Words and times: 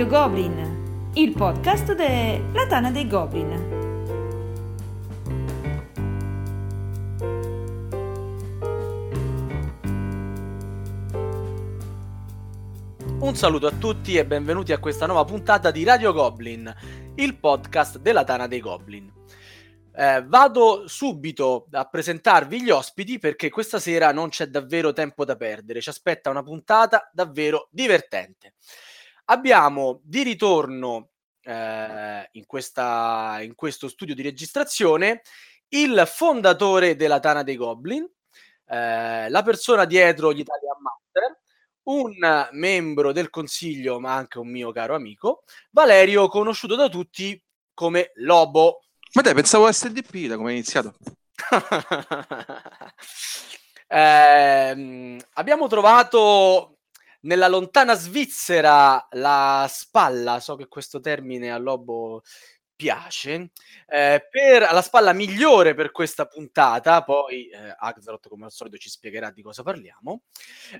Radio 0.00 0.18
Goblin, 0.18 1.10
il 1.12 1.32
podcast 1.32 1.94
della 1.94 2.66
Tana 2.66 2.90
dei 2.90 3.06
Goblin. 3.06 3.50
Un 13.18 13.36
saluto 13.36 13.66
a 13.66 13.72
tutti 13.72 14.16
e 14.16 14.24
benvenuti 14.24 14.72
a 14.72 14.78
questa 14.78 15.04
nuova 15.04 15.26
puntata 15.26 15.70
di 15.70 15.84
Radio 15.84 16.14
Goblin, 16.14 16.74
il 17.16 17.36
podcast 17.36 17.98
della 17.98 18.24
Tana 18.24 18.46
dei 18.46 18.60
Goblin. 18.60 19.12
Eh, 19.94 20.24
vado 20.26 20.88
subito 20.88 21.66
a 21.72 21.84
presentarvi 21.84 22.62
gli 22.62 22.70
ospiti 22.70 23.18
perché 23.18 23.50
questa 23.50 23.78
sera 23.78 24.12
non 24.12 24.30
c'è 24.30 24.46
davvero 24.46 24.94
tempo 24.94 25.26
da 25.26 25.36
perdere, 25.36 25.82
ci 25.82 25.90
aspetta 25.90 26.30
una 26.30 26.42
puntata 26.42 27.10
davvero 27.12 27.68
divertente. 27.70 28.54
Abbiamo 29.30 30.00
di 30.02 30.24
ritorno 30.24 31.10
eh, 31.42 32.28
in, 32.32 32.46
questa, 32.46 33.38
in 33.42 33.54
questo 33.54 33.86
studio 33.86 34.12
di 34.12 34.22
registrazione 34.22 35.22
il 35.68 36.02
fondatore 36.12 36.96
della 36.96 37.20
Tana 37.20 37.44
dei 37.44 37.54
Goblin, 37.54 38.02
eh, 38.02 39.30
la 39.30 39.42
persona 39.44 39.84
dietro 39.84 40.32
gli 40.32 40.40
Italian 40.40 40.78
Master, 40.82 41.38
un 41.84 42.48
membro 42.58 43.12
del 43.12 43.30
consiglio, 43.30 44.00
ma 44.00 44.16
anche 44.16 44.40
un 44.40 44.48
mio 44.48 44.72
caro 44.72 44.96
amico, 44.96 45.44
Valerio, 45.70 46.26
conosciuto 46.26 46.74
da 46.74 46.88
tutti 46.88 47.40
come 47.72 48.10
Lobo. 48.16 48.80
Ma 49.12 49.22
dai, 49.22 49.34
pensavo 49.34 49.70
SDP 49.70 50.26
da 50.26 50.36
come 50.36 50.50
è 50.50 50.54
iniziato. 50.54 50.96
eh, 53.86 55.18
abbiamo 55.34 55.68
trovato 55.68 56.79
nella 57.22 57.48
lontana 57.48 57.94
Svizzera 57.94 59.06
la 59.12 59.66
spalla, 59.68 60.40
so 60.40 60.56
che 60.56 60.66
questo 60.66 61.00
termine 61.00 61.52
a 61.52 61.58
Lobo 61.58 62.22
piace, 62.80 63.50
eh, 63.88 64.26
per 64.30 64.62
la 64.62 64.80
spalla 64.80 65.12
migliore 65.12 65.74
per 65.74 65.90
questa 65.90 66.24
puntata, 66.24 67.04
poi 67.04 67.50
eh, 67.50 67.76
Axelot 67.78 68.26
come 68.26 68.46
al 68.46 68.52
solito 68.52 68.78
ci 68.78 68.88
spiegherà 68.88 69.30
di 69.30 69.42
cosa 69.42 69.62
parliamo. 69.62 70.22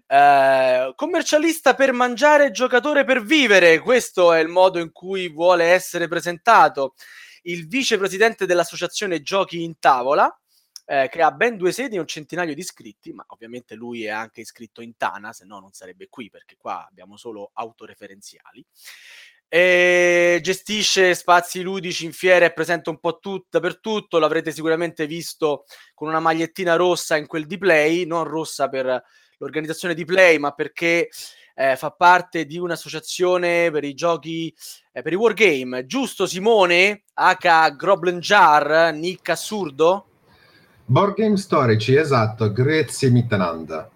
Eh, 0.07 0.93
commercialista 0.97 1.75
per 1.75 1.93
mangiare, 1.93 2.53
giocatore 2.53 3.05
per 3.05 3.23
vivere, 3.23 3.81
questo 3.81 4.33
è 4.33 4.41
il 4.41 4.49
modo 4.49 4.79
in 4.79 4.93
cui 4.93 5.29
vuole 5.29 5.65
essere 5.67 6.09
presentato 6.09 6.95
il 7.43 7.69
vicepresidente 7.69 8.47
dell'associazione 8.47 9.21
Giochi 9.21 9.63
in 9.63 9.79
Tavola, 9.79 10.40
eh, 10.91 11.09
ha 11.21 11.31
ben 11.31 11.57
due 11.57 11.71
sedi 11.71 11.95
e 11.95 12.01
un 12.01 12.07
centinaio 12.07 12.53
di 12.53 12.61
iscritti, 12.61 13.13
ma 13.13 13.25
ovviamente 13.29 13.77
lui 13.77 14.05
è 14.05 14.09
anche 14.09 14.41
iscritto 14.41 14.83
in 14.83 14.97
Tana, 14.97 15.33
se 15.33 15.45
no 15.45 15.61
non 15.61 15.71
sarebbe 15.71 16.09
qui 16.09 16.29
perché 16.31 16.57
qua 16.59 16.85
abbiamo 16.85 17.17
solo 17.17 17.53
autoreferenziali. 17.55 18.65
E 19.47 20.41
gestisce 20.43 21.15
spazi 21.15 21.63
ludici 21.63 22.07
in 22.07 22.13
fiera, 22.13 22.45
è 22.45 22.53
presente 22.53 22.91
un 22.91 22.99
po' 22.99 23.21
tutto 23.21 23.47
dappertutto, 23.51 24.19
l'avrete 24.19 24.51
sicuramente 24.51 25.07
visto 25.07 25.65
con 25.95 26.09
una 26.09 26.19
magliettina 26.19 26.75
rossa 26.75 27.17
in 27.17 27.29
quel 27.29 27.47
di 27.47 27.57
play, 27.57 28.05
non 28.05 28.25
rossa 28.25 28.69
per 28.69 29.05
l'organizzazione 29.39 29.95
di 29.95 30.05
play, 30.05 30.39
ma 30.39 30.51
perché 30.51 31.09
eh, 31.55 31.77
fa 31.77 31.93
parte 31.93 32.47
di 32.47 32.59
un'associazione 32.59 33.71
per 33.71 33.85
i 33.85 33.95
giochi, 33.95 34.53
eh, 34.91 35.03
per 35.03 35.13
i 35.13 35.17
wargame. 35.17 35.87
Giusto 35.87 36.27
Simone? 36.27 37.05
H. 37.15 37.77
Groblin 37.77 38.19
Jar, 38.19 38.93
Nick 38.93 39.29
Assurdo? 39.29 40.10
Board 40.91 41.15
game 41.15 41.37
storici, 41.37 41.95
esatto, 41.95 42.51
grazie 42.51 43.11
Mittananda. 43.11 43.89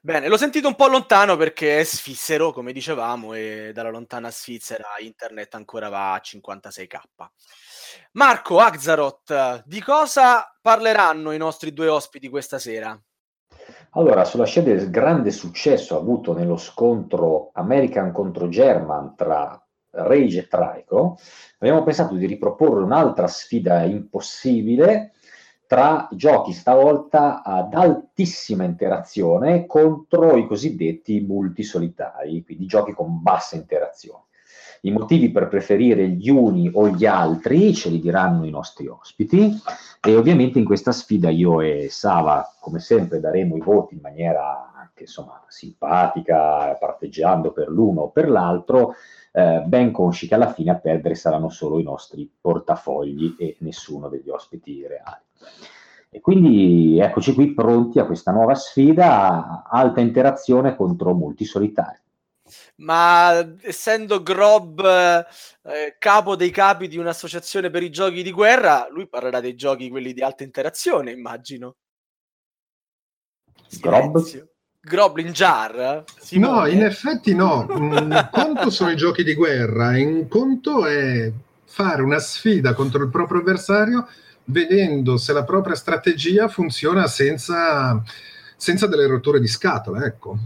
Bene, 0.00 0.28
l'ho 0.28 0.36
sentito 0.36 0.68
un 0.68 0.76
po' 0.76 0.86
lontano 0.86 1.36
perché 1.36 1.80
è 1.80 1.84
svizzero, 1.84 2.52
come 2.52 2.70
dicevamo, 2.70 3.34
e 3.34 3.72
dalla 3.74 3.90
lontana 3.90 4.30
Svizzera 4.30 4.90
internet 5.00 5.52
ancora 5.56 5.88
va 5.88 6.12
a 6.12 6.20
56k. 6.22 7.00
Marco 8.12 8.60
Axaroth, 8.60 9.64
di 9.66 9.82
cosa 9.82 10.56
parleranno 10.62 11.32
i 11.32 11.38
nostri 11.38 11.72
due 11.72 11.88
ospiti 11.88 12.28
questa 12.28 12.60
sera? 12.60 12.96
Allora, 13.94 14.24
sulla 14.24 14.46
scia 14.46 14.60
del 14.60 14.90
grande 14.90 15.32
successo 15.32 15.96
avuto 15.96 16.34
nello 16.34 16.56
scontro 16.56 17.50
American 17.54 18.12
contro 18.12 18.46
German 18.48 19.16
tra 19.16 19.60
Rage 19.90 20.46
Traico, 20.46 21.18
abbiamo 21.58 21.82
pensato 21.82 22.14
di 22.14 22.26
riproporre 22.26 22.82
un'altra 22.82 23.26
sfida 23.26 23.82
impossibile 23.82 25.12
tra 25.66 26.08
giochi 26.10 26.52
stavolta 26.52 27.44
ad 27.44 27.74
altissima 27.74 28.64
interazione 28.64 29.66
contro 29.66 30.36
i 30.36 30.46
cosiddetti 30.46 31.20
multisolitari, 31.20 32.42
quindi 32.42 32.66
giochi 32.66 32.92
con 32.92 33.22
bassa 33.22 33.54
interazione. 33.54 34.24
I 34.82 34.90
motivi 34.90 35.30
per 35.30 35.46
preferire 35.46 36.08
gli 36.08 36.28
uni 36.28 36.70
o 36.72 36.88
gli 36.88 37.06
altri 37.06 37.72
ce 37.74 37.90
li 37.90 38.00
diranno 38.00 38.46
i 38.46 38.50
nostri 38.50 38.88
ospiti 38.88 39.54
e 40.00 40.16
ovviamente 40.16 40.58
in 40.58 40.64
questa 40.64 40.90
sfida 40.90 41.28
io 41.28 41.60
e 41.60 41.88
Sava, 41.90 42.56
come 42.58 42.80
sempre, 42.80 43.20
daremo 43.20 43.56
i 43.56 43.60
voti 43.60 43.94
in 43.94 44.00
maniera 44.00 44.69
anche 45.00 45.04
insomma 45.04 45.42
simpatica, 45.48 46.76
parteggiando 46.78 47.52
per 47.52 47.68
l'uno 47.68 48.02
o 48.02 48.10
per 48.10 48.28
l'altro, 48.28 48.94
eh, 49.32 49.62
ben 49.64 49.92
consci 49.92 50.28
che 50.28 50.34
alla 50.34 50.52
fine 50.52 50.72
a 50.72 50.76
perdere 50.76 51.14
saranno 51.14 51.48
solo 51.48 51.78
i 51.78 51.82
nostri 51.82 52.30
portafogli 52.40 53.36
e 53.38 53.56
nessuno 53.60 54.08
degli 54.08 54.28
ospiti 54.28 54.86
reali. 54.86 55.22
E 56.10 56.20
quindi 56.20 56.98
eccoci 56.98 57.34
qui 57.34 57.54
pronti 57.54 57.98
a 57.98 58.04
questa 58.04 58.32
nuova 58.32 58.54
sfida, 58.54 59.64
alta 59.68 60.00
interazione 60.00 60.76
contro 60.76 61.14
multisolitari 61.14 61.98
ma 62.78 63.54
essendo 63.60 64.24
Grob 64.24 64.80
eh, 64.80 65.96
capo 65.98 66.34
dei 66.34 66.50
capi 66.50 66.88
di 66.88 66.96
un'associazione 66.96 67.70
per 67.70 67.84
i 67.84 67.90
giochi 67.90 68.24
di 68.24 68.32
guerra, 68.32 68.88
lui 68.90 69.06
parlerà 69.06 69.38
dei 69.38 69.54
giochi 69.54 69.88
quelli 69.88 70.12
di 70.12 70.20
alta 70.20 70.42
interazione, 70.42 71.12
immagino. 71.12 71.76
Grob? 73.78 74.49
Groblin 74.82 75.32
Jar? 75.32 76.04
Simone? 76.18 76.52
No, 76.52 76.66
in 76.66 76.82
effetti 76.82 77.34
no. 77.34 77.66
Un 77.70 78.28
conto 78.32 78.70
sono 78.70 78.90
i 78.90 78.96
giochi 78.96 79.22
di 79.22 79.34
guerra, 79.34 79.90
un 79.90 80.26
conto 80.26 80.86
è 80.86 81.30
fare 81.64 82.02
una 82.02 82.18
sfida 82.18 82.74
contro 82.74 83.04
il 83.04 83.10
proprio 83.10 83.40
avversario 83.40 84.08
vedendo 84.44 85.16
se 85.16 85.32
la 85.32 85.44
propria 85.44 85.76
strategia 85.76 86.48
funziona 86.48 87.06
senza, 87.06 88.02
senza 88.56 88.86
delle 88.86 89.06
rotture 89.06 89.38
di 89.38 89.46
scatola, 89.46 90.04
ecco. 90.04 90.38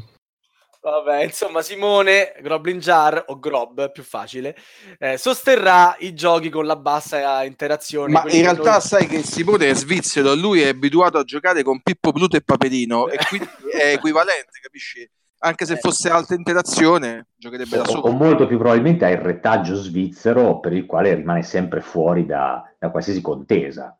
Vabbè, 0.84 1.22
insomma, 1.22 1.62
Simone 1.62 2.34
Groblin 2.42 2.78
Jar 2.78 3.24
o 3.28 3.38
Grob, 3.38 3.90
più 3.90 4.02
facile, 4.02 4.54
eh, 4.98 5.16
sosterrà 5.16 5.96
i 6.00 6.12
giochi 6.12 6.50
con 6.50 6.66
la 6.66 6.76
bassa 6.76 7.42
interazione. 7.42 8.12
Ma 8.12 8.24
in 8.28 8.42
realtà 8.42 8.72
noi... 8.72 8.80
sai 8.82 9.06
che 9.06 9.22
Simone 9.22 9.70
è 9.70 9.74
svizzero, 9.74 10.34
lui 10.34 10.60
è 10.60 10.68
abituato 10.68 11.16
a 11.16 11.24
giocare 11.24 11.62
con 11.62 11.80
Pippo 11.80 12.12
Pluto 12.12 12.36
e 12.36 12.42
Paperino 12.42 13.08
e 13.08 13.16
quindi 13.26 13.48
è 13.72 13.92
equivalente, 13.92 14.60
capisci? 14.60 15.08
Anche 15.38 15.64
se 15.64 15.72
eh. 15.72 15.78
fosse 15.78 16.10
alta 16.10 16.34
interazione, 16.34 17.28
giocherebbe 17.34 17.78
da 17.78 17.86
solo. 17.86 18.02
O 18.02 18.10
molto 18.10 18.46
più 18.46 18.58
probabilmente 18.58 19.06
ha 19.06 19.10
il 19.10 19.18
retaggio 19.18 19.76
svizzero 19.76 20.60
per 20.60 20.74
il 20.74 20.84
quale 20.84 21.14
rimane 21.14 21.44
sempre 21.44 21.80
fuori 21.80 22.26
da, 22.26 22.62
da 22.78 22.90
qualsiasi 22.90 23.22
contesa 23.22 23.98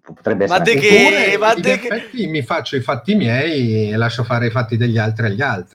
potrebbe 0.00 0.44
essere 0.44 0.58
ma 0.58 0.64
de 0.64 0.74
che, 0.74 1.36
ma 1.38 1.54
de 1.54 1.78
che... 1.78 2.26
mi 2.26 2.42
faccio 2.42 2.76
i 2.76 2.80
fatti 2.80 3.14
miei 3.14 3.90
e 3.90 3.96
lascio 3.96 4.22
fare 4.22 4.48
i 4.48 4.50
fatti 4.50 4.76
degli 4.76 4.98
altri 4.98 5.26
agli 5.26 5.40
altri 5.40 5.73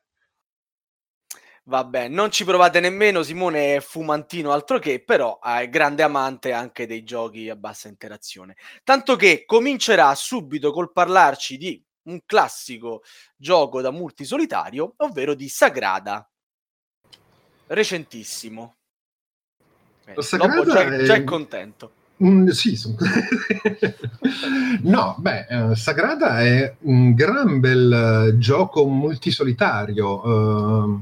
Vabbè, 1.70 2.08
non 2.08 2.32
ci 2.32 2.46
provate 2.46 2.80
nemmeno, 2.80 3.22
Simone 3.22 3.76
è 3.76 3.80
fumantino 3.80 4.52
altro 4.52 4.80
che, 4.80 5.04
però 5.04 5.40
è 5.40 5.70
grande 5.70 6.02
amante 6.02 6.52
anche 6.52 6.88
dei 6.88 7.04
giochi 7.04 7.48
a 7.48 7.56
bassa 7.56 7.88
interazione. 7.88 8.56
Tanto 8.84 9.16
che 9.16 9.44
comincerà 9.46 10.16
subito 10.16 10.72
col 10.72 10.92
parlarci 10.92 11.58
di 11.58 11.80
un 12.06 12.22
classico 12.26 13.04
gioco 13.36 13.82
da 13.82 13.92
multisolitario, 13.92 14.96
ovvero 14.98 15.36
di 15.36 15.48
Sagrada. 15.48 16.28
Recentissimo. 17.68 18.78
Bene, 20.06 20.22
Sagrada 20.24 20.64
già, 20.64 20.82
è... 20.82 21.04
già 21.04 21.14
è 21.14 21.24
contento. 21.24 21.92
Mm, 22.24 22.48
sì, 22.48 22.76
sono... 22.76 22.96
no, 24.82 25.16
beh, 25.20 25.46
uh, 25.52 25.74
Sagrada 25.76 26.42
è 26.42 26.78
un 26.80 27.14
gran 27.14 27.60
bel 27.60 28.32
uh, 28.34 28.38
gioco 28.40 28.88
multisolitario. 28.88 30.28
Uh, 30.28 31.02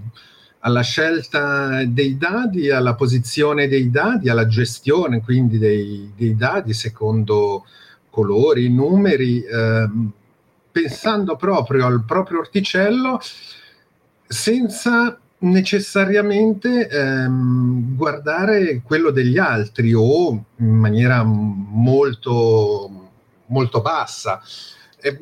alla 0.67 0.81
scelta 0.81 1.85
dei 1.85 2.17
dadi, 2.17 2.69
alla 2.69 2.93
posizione 2.93 3.69
dei 3.69 3.89
dadi, 3.89 4.29
alla 4.29 4.47
gestione 4.47 5.21
quindi 5.21 5.57
dei, 5.57 6.11
dei 6.15 6.35
dadi 6.35 6.73
secondo 6.73 7.65
colori, 8.09 8.69
numeri, 8.69 9.41
ehm, 9.43 10.11
pensando 10.69 11.37
proprio 11.37 11.85
al 11.85 12.03
proprio 12.05 12.39
orticello 12.39 13.19
senza 14.27 15.17
necessariamente 15.39 16.89
ehm, 16.89 17.95
guardare 17.95 18.81
quello 18.83 19.11
degli 19.11 19.37
altri 19.37 19.93
o 19.93 20.31
in 20.57 20.75
maniera 20.75 21.23
molto, 21.23 23.11
molto 23.45 23.81
bassa. 23.81 24.41
E, 24.99 25.17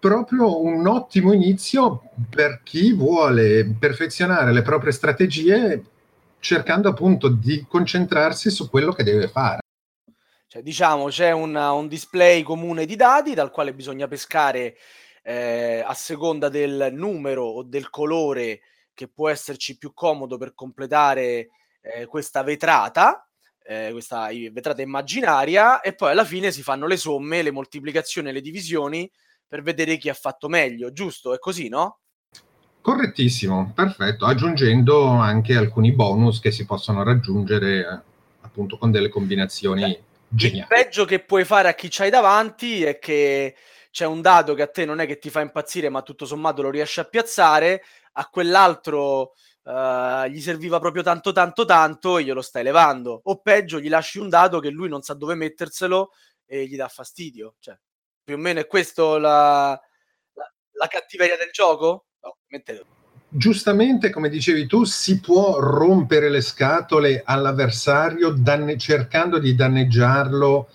proprio 0.00 0.60
un 0.60 0.86
ottimo 0.86 1.32
inizio 1.32 2.10
per 2.28 2.62
chi 2.64 2.92
vuole 2.92 3.76
perfezionare 3.78 4.52
le 4.52 4.62
proprie 4.62 4.92
strategie 4.92 5.84
cercando 6.40 6.88
appunto 6.88 7.28
di 7.28 7.66
concentrarsi 7.68 8.50
su 8.50 8.68
quello 8.70 8.92
che 8.92 9.04
deve 9.04 9.28
fare. 9.28 9.60
Cioè, 10.48 10.62
diciamo, 10.62 11.06
c'è 11.08 11.30
una, 11.30 11.70
un 11.72 11.86
display 11.86 12.42
comune 12.42 12.86
di 12.86 12.96
dati 12.96 13.34
dal 13.34 13.52
quale 13.52 13.72
bisogna 13.72 14.08
pescare 14.08 14.76
eh, 15.22 15.84
a 15.86 15.94
seconda 15.94 16.48
del 16.48 16.88
numero 16.92 17.44
o 17.44 17.62
del 17.62 17.88
colore 17.90 18.62
che 18.92 19.06
può 19.06 19.28
esserci 19.28 19.78
più 19.78 19.92
comodo 19.94 20.38
per 20.38 20.54
completare 20.54 21.50
eh, 21.82 22.06
questa 22.06 22.42
vetrata, 22.42 23.28
eh, 23.62 23.90
questa 23.92 24.28
vetrata 24.50 24.82
immaginaria, 24.82 25.80
e 25.82 25.94
poi 25.94 26.10
alla 26.10 26.24
fine 26.24 26.50
si 26.50 26.62
fanno 26.62 26.86
le 26.86 26.96
somme, 26.96 27.42
le 27.42 27.52
moltiplicazioni 27.52 28.30
e 28.30 28.32
le 28.32 28.40
divisioni 28.40 29.10
per 29.50 29.62
vedere 29.62 29.96
chi 29.96 30.08
ha 30.08 30.14
fatto 30.14 30.48
meglio, 30.48 30.92
giusto? 30.92 31.34
È 31.34 31.38
così, 31.40 31.68
no? 31.68 31.98
Correttissimo, 32.80 33.72
perfetto, 33.74 34.24
aggiungendo 34.24 35.08
anche 35.08 35.56
alcuni 35.56 35.90
bonus 35.90 36.38
che 36.38 36.52
si 36.52 36.64
possono 36.64 37.02
raggiungere 37.02 37.80
eh, 37.80 38.00
appunto 38.42 38.78
con 38.78 38.92
delle 38.92 39.08
combinazioni 39.08 39.80
Beh, 39.82 40.02
geniali. 40.28 40.60
Il 40.60 40.66
peggio 40.68 41.04
che 41.04 41.18
puoi 41.18 41.44
fare 41.44 41.68
a 41.68 41.74
chi 41.74 41.88
c'hai 41.90 42.10
davanti 42.10 42.84
è 42.84 43.00
che 43.00 43.56
c'è 43.90 44.06
un 44.06 44.20
dado 44.20 44.54
che 44.54 44.62
a 44.62 44.68
te 44.68 44.84
non 44.84 45.00
è 45.00 45.06
che 45.06 45.18
ti 45.18 45.30
fa 45.30 45.40
impazzire, 45.40 45.88
ma 45.88 46.02
tutto 46.02 46.26
sommato 46.26 46.62
lo 46.62 46.70
riesci 46.70 47.00
a 47.00 47.04
piazzare, 47.04 47.82
a 48.12 48.28
quell'altro 48.28 49.32
uh, 49.64 50.26
gli 50.28 50.40
serviva 50.40 50.78
proprio 50.78 51.02
tanto 51.02 51.32
tanto 51.32 51.64
tanto 51.64 52.18
e 52.18 52.22
glielo 52.22 52.40
stai 52.40 52.62
levando. 52.62 53.20
O 53.24 53.40
peggio, 53.40 53.80
gli 53.80 53.88
lasci 53.88 54.20
un 54.20 54.28
dado 54.28 54.60
che 54.60 54.70
lui 54.70 54.88
non 54.88 55.02
sa 55.02 55.14
dove 55.14 55.34
metterselo 55.34 56.12
e 56.46 56.66
gli 56.66 56.76
dà 56.76 56.86
fastidio. 56.86 57.56
Cioè, 57.58 57.76
più 58.22 58.34
o 58.34 58.38
meno 58.38 58.60
è 58.60 58.66
questo 58.66 59.18
la, 59.18 59.70
la, 60.34 60.52
la 60.72 60.86
cattiveria 60.86 61.36
del 61.36 61.50
gioco? 61.52 62.06
No, 62.22 62.36
Giustamente, 63.28 64.10
come 64.10 64.28
dicevi 64.28 64.66
tu, 64.66 64.84
si 64.84 65.20
può 65.20 65.58
rompere 65.60 66.28
le 66.28 66.40
scatole 66.40 67.22
all'avversario 67.24 68.30
danne- 68.30 68.76
cercando 68.76 69.38
di 69.38 69.54
danneggiarlo 69.54 70.68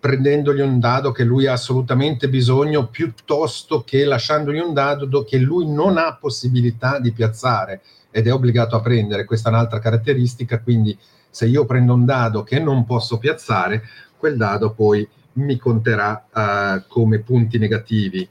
prendendogli 0.00 0.60
un 0.60 0.80
dado 0.80 1.12
che 1.12 1.24
lui 1.24 1.46
ha 1.46 1.52
assolutamente 1.52 2.30
bisogno 2.30 2.88
piuttosto 2.88 3.84
che 3.84 4.04
lasciandogli 4.04 4.58
un 4.58 4.72
dado 4.72 5.22
che 5.24 5.36
lui 5.36 5.70
non 5.70 5.98
ha 5.98 6.16
possibilità 6.16 6.98
di 6.98 7.12
piazzare 7.12 7.82
ed 8.10 8.26
è 8.26 8.32
obbligato 8.32 8.76
a 8.76 8.80
prendere. 8.80 9.26
Questa 9.26 9.50
è 9.50 9.52
un'altra 9.52 9.78
caratteristica, 9.78 10.60
quindi 10.60 10.98
se 11.28 11.46
io 11.46 11.66
prendo 11.66 11.92
un 11.92 12.06
dado 12.06 12.42
che 12.42 12.58
non 12.58 12.84
posso 12.84 13.18
piazzare, 13.18 13.82
quel 14.16 14.36
dado 14.36 14.72
poi 14.72 15.06
mi 15.34 15.56
conterà 15.56 16.26
uh, 16.32 16.82
come 16.88 17.20
punti 17.20 17.58
negativi. 17.58 18.28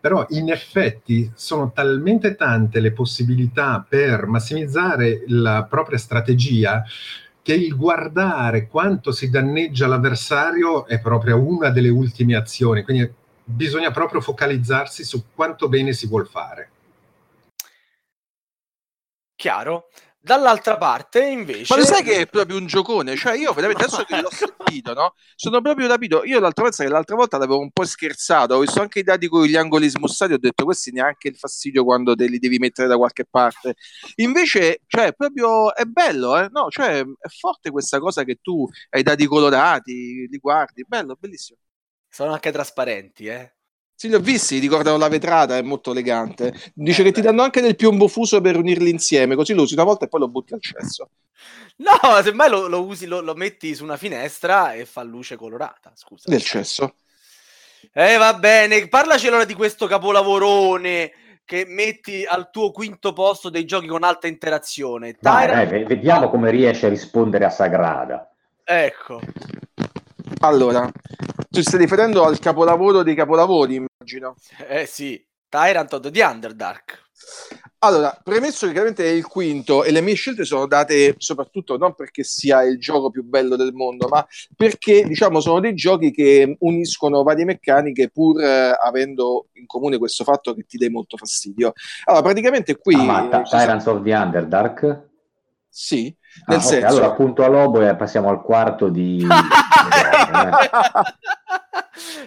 Però 0.00 0.24
in 0.30 0.50
effetti 0.50 1.30
sono 1.34 1.72
talmente 1.72 2.36
tante 2.36 2.80
le 2.80 2.92
possibilità 2.92 3.84
per 3.86 4.26
massimizzare 4.26 5.24
la 5.26 5.66
propria 5.68 5.98
strategia 5.98 6.84
che 7.42 7.54
il 7.54 7.74
guardare 7.76 8.68
quanto 8.68 9.10
si 9.10 9.30
danneggia 9.30 9.86
l'avversario 9.86 10.86
è 10.86 11.00
proprio 11.00 11.40
una 11.40 11.70
delle 11.70 11.88
ultime 11.88 12.36
azioni, 12.36 12.82
quindi 12.82 13.10
bisogna 13.42 13.90
proprio 13.90 14.20
focalizzarsi 14.20 15.02
su 15.02 15.24
quanto 15.34 15.68
bene 15.68 15.92
si 15.92 16.06
vuol 16.06 16.28
fare. 16.28 16.70
Chiaro. 19.34 19.88
Dall'altra 20.28 20.76
parte, 20.76 21.24
invece. 21.24 21.72
Ma 21.74 21.80
lo 21.80 21.86
sai 21.86 22.02
che 22.02 22.16
è 22.16 22.26
proprio 22.26 22.58
un 22.58 22.66
giocone? 22.66 23.16
Cioè, 23.16 23.34
io 23.34 23.54
veramente 23.54 23.84
adesso 23.84 24.04
che 24.04 24.20
l'ho 24.20 24.28
sentito, 24.30 24.92
no? 24.92 25.14
Sono 25.34 25.62
proprio 25.62 25.88
rapito. 25.88 26.22
Io 26.24 26.38
l'altra 26.38 26.64
volta, 26.64 26.84
che 26.84 26.90
l'altra 26.90 27.16
volta 27.16 27.38
l'avevo 27.38 27.60
un 27.60 27.70
po' 27.70 27.86
scherzato, 27.86 28.56
ho 28.56 28.58
visto 28.58 28.82
anche 28.82 28.98
i 28.98 29.02
dati 29.02 29.26
con 29.26 29.46
gli 29.46 29.56
angoli 29.56 29.88
smussati, 29.88 30.34
ho 30.34 30.38
detto 30.38 30.64
questi 30.64 30.92
neanche 30.92 31.28
il 31.28 31.36
fastidio 31.38 31.82
quando 31.82 32.14
te 32.14 32.26
li 32.26 32.38
devi 32.38 32.58
mettere 32.58 32.88
da 32.88 32.98
qualche 32.98 33.24
parte. 33.24 33.76
Invece, 34.16 34.82
cioè, 34.86 35.14
proprio 35.14 35.74
è 35.74 35.84
bello, 35.84 36.38
eh? 36.38 36.48
No, 36.50 36.68
cioè, 36.68 37.00
è 37.00 37.28
forte 37.28 37.70
questa 37.70 37.98
cosa 37.98 38.22
che 38.24 38.38
tu 38.42 38.68
hai 38.90 39.00
i 39.00 39.02
dati 39.02 39.24
colorati, 39.24 40.28
li 40.30 40.36
guardi, 40.36 40.84
bello, 40.86 41.16
bellissimo. 41.18 41.58
Sono 42.06 42.34
anche 42.34 42.52
trasparenti, 42.52 43.28
eh? 43.28 43.54
Sì, 44.00 44.06
li 44.06 44.14
ho 44.14 44.20
visti, 44.20 44.60
ricordano 44.60 44.96
la 44.96 45.08
vetrata, 45.08 45.56
è 45.56 45.62
molto 45.62 45.90
elegante. 45.90 46.54
Dice 46.72 47.00
eh, 47.00 47.04
che 47.06 47.10
beh. 47.10 47.16
ti 47.16 47.20
danno 47.20 47.42
anche 47.42 47.60
del 47.60 47.74
piombo 47.74 48.06
fuso 48.06 48.40
per 48.40 48.54
unirli 48.54 48.90
insieme, 48.90 49.34
così 49.34 49.54
lo 49.54 49.62
usi 49.62 49.74
una 49.74 49.82
volta 49.82 50.04
e 50.04 50.08
poi 50.08 50.20
lo 50.20 50.28
butti 50.28 50.54
al 50.54 50.60
cesso. 50.60 51.10
No, 51.78 52.22
semmai 52.22 52.48
lo, 52.48 52.68
lo 52.68 52.84
usi, 52.84 53.06
lo, 53.06 53.20
lo, 53.20 53.34
metti 53.34 53.74
su 53.74 53.82
una 53.82 53.96
finestra 53.96 54.72
e 54.72 54.84
fa 54.84 55.02
luce 55.02 55.34
colorata, 55.34 55.90
scusa. 55.96 56.30
Del 56.30 56.44
cesso. 56.44 56.94
Eh, 57.92 58.16
va 58.18 58.34
bene, 58.34 58.86
parlaci 58.86 59.26
allora 59.26 59.44
di 59.44 59.54
questo 59.54 59.88
capolavorone 59.88 61.10
che 61.44 61.64
metti 61.66 62.24
al 62.24 62.50
tuo 62.52 62.70
quinto 62.70 63.12
posto 63.12 63.50
dei 63.50 63.64
giochi 63.64 63.88
con 63.88 64.04
alta 64.04 64.28
interazione. 64.28 65.16
Dai, 65.18 65.48
dai, 65.48 65.84
vediamo 65.84 66.30
come 66.30 66.52
riesce 66.52 66.86
a 66.86 66.88
rispondere 66.88 67.46
a 67.46 67.50
Sagrada. 67.50 68.30
Ecco. 68.62 69.20
Allora, 70.38 70.88
tu 71.58 71.64
stai 71.64 71.80
riferendo 71.80 72.24
al 72.24 72.38
capolavoro 72.38 73.02
dei 73.02 73.16
capolavori, 73.16 73.74
immagino. 73.74 74.36
Eh 74.68 74.86
sì, 74.86 75.20
Tyrant 75.48 75.92
of 75.92 76.08
the 76.08 76.22
Underdark. 76.22 77.06
Allora, 77.80 78.16
premesso 78.22 78.66
che 78.66 78.72
chiaramente 78.72 79.04
è 79.04 79.08
il 79.08 79.26
quinto 79.26 79.82
e 79.82 79.90
le 79.90 80.00
mie 80.00 80.14
scelte 80.14 80.44
sono 80.44 80.68
date 80.68 81.16
soprattutto 81.18 81.76
non 81.76 81.96
perché 81.96 82.22
sia 82.22 82.62
il 82.62 82.78
gioco 82.78 83.10
più 83.10 83.24
bello 83.24 83.56
del 83.56 83.72
mondo, 83.72 84.06
ma 84.06 84.24
perché 84.56 85.02
diciamo 85.02 85.40
sono 85.40 85.58
dei 85.58 85.74
giochi 85.74 86.12
che 86.12 86.56
uniscono 86.60 87.24
varie 87.24 87.44
meccaniche 87.44 88.10
pur 88.10 88.40
eh, 88.40 88.76
avendo 88.80 89.48
in 89.54 89.66
comune 89.66 89.98
questo 89.98 90.22
fatto 90.22 90.54
che 90.54 90.62
ti 90.62 90.76
dai 90.76 90.90
molto 90.90 91.16
fastidio. 91.16 91.72
Allora, 92.04 92.22
praticamente 92.22 92.76
qui... 92.76 92.94
Ah, 92.94 93.22
ma 93.24 93.42
Tyrants 93.42 93.86
of 93.86 94.02
the 94.02 94.14
Underdark? 94.14 95.06
Sì, 95.68 96.16
Ah, 96.44 96.52
nel 96.52 96.58
okay, 96.58 96.70
senso... 96.70 96.86
Allora 96.86 97.06
appunto 97.06 97.42
a 97.42 97.48
Lobo 97.48 97.80
e 97.86 97.94
passiamo 97.96 98.28
al 98.28 98.42
quarto 98.42 98.88
di... 98.88 99.26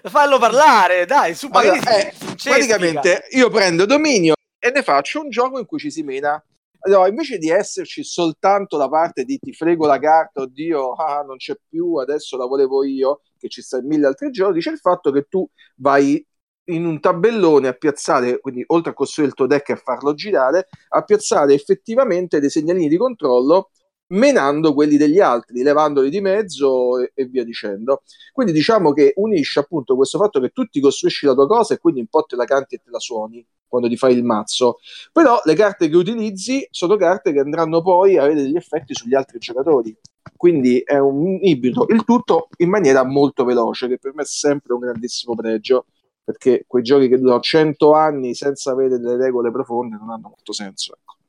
Fallo 0.04 0.40
parlare, 0.40 1.06
dai, 1.06 1.34
su 1.36 1.48
allora, 1.52 1.98
eh, 1.98 2.14
Praticamente 2.44 3.28
io 3.32 3.50
prendo 3.50 3.86
dominio 3.86 4.34
e 4.60 4.72
ne 4.72 4.84
faccio 4.84 5.22
un 5.22 5.30
gioco 5.30 5.60
in 5.60 5.66
cui 5.66 5.80
ci 5.80 5.92
si 5.92 6.04
mena. 6.04 6.44
Allora, 6.84 7.08
invece 7.08 7.38
di 7.38 7.50
esserci 7.50 8.04
soltanto 8.04 8.78
la 8.78 8.90
parte 8.90 9.24
di 9.24 9.38
ti 9.38 9.54
frego 9.54 9.86
la 9.86 10.00
carta, 10.00 10.42
oddio, 10.42 10.94
ah, 10.94 11.22
non 11.22 11.38
c'è 11.38 11.56
più, 11.70 11.96
adesso 11.96 12.38
la 12.38 12.46
volevo 12.46 12.84
io, 12.84 13.22
che 13.38 13.50
ci 13.50 13.62
sta 13.62 13.78
in 13.78 13.86
mille 13.86 14.08
altri 14.08 14.32
giochi, 14.32 14.60
c'è 14.60 14.72
il 14.72 14.80
fatto 14.80 15.12
che 15.12 15.28
tu 15.30 15.48
vai 15.76 16.26
in 16.66 16.86
un 16.86 17.00
tabellone 17.00 17.68
a 17.68 17.74
piazzare, 17.74 18.40
quindi 18.40 18.64
oltre 18.68 18.92
a 18.92 18.94
costruire 18.94 19.32
il 19.32 19.38
tuo 19.38 19.48
deck 19.48 19.70
e 19.70 19.74
a 19.74 19.78
farlo 19.78 20.14
girare, 20.14 20.68
a 20.90 21.04
piazzare 21.04 21.54
effettivamente 21.54 22.40
dei 22.40 22.50
segnalini 22.50 22.88
di 22.88 22.98
controllo 22.98 23.70
menando 24.12 24.74
quelli 24.74 24.98
degli 24.98 25.20
altri, 25.20 25.62
levandoli 25.62 26.10
di 26.10 26.22
mezzo 26.22 27.00
e, 27.00 27.12
e, 27.14 27.26
via 27.26 27.44
dicendo. 27.44 28.04
Quindi 28.32 28.54
diciamo 28.54 28.94
che 28.94 29.14
unisce 29.18 29.60
appunto 29.60 29.96
questo 29.96 30.18
fatto 30.18 30.40
che 30.40 30.50
tu 30.50 30.66
ti 30.66 30.80
costruisci 30.80 31.26
la 31.26 31.34
tua 31.34 31.48
cosa 31.48 31.74
e 31.74 31.78
quindi 31.78 32.02
un 32.02 32.08
po' 32.08 32.24
te 32.24 32.36
la 32.36 32.46
canti 32.46 32.76
e 32.76 32.82
te 32.84 32.90
la 32.90 33.00
suoni 33.00 33.46
quando 33.68 33.88
ti 33.88 33.98
fai 33.98 34.16
il 34.16 34.24
mazzo. 34.24 34.80
Però 35.12 35.40
le 35.44 35.54
carte 35.56 35.90
che 35.90 35.96
utilizzi 35.96 36.68
sono 36.72 36.98
carte 36.98 37.32
che 37.32 37.40
andranno 37.40 37.82
poi 37.82 38.18
a 38.18 38.24
avere 38.24 38.42
degli 38.42 38.56
effetti 38.56 38.94
sugli 38.94 39.16
altri 39.16 39.40
giocatori. 39.40 39.96
Quindi 40.36 40.80
è 40.80 40.98
un 40.98 41.38
ibrido, 41.42 41.86
il 41.90 42.04
tutto 42.04 42.50
in 42.58 42.70
maniera 42.70 43.06
molto 43.06 43.46
veloce, 43.46 43.88
che 43.88 43.98
per 43.98 44.14
me 44.14 44.24
è 44.24 44.26
sempre 44.26 44.74
un 44.74 44.80
grandissimo 44.80 45.36
pregio, 45.36 45.86
perché 46.24 46.66
quei 46.68 46.84
giochi 46.84 47.08
che 47.08 47.18
durano 47.18 47.40
100 47.40 47.94
anni 47.94 48.34
senza 48.34 48.72
avere 48.72 49.00
delle 49.00 49.18
regole 49.18 49.52
profonde 49.52 49.98
non 49.98 50.10
hanno 50.10 50.30
molto 50.30 50.52
senso. 50.52 50.94
Ecco. 50.94 51.21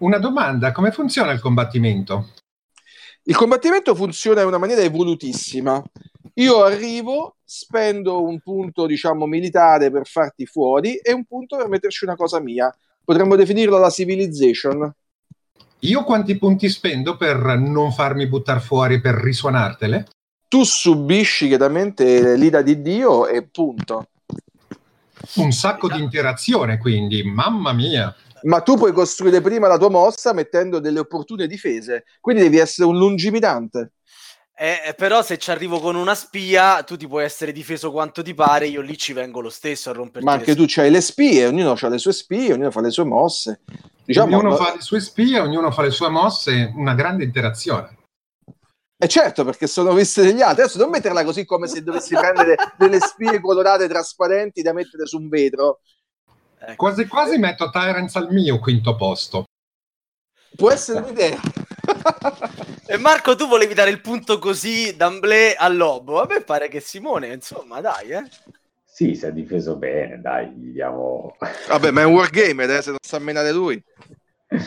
Una 0.00 0.18
domanda, 0.18 0.72
come 0.72 0.92
funziona 0.92 1.30
il 1.30 1.40
combattimento? 1.40 2.30
Il 3.24 3.36
combattimento 3.36 3.94
funziona 3.94 4.40
in 4.40 4.46
una 4.46 4.56
maniera 4.56 4.80
evolutissima. 4.80 5.82
Io 6.34 6.62
arrivo, 6.62 7.36
spendo 7.44 8.22
un 8.22 8.40
punto, 8.40 8.86
diciamo, 8.86 9.26
militare 9.26 9.90
per 9.90 10.06
farti 10.06 10.46
fuori 10.46 10.96
e 10.96 11.12
un 11.12 11.26
punto 11.26 11.58
per 11.58 11.68
metterci 11.68 12.04
una 12.04 12.16
cosa 12.16 12.40
mia. 12.40 12.74
Potremmo 13.04 13.36
definirlo 13.36 13.76
la 13.76 13.90
civilization. 13.90 14.90
Io 15.80 16.04
quanti 16.04 16.38
punti 16.38 16.70
spendo 16.70 17.18
per 17.18 17.58
non 17.58 17.92
farmi 17.92 18.26
buttare 18.26 18.60
fuori 18.60 19.02
per 19.02 19.16
risuonartele? 19.16 20.06
Tu 20.48 20.64
subisci 20.64 21.46
chiaramente 21.46 22.36
l'ira 22.36 22.62
di 22.62 22.80
Dio 22.80 23.26
e 23.26 23.42
punto. 23.42 24.06
Un 25.34 25.52
sacco 25.52 25.88
di 25.88 26.00
interazione, 26.00 26.78
quindi, 26.78 27.22
mamma 27.22 27.74
mia 27.74 28.14
ma 28.42 28.60
tu 28.60 28.76
puoi 28.76 28.92
costruire 28.92 29.40
prima 29.40 29.68
la 29.68 29.78
tua 29.78 29.90
mossa 29.90 30.32
mettendo 30.32 30.78
delle 30.78 31.00
opportune 31.00 31.46
difese, 31.46 32.04
quindi 32.20 32.42
devi 32.42 32.58
essere 32.58 32.88
un 32.88 32.96
lungimirante. 32.96 33.92
Eh, 34.60 34.88
eh, 34.88 34.94
però 34.94 35.22
se 35.22 35.38
ci 35.38 35.50
arrivo 35.50 35.80
con 35.80 35.94
una 35.96 36.14
spia, 36.14 36.82
tu 36.82 36.94
ti 36.98 37.08
puoi 37.08 37.24
essere 37.24 37.50
difeso 37.50 37.90
quanto 37.90 38.22
ti 38.22 38.34
pare, 38.34 38.66
io 38.66 38.82
lì 38.82 38.98
ci 38.98 39.14
vengo 39.14 39.40
lo 39.40 39.48
stesso 39.48 39.88
a 39.88 39.94
romperti. 39.94 40.26
Ma 40.26 40.32
anche 40.32 40.54
tu 40.54 40.66
hai 40.76 40.90
le 40.90 41.00
spie, 41.00 41.46
ognuno 41.46 41.74
ha 41.80 41.88
le 41.88 41.96
sue 41.96 42.12
spie, 42.12 42.52
ognuno 42.52 42.70
fa 42.70 42.82
le 42.82 42.90
sue 42.90 43.04
mosse. 43.04 43.62
Diciamo, 44.04 44.36
ognuno 44.36 44.56
fa 44.56 44.74
le 44.74 44.82
sue 44.82 45.00
spie, 45.00 45.40
ognuno 45.40 45.70
fa 45.70 45.80
le 45.80 45.90
sue 45.90 46.10
mosse, 46.10 46.72
una 46.76 46.92
grande 46.92 47.24
interazione. 47.24 47.96
E 49.02 49.08
certo, 49.08 49.44
perché 49.44 49.66
sono 49.66 49.94
viste 49.94 50.20
degli 50.20 50.42
altri. 50.42 50.64
Adesso 50.64 50.76
non 50.76 50.90
metterla 50.90 51.24
così 51.24 51.46
come 51.46 51.66
se 51.66 51.82
dovessi 51.82 52.14
prendere 52.14 52.56
delle 52.76 53.00
spie 53.00 53.40
colorate 53.40 53.88
trasparenti 53.88 54.60
da 54.60 54.74
mettere 54.74 55.06
su 55.06 55.16
un 55.16 55.30
vetro. 55.30 55.80
Ecco. 56.62 56.76
Quasi 56.76 57.06
quasi 57.06 57.38
metto 57.38 57.70
Tyrants 57.70 58.16
al 58.16 58.30
mio 58.30 58.58
quinto 58.58 58.94
posto. 58.94 59.44
Può 60.56 60.70
essere 60.70 61.00
un'idea. 61.00 61.40
e 62.86 62.96
Marco, 62.98 63.34
tu 63.34 63.48
volevi 63.48 63.72
dare 63.72 63.90
il 63.90 64.00
punto 64.00 64.38
così 64.38 64.94
d'amblè 64.94 65.54
al 65.56 65.76
Lobo. 65.76 66.20
A 66.20 66.26
me 66.28 66.42
pare 66.42 66.68
che 66.68 66.80
Simone, 66.80 67.28
insomma, 67.28 67.80
dai, 67.80 68.10
eh. 68.10 68.24
Sì, 68.84 69.14
si 69.14 69.24
è 69.24 69.32
difeso 69.32 69.76
bene, 69.76 70.20
dai, 70.20 70.48
gli 70.50 70.72
diamo... 70.72 71.36
Vabbè, 71.68 71.90
ma 71.90 72.02
è 72.02 72.04
un 72.04 72.14
wargame, 72.14 72.64
eh, 72.64 72.82
se 72.82 72.90
non 72.90 72.98
sa 73.00 73.18
menare 73.18 73.52
lui. 73.52 73.82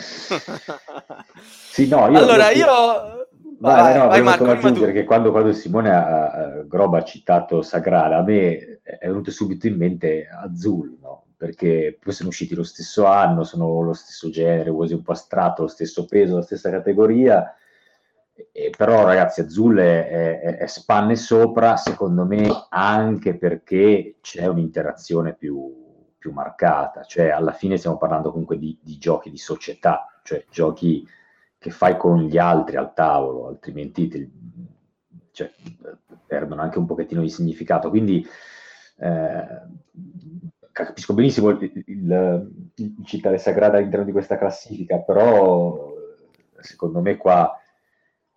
sì, 1.70 1.86
no, 1.86 2.10
io... 2.10 2.18
Allora, 2.18 2.50
io 2.50 3.28
Vai, 3.64 3.80
vai, 3.80 3.98
no, 3.98 4.08
vai 4.08 4.22
Marco, 4.22 4.50
aggiungere 4.50 4.92
che 4.92 5.04
quando, 5.04 5.30
quando 5.30 5.52
Simone 5.54 5.90
ha, 5.90 6.58
uh, 6.60 6.66
Groba 6.66 6.98
ha 6.98 7.04
citato 7.04 7.62
Sagrada, 7.62 8.18
a 8.18 8.22
me 8.22 8.80
è 8.82 9.06
venuto 9.06 9.30
subito 9.30 9.66
in 9.66 9.76
mente 9.76 10.28
Azul, 10.28 10.98
no? 11.00 11.23
Perché 11.44 11.98
poi 12.00 12.14
sono 12.14 12.30
usciti 12.30 12.54
lo 12.54 12.62
stesso 12.62 13.04
anno, 13.04 13.44
sono 13.44 13.82
lo 13.82 13.92
stesso 13.92 14.30
genere, 14.30 14.70
quasi 14.70 14.94
un 14.94 15.02
po' 15.02 15.12
astratto, 15.12 15.60
lo 15.60 15.68
stesso 15.68 16.06
peso, 16.06 16.36
la 16.36 16.42
stessa 16.42 16.70
categoria, 16.70 17.54
e, 18.50 18.70
però 18.74 19.04
ragazzi 19.04 19.42
Azul 19.42 19.76
è, 19.76 20.40
è, 20.40 20.56
è, 20.56 20.66
spanne 20.66 21.16
sopra, 21.16 21.76
secondo 21.76 22.24
me 22.24 22.48
anche 22.70 23.36
perché 23.36 24.16
c'è 24.22 24.46
un'interazione 24.46 25.34
più, 25.34 26.16
più 26.16 26.32
marcata, 26.32 27.02
cioè 27.02 27.28
alla 27.28 27.52
fine 27.52 27.76
stiamo 27.76 27.98
parlando 27.98 28.30
comunque 28.30 28.58
di, 28.58 28.78
di 28.80 28.96
giochi 28.96 29.28
di 29.28 29.36
società, 29.36 30.18
cioè 30.22 30.46
giochi 30.48 31.06
che 31.58 31.70
fai 31.70 31.98
con 31.98 32.22
gli 32.22 32.38
altri 32.38 32.76
al 32.76 32.94
tavolo, 32.94 33.48
altrimenti 33.48 34.08
te, 34.08 34.30
cioè, 35.30 35.52
perdono 36.26 36.62
anche 36.62 36.78
un 36.78 36.86
pochettino 36.86 37.20
di 37.20 37.28
significato. 37.28 37.90
Quindi 37.90 38.26
eh, 38.96 39.46
capisco 40.74 41.14
benissimo 41.14 41.50
il, 41.50 41.84
il, 41.86 42.50
il, 42.74 42.94
citare 43.04 43.38
Sagrada 43.38 43.78
all'interno 43.78 44.04
di 44.04 44.10
questa 44.12 44.36
classifica, 44.36 44.98
però 44.98 45.94
secondo 46.60 47.00
me 47.00 47.16
qua 47.16 47.56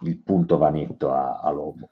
il 0.01 0.17
punto 0.17 0.57
va 0.57 0.69
netto 0.69 1.11
a, 1.11 1.39
a 1.41 1.49
Lobo. 1.49 1.89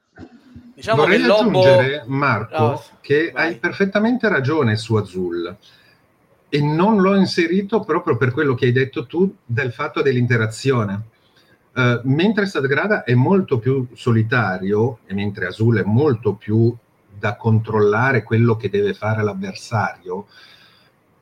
Diciamo 0.74 1.02
Vorrei 1.02 1.20
che 1.20 1.26
Lobo... 1.26 1.40
aggiungere, 1.40 2.04
Marco, 2.06 2.62
oh, 2.62 2.82
che 3.00 3.32
vai. 3.32 3.48
hai 3.48 3.56
perfettamente 3.56 4.28
ragione 4.28 4.76
su 4.76 4.94
Azul 4.94 5.56
e 6.48 6.60
non 6.62 7.00
l'ho 7.00 7.16
inserito 7.16 7.80
proprio 7.80 8.16
per 8.16 8.30
quello 8.30 8.54
che 8.54 8.66
hai 8.66 8.72
detto 8.72 9.04
tu 9.06 9.34
del 9.44 9.72
fatto 9.72 10.00
dell'interazione 10.00 11.14
Uh, 11.76 12.00
mentre 12.04 12.46
Sadgrada 12.46 13.04
è 13.04 13.12
molto 13.12 13.58
più 13.58 13.86
solitario 13.92 15.00
e 15.04 15.12
mentre 15.12 15.48
Azul 15.48 15.76
è 15.76 15.82
molto 15.84 16.32
più 16.32 16.74
da 17.18 17.36
controllare 17.36 18.22
quello 18.22 18.56
che 18.56 18.68
deve 18.68 18.94
fare 18.94 19.22
l'avversario, 19.22 20.26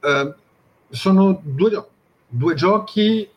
uh, 0.00 0.34
sono 0.88 1.40
due, 1.42 1.86
due 2.28 2.54
giochi 2.54 3.28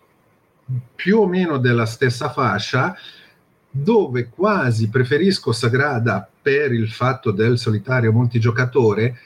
più 0.95 1.19
o 1.19 1.27
meno 1.27 1.57
della 1.57 1.85
stessa 1.85 2.29
fascia 2.29 2.95
dove 3.69 4.29
quasi 4.29 4.89
preferisco 4.89 5.51
Sagrada 5.51 6.27
per 6.41 6.71
il 6.71 6.89
fatto 6.89 7.31
del 7.31 7.57
solitario 7.57 8.11
multigiocatore, 8.11 9.19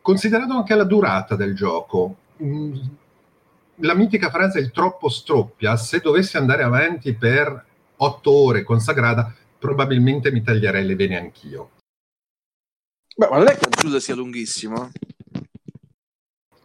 considerato 0.00 0.54
anche 0.54 0.74
la 0.74 0.84
durata 0.84 1.36
del 1.36 1.54
gioco. 1.54 2.16
Mm, 2.42 2.74
la 3.80 3.94
mitica 3.94 4.30
frase 4.30 4.58
il 4.58 4.70
troppo 4.70 5.08
stroppia, 5.08 5.76
se 5.76 6.00
dovessi 6.00 6.36
andare 6.36 6.62
avanti 6.62 7.14
per 7.14 7.64
otto 7.96 8.30
ore 8.30 8.62
con 8.62 8.80
Sagrada, 8.80 9.32
probabilmente 9.58 10.32
mi 10.32 10.42
taglierei 10.42 10.84
le 10.84 10.96
vene 10.96 11.18
anch'io. 11.18 11.70
Beh, 13.18 13.28
ma 13.30 13.38
non 13.38 13.48
è 13.48 13.56
che 13.56 13.66
Giuda 13.70 13.98
sia 13.98 14.14
lunghissimo. 14.14 14.90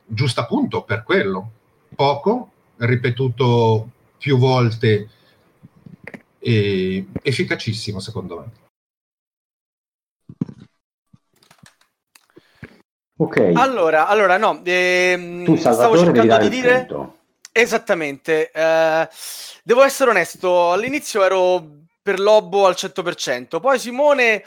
Giusto 0.06 0.42
appunto 0.42 0.84
per 0.84 1.04
quello. 1.04 1.52
Poco, 1.96 2.52
ripetuto 2.76 3.90
più 4.18 4.38
volte 4.38 5.10
e 6.40 7.06
efficacissimo 7.22 8.02
secondo 8.02 8.40
me. 8.40 8.52
Ok. 13.16 13.52
Allora, 13.54 14.08
allora 14.08 14.36
no, 14.36 14.62
ehm, 14.62 15.46
tu, 15.46 15.56
stavo 15.56 15.98
cercando 15.98 16.38
di 16.38 16.50
dire... 16.50 16.88
Esattamente. 17.54 18.52
Eh, 18.52 19.10
devo 19.64 19.84
essere 19.84 20.10
onesto, 20.10 20.72
all'inizio 20.72 21.24
ero 21.24 21.66
per 22.02 22.20
Lobo 22.20 22.66
al 22.66 22.76
100%, 22.78 23.60
poi 23.60 23.78
Simone 23.78 24.44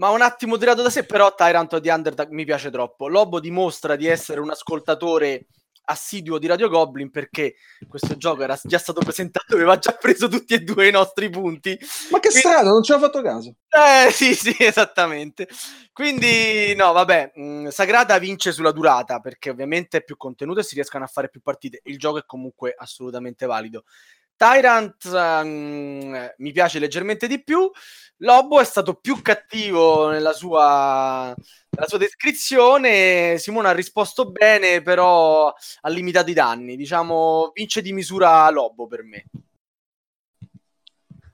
ma 0.00 0.08
un 0.08 0.22
attimo 0.22 0.56
tirato 0.56 0.80
da 0.80 0.88
sé, 0.88 1.04
però 1.04 1.34
Tyrant 1.34 1.76
di 1.76 1.90
Underdog 1.90 2.30
mi 2.30 2.46
piace 2.46 2.70
troppo. 2.70 3.06
Lobo 3.06 3.38
dimostra 3.38 3.96
di 3.96 4.06
essere 4.06 4.40
un 4.40 4.48
ascoltatore 4.48 5.48
assiduo 5.84 6.38
di 6.38 6.46
Radio 6.46 6.70
Goblin 6.70 7.10
perché 7.10 7.56
questo 7.86 8.16
gioco 8.16 8.42
era 8.42 8.58
già 8.62 8.78
stato 8.78 9.00
presentato, 9.00 9.56
aveva 9.56 9.76
già 9.78 9.92
preso 9.92 10.28
tutti 10.28 10.54
e 10.54 10.60
due 10.60 10.88
i 10.88 10.90
nostri 10.90 11.28
punti. 11.28 11.78
Ma 12.10 12.18
che 12.18 12.30
Quindi... 12.30 12.48
strano, 12.48 12.70
non 12.70 12.82
ci 12.82 12.92
ho 12.92 12.98
fatto 12.98 13.20
caso. 13.20 13.56
Eh 13.68 14.10
sì, 14.10 14.34
sì, 14.34 14.56
esattamente. 14.58 15.46
Quindi 15.92 16.74
no, 16.76 16.92
vabbè, 16.92 17.32
mh, 17.34 17.42
mm, 17.42 17.66
Sagrada 17.66 18.18
vince 18.18 18.52
sulla 18.52 18.72
durata 18.72 19.20
perché 19.20 19.50
ovviamente 19.50 19.98
è 19.98 20.02
più 20.02 20.16
contenuto 20.16 20.60
e 20.60 20.62
si 20.62 20.76
riescono 20.76 21.04
a 21.04 21.08
fare 21.08 21.28
più 21.28 21.42
partite. 21.42 21.82
Il 21.84 21.98
gioco 21.98 22.16
è 22.16 22.24
comunque 22.24 22.74
assolutamente 22.74 23.44
valido. 23.44 23.84
Tyrant 24.40 25.04
um, 25.04 26.32
mi 26.38 26.52
piace 26.52 26.78
leggermente 26.78 27.26
di 27.26 27.44
più. 27.44 27.70
Lobo 28.22 28.58
è 28.58 28.64
stato 28.64 28.94
più 28.94 29.20
cattivo 29.20 30.08
nella 30.08 30.32
sua, 30.32 31.34
nella 31.68 31.86
sua 31.86 31.98
descrizione. 31.98 33.36
Simone 33.36 33.68
ha 33.68 33.72
risposto 33.72 34.30
bene, 34.30 34.80
però 34.80 35.48
ha 35.48 35.88
limitato 35.90 36.30
i 36.30 36.34
danni. 36.34 36.76
Diciamo, 36.76 37.50
vince 37.52 37.82
di 37.82 37.92
misura 37.92 38.48
Lobo 38.48 38.86
per 38.86 39.02
me. 39.02 39.26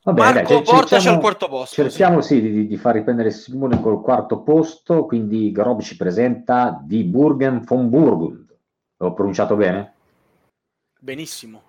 Vabbè, 0.02 0.20
Marco, 0.20 0.54
dai, 0.54 0.62
portaci 0.62 0.88
cerchiamo, 0.88 1.16
al 1.16 1.22
quarto 1.22 1.48
posto. 1.48 1.82
Cerchiamo 1.82 2.20
sì, 2.20 2.34
sì 2.34 2.40
di, 2.40 2.66
di, 2.66 2.76
far 2.76 2.94
riprendere 2.94 3.30
Simone 3.30 3.80
col 3.80 4.02
quarto 4.02 4.42
posto. 4.42 5.06
Quindi 5.06 5.52
Grob 5.52 5.80
ci 5.80 5.96
presenta 5.96 6.80
di 6.82 7.04
Burgen 7.04 7.62
von 7.62 7.88
Burgund. 7.88 8.52
L'ho 8.96 9.12
pronunciato 9.12 9.54
bene? 9.54 9.94
Benissimo 10.98 11.65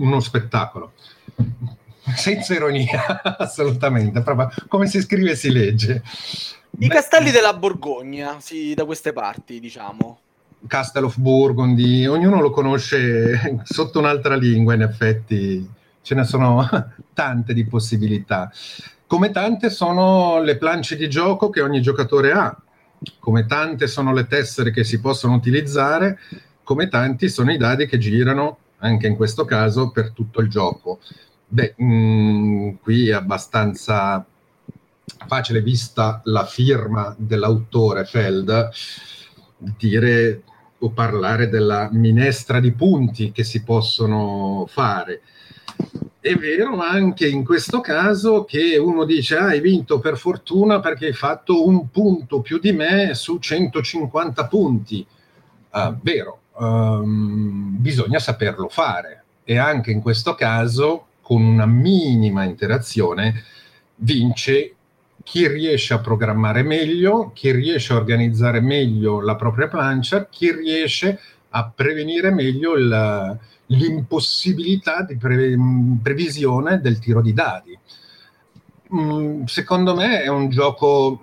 uno 0.00 0.20
spettacolo. 0.20 0.92
Senza 2.16 2.54
ironia, 2.54 3.22
assolutamente, 3.38 4.22
proprio 4.22 4.50
come 4.68 4.86
si 4.86 5.00
scrive 5.00 5.30
e 5.32 5.36
si 5.36 5.50
legge. 5.50 6.02
I 6.78 6.86
Beh, 6.86 6.94
castelli 6.94 7.30
della 7.30 7.54
Borgogna, 7.54 8.40
sì, 8.40 8.74
da 8.74 8.84
queste 8.84 9.12
parti, 9.12 9.60
diciamo. 9.60 10.18
Castle 10.66 11.06
of 11.06 11.16
Burgundy, 11.18 12.06
ognuno 12.06 12.40
lo 12.40 12.50
conosce 12.50 13.60
sotto 13.64 13.98
un'altra 13.98 14.34
lingua, 14.34 14.74
in 14.74 14.82
effetti 14.82 15.68
ce 16.02 16.14
ne 16.14 16.24
sono 16.24 16.66
tante 17.14 17.54
di 17.54 17.66
possibilità. 17.66 18.50
Come 19.06 19.30
tante 19.30 19.70
sono 19.70 20.40
le 20.40 20.56
planche 20.56 20.96
di 20.96 21.08
gioco 21.08 21.50
che 21.50 21.60
ogni 21.60 21.82
giocatore 21.82 22.32
ha, 22.32 22.56
come 23.18 23.46
tante 23.46 23.86
sono 23.86 24.12
le 24.12 24.26
tessere 24.26 24.70
che 24.70 24.84
si 24.84 25.00
possono 25.00 25.34
utilizzare, 25.34 26.18
come 26.62 26.88
tanti 26.88 27.28
sono 27.28 27.50
i 27.50 27.56
dadi 27.56 27.86
che 27.86 27.98
girano 27.98 28.58
anche 28.80 29.06
in 29.06 29.16
questo 29.16 29.44
caso 29.44 29.90
per 29.90 30.10
tutto 30.10 30.40
il 30.40 30.48
gioco. 30.48 31.00
Beh, 31.46 31.74
mh, 31.76 31.84
mm, 31.84 32.70
qui 32.82 33.08
è 33.08 33.12
abbastanza 33.12 34.24
facile, 35.26 35.62
vista 35.62 36.20
la 36.24 36.44
firma 36.44 37.14
dell'autore 37.18 38.04
Feld, 38.04 38.70
dire 39.56 40.42
o 40.78 40.90
parlare 40.90 41.48
della 41.48 41.88
minestra 41.92 42.60
di 42.60 42.72
punti 42.72 43.32
che 43.32 43.44
si 43.44 43.62
possono 43.62 44.64
fare. 44.68 45.22
È 46.20 46.34
vero 46.34 46.78
anche 46.80 47.26
in 47.26 47.44
questo 47.44 47.80
caso 47.80 48.44
che 48.44 48.76
uno 48.76 49.04
dice 49.04 49.36
ah, 49.36 49.46
hai 49.46 49.60
vinto 49.60 49.98
per 49.98 50.16
fortuna 50.18 50.80
perché 50.80 51.06
hai 51.06 51.12
fatto 51.12 51.66
un 51.66 51.90
punto 51.90 52.40
più 52.40 52.58
di 52.58 52.72
me 52.72 53.14
su 53.14 53.38
150 53.38 54.46
punti. 54.46 55.06
Ah, 55.70 55.96
vero, 56.02 56.39
um, 56.60 57.76
bisogna 57.78 58.18
saperlo 58.18 58.68
fare 58.68 59.24
e 59.44 59.56
anche 59.56 59.90
in 59.90 60.00
questo 60.00 60.34
caso 60.34 61.06
con 61.22 61.42
una 61.42 61.66
minima 61.66 62.44
interazione 62.44 63.44
vince 63.96 64.74
chi 65.22 65.46
riesce 65.46 65.94
a 65.94 66.00
programmare 66.00 66.62
meglio, 66.62 67.30
chi 67.34 67.50
riesce 67.52 67.92
a 67.92 67.96
organizzare 67.96 68.60
meglio 68.60 69.20
la 69.20 69.36
propria 69.36 69.68
plancia, 69.68 70.26
chi 70.26 70.50
riesce 70.52 71.20
a 71.50 71.68
prevenire 71.68 72.30
meglio 72.30 72.74
il, 72.74 73.38
l'impossibilità 73.66 75.02
di 75.02 75.16
pre- 75.16 75.56
previsione 76.02 76.80
del 76.80 76.98
tiro 76.98 77.20
di 77.20 77.32
dadi. 77.32 77.78
Mm, 78.94 79.44
secondo 79.44 79.94
me 79.94 80.22
è 80.22 80.28
un 80.28 80.48
gioco 80.48 81.22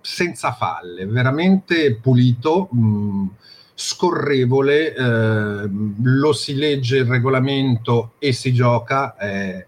senza 0.00 0.52
falle, 0.52 1.06
veramente 1.06 1.96
pulito. 1.96 2.68
Mm, 2.74 3.26
scorrevole, 3.74 4.94
eh, 4.94 5.68
lo 6.02 6.32
si 6.32 6.54
legge 6.54 6.98
il 6.98 7.06
regolamento 7.06 8.12
e 8.18 8.32
si 8.32 8.52
gioca, 8.52 9.16
eh, 9.16 9.66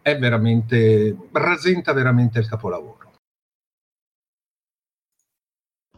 è 0.00 0.18
veramente, 0.18 1.16
rasenta 1.32 1.92
veramente 1.92 2.38
il 2.38 2.48
capolavoro. 2.48 3.00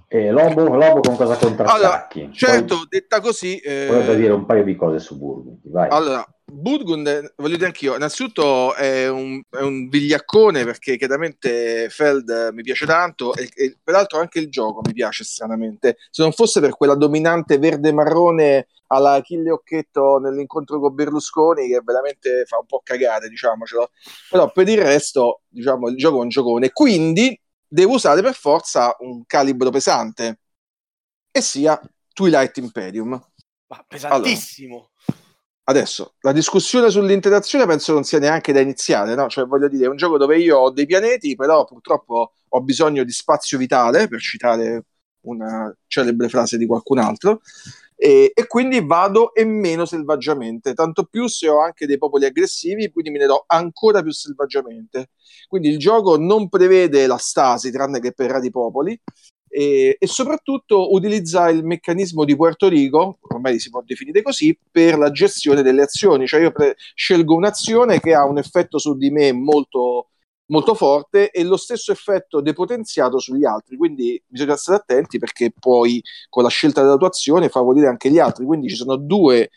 E 0.09 0.31
Lobo, 0.31 0.77
Lobo 0.77 1.01
con 1.01 1.17
cosa 1.17 1.37
contrattacchi? 1.37 2.21
Allora, 2.21 2.35
certo, 2.35 2.77
Poi, 2.77 2.87
detta 2.89 3.21
così... 3.21 3.59
Eh... 3.59 3.87
Volevo 3.89 4.15
dire 4.15 4.33
un 4.33 4.47
paio 4.47 4.63
di 4.63 4.77
cose 4.77 5.01
su 5.01 5.19
Burgundy, 5.19 5.71
vai. 5.71 5.89
Allora, 5.91 6.25
Burgund, 6.47 7.35
voglio 7.37 7.55
dire 7.55 7.67
anch'io, 7.67 7.97
innanzitutto 7.97 8.75
è 8.75 9.09
un, 9.09 9.41
è 9.51 9.61
un 9.61 9.89
vigliaccone 9.89 10.65
perché 10.65 10.97
chiaramente 10.97 11.89
Feld 11.89 12.51
mi 12.53 12.63
piace 12.63 12.85
tanto 12.87 13.35
e, 13.35 13.51
e, 13.55 13.79
peraltro 13.83 14.19
anche 14.19 14.41
il 14.41 14.51
gioco 14.51 14.81
mi 14.85 14.93
piace 14.93 15.25
stranamente. 15.25 15.97
Se 16.11 16.23
non 16.23 16.33
fosse 16.33 16.61
per 16.61 16.77
quella 16.77 16.95
dominante 16.95 17.59
verde-marrone 17.59 18.69
alla 18.89 19.13
Achille 19.13 19.51
Occhetto 19.51 20.19
nell'incontro 20.19 20.79
con 20.81 20.95
Berlusconi 20.95 21.69
che 21.69 21.81
veramente 21.83 22.45
fa 22.47 22.59
un 22.59 22.67
po' 22.67 22.81
cagare, 22.85 23.29
diciamocelo. 23.29 23.91
Però 24.31 24.51
per 24.53 24.69
il 24.69 24.83
resto, 24.83 25.43
diciamo, 25.49 25.89
il 25.89 25.97
gioco 25.97 26.19
è 26.19 26.23
un 26.23 26.29
giocone. 26.29 26.71
Quindi 26.71 27.39
devo 27.67 27.95
usare 27.95 28.23
per 28.23 28.35
forza 28.35 28.95
un 29.01 29.25
calibro 29.27 29.71
pesante 29.71 30.41
e 31.31 31.41
sia 31.41 31.81
Twilight 32.13 32.57
Imperium. 32.59 33.11
Ma 33.67 33.85
pesantissimo. 33.89 34.91
Allora, 35.07 35.24
adesso 35.65 36.15
la 36.21 36.33
discussione 36.33 36.91
sull'interazione 36.91 37.67
penso 37.67 37.93
non 37.93 38.05
sia 38.05 38.19
neanche 38.19 38.53
da 38.53 38.61
iniziare, 38.61 39.15
no? 39.15 39.29
Cioè, 39.29 39.47
voglio 39.47 39.69
dire, 39.69 39.87
è 39.87 39.89
un 39.89 39.97
gioco 39.97 40.19
dove 40.19 40.39
io 40.39 40.59
ho 40.59 40.71
dei 40.71 40.87
pianeti, 40.87 41.35
però 41.35 41.65
purtroppo 41.65 42.33
ho 42.49 42.61
bisogno 42.63 43.05
di 43.05 43.13
spazio 43.13 43.59
vitale, 43.59 44.09
per 44.09 44.21
citare 44.21 44.85
una 45.23 45.75
celebre 45.87 46.29
frase 46.29 46.59
di 46.59 46.67
qualcun 46.67 46.99
altro, 46.99 47.41
e, 47.97 48.33
e, 48.35 48.47
quindi 48.47 48.85
vado 48.85 49.33
e 49.35 49.45
meno 49.45 49.87
selvaggiamente, 49.87 50.75
tanto 50.75 51.05
più 51.05 51.27
se 51.29 51.49
ho 51.49 51.61
anche 51.61 51.87
dei 51.87 51.97
popoli 51.97 52.27
aggressivi, 52.27 52.91
quindi 52.91 53.11
me 53.11 53.19
ne 53.19 53.27
do 53.27 53.45
ancora 53.47 54.03
più 54.03 54.13
selvaggiamente. 54.13 55.11
Quindi 55.49 55.69
il 55.69 55.79
gioco 55.79 56.17
non 56.17 56.49
prevede 56.49 57.07
la 57.07 57.17
stasi, 57.17 57.71
tranne 57.71 58.01
che 58.01 58.13
per 58.13 58.31
rari 58.31 58.51
popoli, 58.51 59.01
e, 59.57 59.97
e, 60.01 60.07
soprattutto 60.09 60.93
utilizza 60.93 61.49
il 61.49 61.65
meccanismo 61.65 62.25
di 62.25 62.35
Puerto 62.35 62.67
Rico, 62.67 63.19
ormai 63.21 63.61
si 63.61 63.71
può 63.71 63.83
definire 63.83 64.21
così, 64.21 64.59
per 64.69 64.99
la 64.99 65.13
gestione 65.13 65.63
delle 65.63 65.83
azioni. 65.83 66.27
Cioè 66.27 66.41
io 66.41 66.51
pre- 66.51 66.75
scelgo 66.95 67.37
un'azione 67.37 68.01
che 68.01 68.15
ha 68.15 68.25
un 68.27 68.39
effetto 68.39 68.79
su 68.79 68.97
di 68.97 69.11
me 69.11 69.33
molto, 69.33 70.09
molto 70.47 70.75
forte 70.75 71.31
e 71.31 71.45
lo 71.45 71.57
stesso 71.57 71.93
effetto 71.93 72.41
depotenziato 72.41 73.21
sugli 73.21 73.45
altri. 73.45 73.77
Quindi 73.77 74.21
bisogna 74.27 74.57
stare 74.57 74.79
attenti 74.79 75.19
perché 75.19 75.53
poi 75.57 76.03
con 76.29 76.43
la 76.43 76.49
scelta 76.49 76.83
della 76.83 76.97
tua 76.97 77.07
azione 77.09 77.49
favorire 77.49 77.87
anche 77.87 78.11
gli 78.11 78.19
altri. 78.19 78.45
Quindi 78.45 78.69
ci 78.69 78.75
sono 78.75 78.97
due 78.97 79.51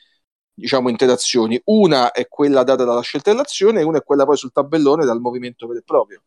diciamo, 0.54 0.90
interazioni. 0.90 1.60
Una 1.66 2.12
è 2.12 2.28
quella 2.28 2.62
data 2.64 2.84
dalla 2.84 3.02
scelta 3.02 3.32
dell'azione 3.32 3.82
e 3.82 3.84
una 3.84 3.98
è 3.98 4.04
quella 4.04 4.26
poi 4.26 4.38
sul 4.38 4.52
tabellone 4.52 5.06
dal 5.06 5.20
movimento 5.22 5.66
vero 5.66 5.80
e 5.80 5.84
proprio. 5.84 6.22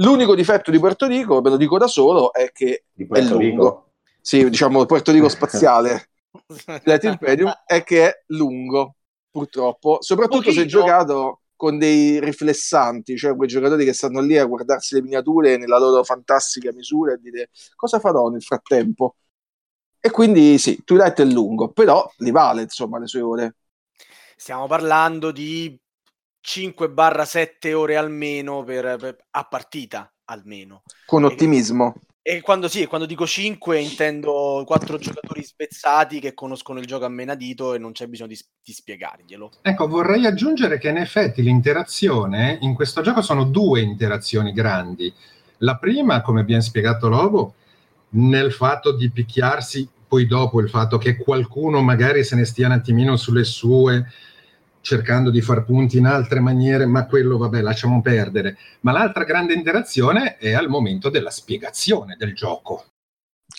L'unico 0.00 0.34
difetto 0.34 0.70
di 0.70 0.78
Puerto 0.78 1.06
Rico, 1.06 1.40
ve 1.40 1.50
lo 1.50 1.56
dico 1.56 1.78
da 1.78 1.86
solo, 1.86 2.32
è 2.32 2.50
che 2.52 2.84
è 2.96 3.20
lungo. 3.22 3.38
Rico? 3.38 3.92
Sì, 4.20 4.48
diciamo 4.48 4.86
Puerto 4.86 5.10
Rico 5.12 5.28
spaziale. 5.28 6.10
Imperium 7.02 7.52
è 7.64 7.82
che 7.82 8.08
è 8.08 8.22
lungo, 8.26 8.96
purtroppo. 9.30 9.98
Soprattutto 10.00 10.44
Pochino. 10.44 10.62
se 10.62 10.66
giocato 10.66 11.40
con 11.56 11.78
dei 11.78 12.20
riflessanti, 12.20 13.16
cioè 13.16 13.34
quei 13.34 13.48
giocatori 13.48 13.84
che 13.84 13.92
stanno 13.92 14.20
lì 14.20 14.38
a 14.38 14.44
guardarsi 14.44 14.94
le 14.94 15.02
miniature 15.02 15.56
nella 15.56 15.78
loro 15.78 16.04
fantastica 16.04 16.72
misura 16.72 17.14
e 17.14 17.18
dire 17.18 17.50
cosa 17.74 17.98
farò 17.98 18.28
nel 18.28 18.42
frattempo. 18.42 19.16
E 19.98 20.10
quindi 20.10 20.58
sì, 20.58 20.80
Twilight 20.84 21.20
è 21.20 21.24
lungo, 21.24 21.72
però 21.72 22.08
li 22.18 22.30
vale 22.30 22.62
insomma 22.62 23.00
le 23.00 23.08
sue 23.08 23.20
ore. 23.20 23.56
Stiamo 24.36 24.68
parlando 24.68 25.32
di 25.32 25.76
5-7 26.48 27.74
ore 27.74 27.96
almeno 27.96 28.64
per, 28.64 28.96
per, 28.98 29.16
a 29.32 29.44
partita, 29.44 30.10
almeno. 30.24 30.82
Con 31.04 31.24
ottimismo. 31.24 31.94
E, 32.22 32.36
e 32.36 32.40
quando, 32.40 32.68
sì, 32.68 32.86
quando 32.86 33.06
dico 33.06 33.26
5 33.26 33.78
intendo 33.78 34.62
4 34.64 34.96
giocatori 34.96 35.42
spezzati 35.42 36.20
che 36.20 36.32
conoscono 36.32 36.78
il 36.78 36.86
gioco 36.86 37.04
a 37.04 37.10
menadito 37.10 37.74
e 37.74 37.78
non 37.78 37.92
c'è 37.92 38.06
bisogno 38.06 38.30
di, 38.30 38.38
di 38.64 38.72
spiegarglielo. 38.72 39.50
Ecco, 39.60 39.88
vorrei 39.88 40.24
aggiungere 40.24 40.78
che 40.78 40.88
in 40.88 40.96
effetti 40.96 41.42
l'interazione 41.42 42.56
in 42.62 42.72
questo 42.72 43.02
gioco 43.02 43.20
sono 43.20 43.44
due 43.44 43.82
interazioni 43.82 44.52
grandi. 44.52 45.12
La 45.58 45.76
prima, 45.76 46.22
come 46.22 46.40
abbiamo 46.40 46.62
spiegato 46.62 47.08
Lobo, 47.08 47.54
nel 48.10 48.52
fatto 48.52 48.96
di 48.96 49.10
picchiarsi, 49.10 49.86
poi 50.08 50.26
dopo 50.26 50.60
il 50.60 50.70
fatto 50.70 50.96
che 50.96 51.18
qualcuno 51.18 51.82
magari 51.82 52.24
se 52.24 52.36
ne 52.36 52.46
stia 52.46 52.66
un 52.66 52.72
attimino 52.72 53.16
sulle 53.16 53.44
sue, 53.44 54.06
cercando 54.88 55.28
di 55.30 55.42
far 55.42 55.64
punti 55.64 55.98
in 55.98 56.06
altre 56.06 56.40
maniere, 56.40 56.86
ma 56.86 57.04
quello 57.04 57.36
vabbè, 57.36 57.60
lasciamo 57.60 58.00
perdere. 58.00 58.56
Ma 58.80 58.92
l'altra 58.92 59.24
grande 59.24 59.52
interazione 59.52 60.38
è 60.38 60.54
al 60.54 60.68
momento 60.68 61.10
della 61.10 61.28
spiegazione 61.28 62.16
del 62.16 62.34
gioco. 62.34 62.92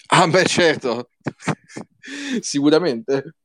Ah, 0.08 0.28
beh, 0.28 0.46
certo, 0.46 1.10
sicuramente. 2.42 3.36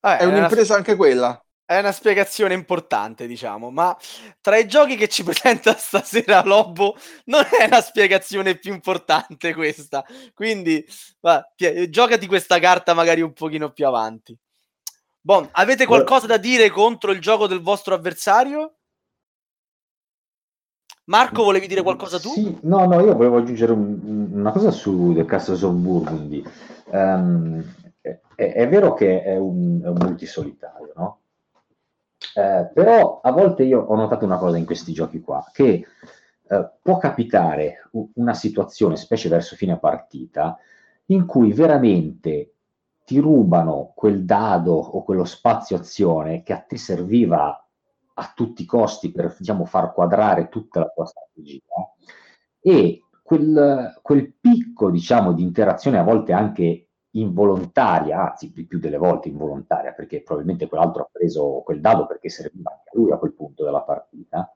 Ah, 0.00 0.18
è, 0.18 0.20
è 0.20 0.24
un'impresa 0.26 0.74
una... 0.74 0.76
anche 0.76 0.94
quella. 0.94 1.44
È 1.66 1.76
una 1.76 1.90
spiegazione 1.90 2.54
importante, 2.54 3.26
diciamo, 3.26 3.70
ma 3.70 3.96
tra 4.40 4.56
i 4.56 4.68
giochi 4.68 4.94
che 4.94 5.08
ci 5.08 5.24
presenta 5.24 5.76
stasera 5.76 6.44
Lobo 6.44 6.96
non 7.24 7.44
è 7.58 7.66
la 7.68 7.80
spiegazione 7.80 8.56
più 8.58 8.72
importante 8.72 9.52
questa. 9.54 10.04
Quindi, 10.34 10.86
va, 11.20 11.42
ti, 11.56 11.90
giocati 11.90 12.28
questa 12.28 12.60
carta 12.60 12.94
magari 12.94 13.22
un 13.22 13.32
pochino 13.32 13.72
più 13.72 13.88
avanti. 13.88 14.38
Bon, 15.26 15.48
avete 15.52 15.86
qualcosa 15.86 16.26
da 16.26 16.36
dire 16.36 16.68
contro 16.68 17.10
il 17.10 17.18
gioco 17.18 17.46
del 17.46 17.62
vostro 17.62 17.94
avversario? 17.94 18.74
Marco, 21.04 21.44
volevi 21.44 21.66
dire 21.66 21.80
qualcosa 21.80 22.18
tu? 22.18 22.28
Sì, 22.28 22.58
no, 22.64 22.84
no, 22.84 23.00
io 23.00 23.14
volevo 23.14 23.38
aggiungere 23.38 23.72
un, 23.72 24.28
una 24.32 24.52
cosa 24.52 24.70
su 24.70 25.14
The 25.14 25.24
Castle 25.24 25.54
of 25.54 25.72
Burgundy. 25.76 26.42
Um, 26.90 27.64
è, 28.02 28.20
è, 28.34 28.68
vero 28.68 28.92
che 28.92 29.22
è 29.22 29.38
un, 29.38 29.80
è 29.82 29.88
un 29.88 29.96
multisolitario, 29.98 30.92
no? 30.94 31.20
Eh, 32.34 32.70
però 32.74 33.22
a 33.22 33.30
volte 33.32 33.62
io 33.62 33.80
ho 33.80 33.96
notato 33.96 34.26
una 34.26 34.36
cosa 34.36 34.58
in 34.58 34.66
questi 34.66 34.92
giochi 34.92 35.22
qua, 35.22 35.42
che 35.50 35.86
eh, 36.46 36.70
può 36.82 36.98
capitare 36.98 37.88
una 38.16 38.34
situazione, 38.34 38.96
specie 38.96 39.30
verso 39.30 39.56
fine 39.56 39.78
partita, 39.78 40.58
in 41.06 41.24
cui 41.24 41.54
veramente 41.54 42.53
ti 43.04 43.18
rubano 43.18 43.92
quel 43.94 44.24
dado 44.24 44.72
o 44.72 45.02
quello 45.04 45.24
spazio 45.24 45.76
azione 45.76 46.42
che 46.42 46.52
a 46.52 46.60
te 46.60 46.76
serviva 46.76 47.58
a 48.16 48.32
tutti 48.34 48.62
i 48.62 48.66
costi 48.66 49.10
per 49.10 49.34
diciamo, 49.38 49.64
far 49.64 49.92
quadrare 49.92 50.48
tutta 50.48 50.80
la 50.80 50.88
tua 50.88 51.04
strategia 51.04 51.62
e 52.60 53.00
quel, 53.22 53.98
quel 54.02 54.34
picco 54.40 54.90
diciamo, 54.90 55.32
di 55.32 55.42
interazione 55.42 55.98
a 55.98 56.02
volte 56.02 56.32
anche 56.32 56.88
involontaria, 57.10 58.30
anzi 58.30 58.52
più 58.52 58.78
delle 58.78 58.96
volte 58.96 59.28
involontaria, 59.28 59.92
perché 59.92 60.22
probabilmente 60.22 60.68
quell'altro 60.68 61.02
ha 61.02 61.08
preso 61.10 61.62
quel 61.64 61.80
dado 61.80 62.06
perché 62.06 62.28
serviva 62.28 62.70
anche 62.70 62.90
a 62.90 62.98
lui 62.98 63.12
a 63.12 63.18
quel 63.18 63.34
punto 63.34 63.64
della 63.64 63.82
partita, 63.82 64.54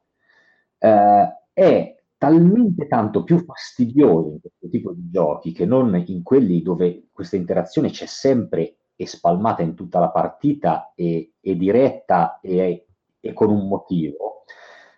eh, 0.78 1.42
è 1.52 1.97
talmente 2.18 2.88
tanto 2.88 3.22
più 3.22 3.38
fastidioso 3.44 4.32
in 4.32 4.40
questo 4.40 4.68
tipo 4.68 4.92
di 4.92 5.08
giochi 5.08 5.52
che 5.52 5.64
non 5.64 6.02
in 6.06 6.22
quelli 6.24 6.62
dove 6.62 7.08
questa 7.12 7.36
interazione 7.36 7.90
c'è 7.90 8.06
sempre 8.06 8.78
e 8.96 9.06
spalmata 9.06 9.62
in 9.62 9.74
tutta 9.74 10.00
la 10.00 10.10
partita 10.10 10.92
e, 10.96 11.34
e 11.40 11.56
diretta 11.56 12.40
e, 12.40 12.88
e, 13.20 13.32
con 13.32 13.50
un 13.50 13.68
motivo, 13.68 14.42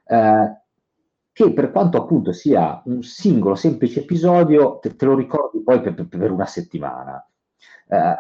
eh, 0.07 0.63
che 1.31 1.53
per 1.53 1.71
quanto 1.71 1.99
appunto 1.99 2.33
sia 2.33 2.81
un 2.87 3.03
singolo 3.03 3.55
semplice 3.55 4.01
episodio, 4.01 4.79
te, 4.79 4.97
te 4.97 5.05
lo 5.05 5.15
ricordi 5.15 5.63
poi 5.63 5.83
per, 5.83 6.09
per 6.09 6.31
una 6.31 6.47
settimana. 6.47 7.23
Eh, 7.89 8.17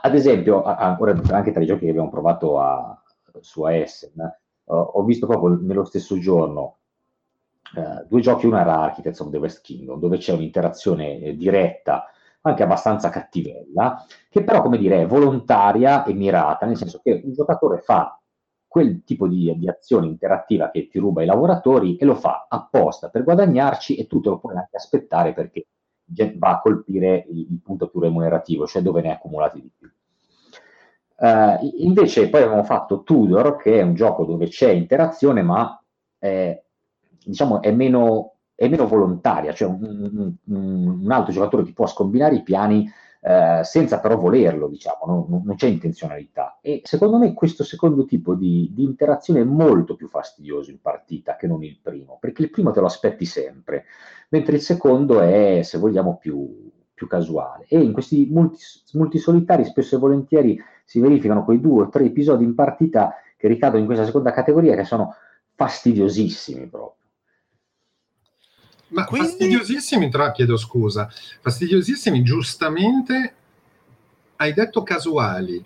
ad 0.00 0.14
esempio, 0.14 0.62
ora 0.64 1.20
anche 1.32 1.52
tra 1.52 1.62
i 1.62 1.66
giochi 1.66 1.84
che 1.84 1.90
abbiamo 1.90 2.08
provato 2.08 2.58
a, 2.58 3.02
su 3.40 3.66
Essen, 3.66 4.14
ho 4.68 5.04
visto 5.04 5.26
proprio 5.26 5.60
nello 5.60 5.84
stesso 5.84 6.18
giorno 6.18 6.78
eh, 7.76 8.06
due 8.08 8.20
giochi, 8.22 8.46
uno 8.46 8.58
era 8.58 8.80
Architects 8.80 9.20
of 9.20 9.30
the 9.30 9.36
West 9.36 9.60
Kingdom, 9.62 10.00
dove 10.00 10.16
c'è 10.16 10.32
un'interazione 10.32 11.18
eh, 11.18 11.36
diretta, 11.36 12.10
anche 12.40 12.62
abbastanza 12.62 13.10
cattivella, 13.10 14.06
che 14.30 14.42
però, 14.44 14.62
come 14.62 14.78
dire, 14.78 15.02
è 15.02 15.06
volontaria 15.06 16.04
e 16.04 16.14
mirata, 16.14 16.64
nel 16.64 16.76
senso 16.76 17.00
che 17.02 17.20
un 17.22 17.32
giocatore 17.32 17.80
fa 17.80 18.18
quel 18.66 19.04
tipo 19.04 19.28
di, 19.28 19.52
di, 19.56 19.68
azione 19.68 20.06
interattiva 20.06 20.70
che 20.70 20.88
ti 20.88 20.98
ruba 20.98 21.22
i 21.22 21.26
lavoratori 21.26 21.96
e 21.96 22.04
lo 22.04 22.14
fa 22.14 22.46
apposta 22.48 23.08
per 23.08 23.24
guadagnarci 23.24 23.96
e 23.96 24.06
tu 24.06 24.20
te 24.20 24.28
lo 24.28 24.38
puoi 24.38 24.56
anche 24.56 24.76
aspettare 24.76 25.32
perché 25.32 25.66
va 26.36 26.50
a 26.50 26.60
colpire 26.60 27.26
il, 27.28 27.46
il 27.50 27.60
punto 27.62 27.88
più 27.88 28.00
remunerativo, 28.00 28.66
cioè 28.66 28.82
dove 28.82 29.02
ne 29.02 29.08
hai 29.08 29.14
accumulati 29.14 29.60
di 29.60 29.70
più. 29.76 29.90
Uh, 31.18 31.58
invece 31.78 32.28
poi 32.28 32.42
abbiamo 32.42 32.64
fatto 32.64 33.02
Tudor, 33.02 33.56
che 33.56 33.80
è 33.80 33.82
un 33.82 33.94
gioco 33.94 34.24
dove 34.24 34.48
c'è 34.48 34.70
interazione, 34.70 35.42
ma 35.42 35.82
è 36.18 36.62
diciamo, 37.26 37.60
è 37.60 37.72
meno, 37.72 38.34
è 38.54 38.68
meno 38.68 38.86
volontaria, 38.86 39.52
cioè 39.52 39.68
un, 39.68 40.34
un, 40.44 40.98
un, 41.02 41.10
altro 41.10 41.32
giocatore 41.32 41.64
ti 41.64 41.72
può 41.72 41.86
scombinare 41.86 42.36
i 42.36 42.42
piani 42.42 42.90
eh, 43.20 43.60
senza 43.64 43.98
però 43.98 44.16
volerlo, 44.16 44.68
diciamo, 44.68 44.98
non, 45.04 45.42
non, 45.44 45.56
c'è 45.56 45.66
intenzionalità. 45.66 46.58
E 46.60 46.82
secondo 46.84 47.18
me 47.18 47.34
questo 47.34 47.64
secondo 47.64 48.04
tipo 48.04 48.34
di, 48.34 48.70
di, 48.72 48.84
interazione 48.84 49.40
è 49.40 49.44
molto 49.44 49.96
più 49.96 50.06
fastidioso 50.06 50.70
in 50.70 50.80
partita 50.80 51.34
che 51.36 51.48
non 51.48 51.64
il 51.64 51.78
primo, 51.82 52.18
perché 52.20 52.42
il 52.42 52.50
primo 52.50 52.70
te 52.70 52.80
lo 52.80 52.86
aspetti 52.86 53.24
sempre, 53.24 53.86
mentre 54.28 54.54
il 54.54 54.62
secondo 54.62 55.20
è, 55.20 55.62
se 55.62 55.78
vogliamo, 55.78 56.16
più, 56.16 56.70
più 56.94 57.08
casuale. 57.08 57.66
E 57.68 57.80
in 57.80 57.92
questi 57.92 58.28
multi, 58.30 58.58
multisolitari 58.92 59.64
spesso 59.64 59.96
e 59.96 59.98
volentieri 59.98 60.60
si 60.84 61.00
verificano 61.00 61.44
quei 61.44 61.60
due 61.60 61.82
o 61.82 61.88
tre 61.88 62.04
episodi 62.04 62.44
in 62.44 62.54
partita 62.54 63.16
che 63.36 63.48
ricadono 63.48 63.80
in 63.80 63.86
questa 63.86 64.04
seconda 64.04 64.30
categoria 64.30 64.76
che 64.76 64.84
sono 64.84 65.14
fastidiosissimi 65.56 66.68
proprio. 66.68 67.05
Ma 68.88 69.04
Quindi... 69.04 69.28
fastidiosissimi, 69.28 70.10
tra, 70.10 70.32
chiedo 70.32 70.56
scusa, 70.56 71.10
fastidiosissimi 71.40 72.22
giustamente 72.22 73.34
hai 74.36 74.52
detto 74.52 74.82
casuali. 74.82 75.64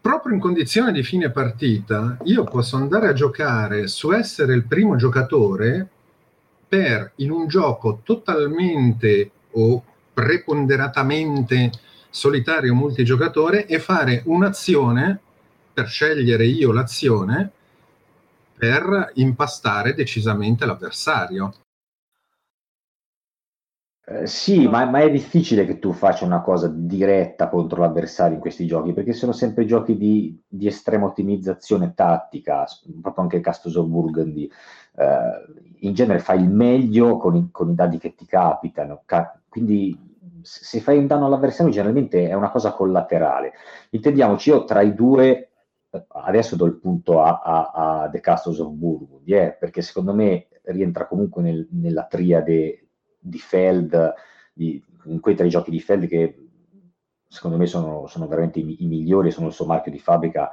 Proprio 0.00 0.34
in 0.34 0.40
condizione 0.40 0.92
di 0.92 1.02
fine 1.02 1.30
partita, 1.30 2.18
io 2.24 2.44
posso 2.44 2.76
andare 2.76 3.08
a 3.08 3.12
giocare 3.12 3.88
su 3.88 4.12
essere 4.12 4.54
il 4.54 4.64
primo 4.64 4.94
giocatore 4.94 5.88
per 6.68 7.12
in 7.16 7.32
un 7.32 7.48
gioco 7.48 8.00
totalmente 8.04 9.30
o 9.52 9.82
preponderatamente 10.14 11.72
solitario 12.08 12.74
multigiocatore 12.74 13.66
e 13.66 13.78
fare 13.80 14.22
un'azione 14.26 15.18
per 15.72 15.88
scegliere 15.88 16.46
io 16.46 16.72
l'azione 16.72 17.50
per 18.56 19.12
impastare 19.14 19.94
decisamente 19.94 20.64
l'avversario. 20.64 21.52
Eh, 24.08 24.26
sì, 24.28 24.68
ma, 24.68 24.84
ma, 24.84 25.00
è 25.00 25.10
difficile 25.10 25.66
che 25.66 25.80
tu 25.80 25.92
faccia 25.92 26.24
una 26.24 26.40
cosa 26.40 26.68
diretta 26.68 27.48
contro 27.48 27.80
l'avversario 27.80 28.34
in 28.34 28.40
questi 28.40 28.64
giochi, 28.64 28.92
perché 28.92 29.12
sono 29.12 29.32
sempre 29.32 29.66
giochi 29.66 29.96
di, 29.96 30.40
di 30.46 30.68
estrema 30.68 31.06
ottimizzazione 31.06 31.92
tattica, 31.92 32.64
proprio 33.02 33.24
anche 33.24 33.40
Castos 33.40 33.74
of 33.74 33.86
Burgundy. 33.88 34.48
Eh, 34.96 35.86
in 35.86 35.92
genere 35.92 36.20
fai 36.20 36.40
il 36.40 36.48
meglio 36.48 37.16
con 37.16 37.34
i, 37.34 37.48
con 37.50 37.70
i 37.70 37.74
dadi 37.74 37.98
che 37.98 38.14
ti 38.14 38.26
capitano, 38.26 39.02
ca- 39.04 39.40
quindi 39.48 40.14
se 40.42 40.80
fai 40.80 40.98
un 40.98 41.08
danno 41.08 41.26
all'avversario 41.26 41.72
generalmente 41.72 42.28
è 42.28 42.34
una 42.34 42.50
cosa 42.50 42.72
collaterale. 42.72 43.54
Intendiamoci, 43.90 44.50
io 44.50 44.64
tra 44.64 44.82
i 44.82 44.94
due 44.94 45.45
adesso 46.08 46.56
do 46.56 46.64
il 46.66 46.78
punto 46.78 47.22
a, 47.22 47.40
a, 47.42 48.02
a 48.02 48.08
The 48.10 48.20
Castles 48.20 48.58
of 48.58 48.72
Burgundy, 48.72 49.32
eh, 49.32 49.56
perché 49.58 49.82
secondo 49.82 50.14
me 50.14 50.48
rientra 50.62 51.06
comunque 51.06 51.42
nel, 51.42 51.66
nella 51.70 52.04
triade 52.04 52.88
di 53.18 53.38
Feld, 53.38 54.14
di, 54.52 54.82
in 55.04 55.20
quei 55.20 55.34
tre 55.34 55.48
giochi 55.48 55.70
di 55.70 55.80
Feld 55.80 56.06
che 56.06 56.46
secondo 57.28 57.56
me 57.56 57.66
sono, 57.66 58.06
sono 58.06 58.26
veramente 58.26 58.60
i, 58.60 58.82
i, 58.82 58.86
migliori, 58.86 59.30
sono 59.30 59.48
il 59.48 59.52
suo 59.52 59.66
marchio 59.66 59.92
di 59.92 59.98
fabbrica, 59.98 60.50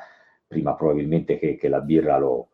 prima 0.47 0.75
probabilmente 0.75 1.37
che, 1.37 1.55
che 1.55 1.67
la 1.69 1.81
birra 1.81 2.17
lo, 2.17 2.49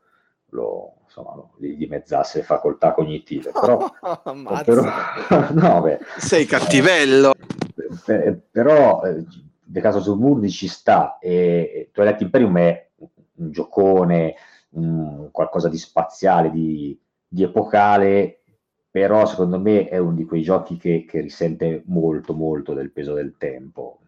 lo, 0.50 1.00
insomma, 1.06 1.36
lo, 1.36 1.54
gli 1.58 1.76
dimezzasse 1.76 2.44
facoltà 2.44 2.94
cognitive. 2.94 3.52
Però, 3.52 3.78
però 4.64 4.84
no, 5.54 5.82
beh, 5.82 6.00
sei 6.18 6.46
cattivello. 6.46 7.34
Eh, 8.06 8.34
però 8.52 9.04
eh, 9.04 9.26
The 9.72 9.82
Casa 9.82 10.00
Suburbi 10.00 10.50
ci 10.50 10.68
sta 10.68 11.20
e, 11.20 11.90
Twilight 11.94 12.22
Imperium 12.22 12.58
è 12.58 12.90
un 13.36 13.52
giocone, 13.52 14.36
un, 14.72 15.30
qualcosa 15.32 15.70
di 15.70 15.78
spaziale, 15.78 16.50
di, 16.50 16.98
di, 17.28 17.44
epocale, 17.44 18.42
però 18.90 19.28
secondo 19.28 19.60
me 19.60 19.88
è 19.88 19.98
uno 19.98 20.16
di 20.16 20.26
quei 20.26 20.42
giochi 20.42 20.78
che, 20.78 21.06
che 21.08 21.22
risente 21.22 21.84
molto 21.86 22.34
molto 22.34 22.74
del 22.74 22.92
peso 22.92 23.14
del 23.14 23.36
tempo. 23.38 24.00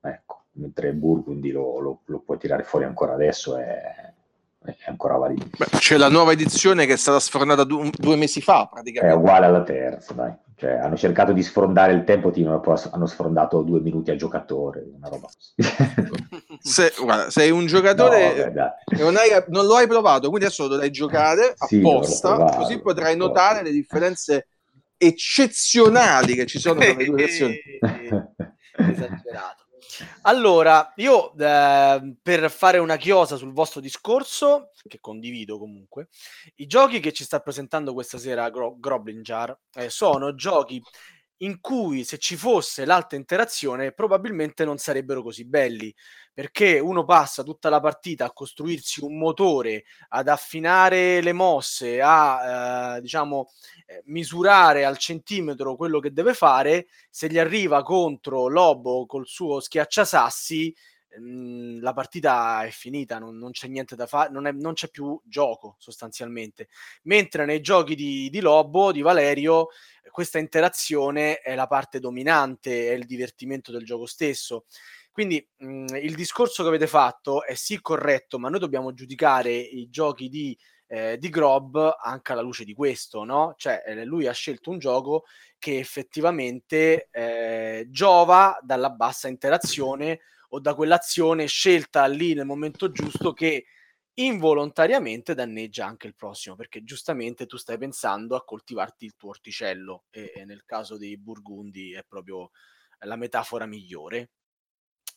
Ecco, 0.00 0.42
mentre 0.52 0.92
Burgundy 0.92 1.50
lo, 1.50 1.80
lo, 1.80 2.00
lo 2.04 2.20
puoi 2.20 2.38
tirare 2.38 2.62
fuori 2.62 2.84
ancora 2.84 3.14
adesso 3.14 3.56
è, 3.56 4.12
è 4.64 4.76
ancora 4.86 5.16
valido. 5.16 5.46
c'è 5.78 5.96
la 5.96 6.08
nuova 6.08 6.30
edizione 6.30 6.86
che 6.86 6.92
è 6.92 6.96
stata 6.96 7.18
sfornata 7.18 7.64
du- 7.64 7.90
due 7.90 8.14
mesi 8.14 8.40
fa, 8.40 8.68
praticamente. 8.70 9.16
È 9.16 9.18
uguale 9.18 9.46
alla 9.46 9.64
terza, 9.64 10.14
dai. 10.14 10.32
Cioè, 10.58 10.72
hanno 10.72 10.96
cercato 10.96 11.32
di 11.32 11.40
sfrondare 11.44 11.92
il 11.92 12.02
tempo, 12.02 12.32
e 12.32 12.60
poi 12.60 12.76
hanno 12.90 13.06
sfrondato 13.06 13.62
due 13.62 13.78
minuti 13.78 14.10
a 14.10 14.16
giocatore, 14.16 14.84
una 14.92 15.08
roba 15.08 15.28
così. 15.28 15.54
Se, 16.58 16.92
guarda, 17.00 17.30
sei 17.30 17.52
un 17.52 17.66
giocatore 17.66 18.52
no, 18.52 18.74
non, 18.98 19.16
hai, 19.16 19.30
non, 19.46 19.66
lo 19.66 19.76
hai 19.76 19.86
provato, 19.86 20.30
quindi 20.30 20.46
adesso 20.46 20.64
lo 20.64 20.70
dovrai 20.70 20.90
giocare 20.90 21.54
sì, 21.54 21.76
apposta, 21.76 22.56
così 22.56 22.80
potrai 22.80 23.16
notare 23.16 23.62
le 23.62 23.70
differenze 23.70 24.48
eccezionali 24.96 26.34
che 26.34 26.46
ci 26.46 26.58
sono 26.58 26.80
tra 26.80 26.92
le 26.92 27.04
due 27.04 27.16
versioni. 27.16 27.56
Esagerato. 28.78 29.57
Allora, 30.22 30.92
io 30.96 31.34
eh, 31.36 32.16
per 32.22 32.50
fare 32.50 32.78
una 32.78 32.96
chiosa 32.96 33.36
sul 33.36 33.52
vostro 33.52 33.80
discorso, 33.80 34.72
che 34.86 34.98
condivido 35.00 35.58
comunque, 35.58 36.08
i 36.56 36.66
giochi 36.66 37.00
che 37.00 37.12
ci 37.12 37.24
sta 37.24 37.40
presentando 37.40 37.92
questa 37.92 38.18
sera 38.18 38.48
Gro- 38.50 38.76
Groblin 38.78 39.22
Jar 39.22 39.56
eh, 39.74 39.90
sono 39.90 40.34
giochi 40.34 40.82
in 41.38 41.60
cui 41.60 42.04
se 42.04 42.18
ci 42.18 42.36
fosse 42.36 42.84
l'alta 42.84 43.16
interazione 43.16 43.92
probabilmente 43.92 44.64
non 44.64 44.78
sarebbero 44.78 45.22
così 45.22 45.44
belli, 45.44 45.94
perché 46.32 46.78
uno 46.78 47.04
passa 47.04 47.42
tutta 47.42 47.68
la 47.68 47.80
partita 47.80 48.24
a 48.24 48.32
costruirsi 48.32 49.02
un 49.04 49.18
motore, 49.18 49.84
ad 50.10 50.28
affinare 50.28 51.20
le 51.20 51.32
mosse, 51.32 52.00
a 52.00 52.96
eh, 52.96 53.00
diciamo 53.00 53.50
eh, 53.86 54.02
misurare 54.06 54.84
al 54.84 54.98
centimetro 54.98 55.76
quello 55.76 55.98
che 56.00 56.12
deve 56.12 56.34
fare, 56.34 56.86
se 57.10 57.28
gli 57.28 57.38
arriva 57.38 57.82
contro 57.82 58.48
Lobo 58.48 59.06
col 59.06 59.26
suo 59.26 59.60
schiacciasassi, 59.60 60.74
mh, 61.16 61.80
la 61.80 61.92
partita 61.92 62.64
è 62.64 62.70
finita, 62.70 63.18
non, 63.18 63.36
non 63.38 63.50
c'è 63.52 63.68
niente 63.68 63.96
da 63.96 64.06
fare, 64.06 64.30
non, 64.30 64.44
non, 64.56 64.74
c'è 64.74 64.88
più 64.88 65.20
gioco 65.24 65.76
sostanzialmente. 65.78 66.68
Mentre 67.04 67.44
nei 67.44 67.60
giochi 67.60 67.94
di, 67.94 68.28
di 68.30 68.40
Lobo, 68.40 68.92
di 68.92 69.00
Valerio, 69.00 69.68
questa 70.10 70.38
interazione 70.38 71.38
è 71.40 71.54
la 71.54 71.66
parte 71.66 72.00
dominante, 72.00 72.90
è 72.90 72.94
il 72.94 73.06
divertimento 73.06 73.72
del 73.72 73.84
gioco 73.84 74.06
stesso. 74.06 74.66
Quindi 75.10 75.44
mh, 75.56 75.96
il 75.96 76.14
discorso 76.14 76.62
che 76.62 76.68
avete 76.68 76.86
fatto 76.86 77.44
è 77.44 77.54
sì 77.54 77.80
corretto, 77.80 78.38
ma 78.38 78.48
noi 78.48 78.60
dobbiamo 78.60 78.92
giudicare 78.94 79.52
i 79.52 79.88
giochi 79.90 80.28
di, 80.28 80.56
eh, 80.86 81.18
di 81.18 81.28
Grob 81.28 81.96
anche 82.00 82.32
alla 82.32 82.40
luce 82.40 82.64
di 82.64 82.72
questo, 82.72 83.24
no? 83.24 83.54
Cioè 83.56 83.82
eh, 83.86 84.04
lui 84.04 84.26
ha 84.26 84.32
scelto 84.32 84.70
un 84.70 84.78
gioco 84.78 85.24
che 85.58 85.78
effettivamente 85.78 87.08
eh, 87.10 87.86
giova 87.90 88.58
dalla 88.62 88.90
bassa 88.90 89.28
interazione 89.28 90.20
o 90.48 90.60
da 90.60 90.74
quell'azione 90.74 91.46
scelta 91.46 92.06
lì 92.06 92.34
nel 92.34 92.46
momento 92.46 92.90
giusto 92.90 93.32
che 93.32 93.66
involontariamente 94.18 95.34
danneggia 95.34 95.86
anche 95.86 96.06
il 96.06 96.16
prossimo, 96.16 96.56
perché 96.56 96.82
giustamente 96.82 97.46
tu 97.46 97.56
stai 97.56 97.78
pensando 97.78 98.34
a 98.34 98.44
coltivarti 98.44 99.04
il 99.04 99.14
tuo 99.16 99.30
orticello 99.30 100.04
e, 100.10 100.32
e 100.34 100.44
nel 100.44 100.64
caso 100.64 100.96
dei 100.96 101.16
Burgundi 101.16 101.92
è 101.92 102.04
proprio 102.06 102.50
la 103.00 103.16
metafora 103.16 103.66
migliore. 103.66 104.30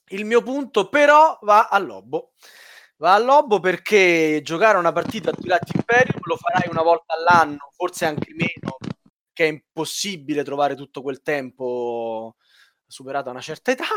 Il 0.10 0.26
mio 0.26 0.42
punto 0.44 0.90
però 0.90 1.40
va 1.42 1.68
al 1.68 1.86
Lobo. 1.86 2.34
Va 2.98 3.16
al 3.16 3.26
Lobo 3.26 3.60
perché 3.60 4.42
giocare 4.44 4.78
una 4.78 4.92
partita 4.92 5.32
a 5.32 5.34
Twilight 5.34 5.74
Imperium 5.74 6.20
lo 6.22 6.36
farai 6.36 6.70
una 6.70 6.84
volta 6.84 7.16
all'anno, 7.16 7.72
forse 7.76 8.06
anche 8.06 8.32
meno, 8.36 8.78
che 9.34 9.46
è 9.46 9.48
impossibile 9.48 10.44
trovare 10.44 10.76
tutto 10.76 11.02
quel 11.02 11.24
tempo 11.24 12.36
superata 12.86 13.32
una 13.32 13.42
certa 13.42 13.72
età. 13.72 13.88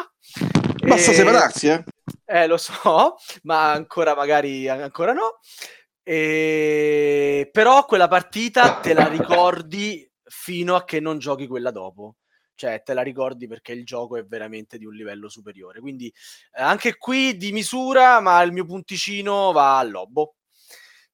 Basta 0.86 1.10
e... 1.10 1.14
separarsi, 1.14 1.68
eh? 1.68 1.84
Eh, 2.26 2.46
lo 2.46 2.56
so, 2.56 3.16
ma 3.44 3.72
ancora 3.72 4.14
magari 4.14 4.68
ancora 4.68 5.12
no. 5.12 5.38
E... 6.02 7.48
Però 7.50 7.84
quella 7.86 8.08
partita 8.08 8.80
te 8.80 8.92
la 8.92 9.08
ricordi 9.08 10.08
fino 10.24 10.74
a 10.74 10.84
che 10.84 11.00
non 11.00 11.18
giochi 11.18 11.46
quella 11.46 11.70
dopo. 11.70 12.16
Cioè, 12.56 12.82
te 12.82 12.94
la 12.94 13.02
ricordi 13.02 13.48
perché 13.48 13.72
il 13.72 13.84
gioco 13.84 14.16
è 14.16 14.24
veramente 14.24 14.78
di 14.78 14.84
un 14.84 14.94
livello 14.94 15.28
superiore. 15.28 15.80
Quindi 15.80 16.06
eh, 16.06 16.62
anche 16.62 16.96
qui 16.96 17.36
di 17.36 17.50
misura, 17.52 18.20
ma 18.20 18.40
il 18.42 18.52
mio 18.52 18.64
punticino 18.64 19.50
va 19.52 19.78
al 19.78 19.90
lobo. 19.90 20.36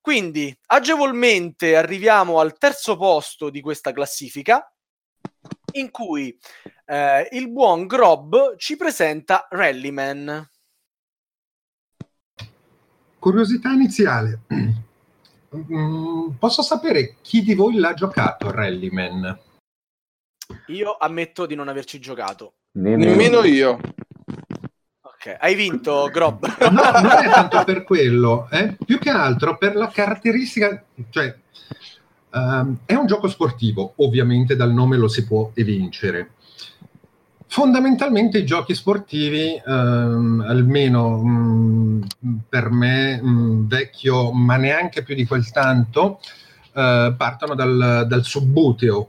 Quindi 0.01 0.55
agevolmente 0.67 1.77
arriviamo 1.77 2.41
al 2.41 2.57
terzo 2.57 2.97
posto 2.97 3.51
di 3.51 3.61
questa 3.61 3.93
classifica, 3.93 4.71
in 5.73 5.91
cui 5.91 6.37
eh, 6.87 7.29
il 7.33 7.51
buon 7.51 7.87
Grob 7.87 8.57
ci 8.57 8.77
presenta 8.77 9.47
Rallyman. 9.51 10.49
Curiosità 13.19 13.71
iniziale. 13.71 14.41
Mm, 15.53 16.31
posso 16.39 16.63
sapere 16.63 17.17
chi 17.23 17.43
di 17.43 17.55
voi 17.55 17.75
l'ha 17.75 17.93
giocato 17.93 18.51
Rallyman? 18.51 19.39
Io 20.69 20.97
ammetto 20.97 21.47
di 21.47 21.55
non 21.55 21.69
averci 21.69 21.99
giocato. 21.99 22.55
Nemmeno 22.73 23.43
io. 23.45 23.79
Ok, 25.01 25.37
hai 25.39 25.55
vinto 25.55 26.09
Grob. 26.11 26.47
no, 26.71 26.71
non 26.71 27.11
è 27.11 27.29
tanto 27.31 27.63
per 27.65 27.83
quello, 27.83 28.49
eh? 28.51 28.77
più 28.85 28.99
che 28.99 29.11
altro 29.11 29.59
per 29.59 29.77
la 29.77 29.89
caratteristica, 29.89 30.83
cioè 31.11 31.37
um, 32.33 32.79
è 32.85 32.95
un 32.95 33.07
gioco 33.07 33.29
sportivo, 33.29 33.95
ovviamente 33.97 34.57
dal 34.57 34.73
nome 34.73 34.97
lo 34.97 35.09
si 35.09 35.25
può 35.25 35.51
evincere. 35.55 36.33
Fondamentalmente 37.47 38.39
i 38.39 38.47
giochi 38.47 38.77
sportivi, 38.77 39.61
ehm, 39.67 40.45
almeno 40.47 41.19
mh, 41.19 42.07
per 42.49 42.71
me 42.71 43.21
mh, 43.21 43.67
vecchio, 43.67 44.31
ma 44.31 44.57
neanche 44.57 45.03
più 45.03 45.17
di 45.17 45.27
quel 45.27 45.51
tanto, 45.51 46.21
eh, 46.73 47.13
partono 47.17 47.57
dal, 47.57 48.05
dal 48.07 48.25
subbuteo. 48.25 49.09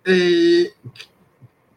E 0.00 0.74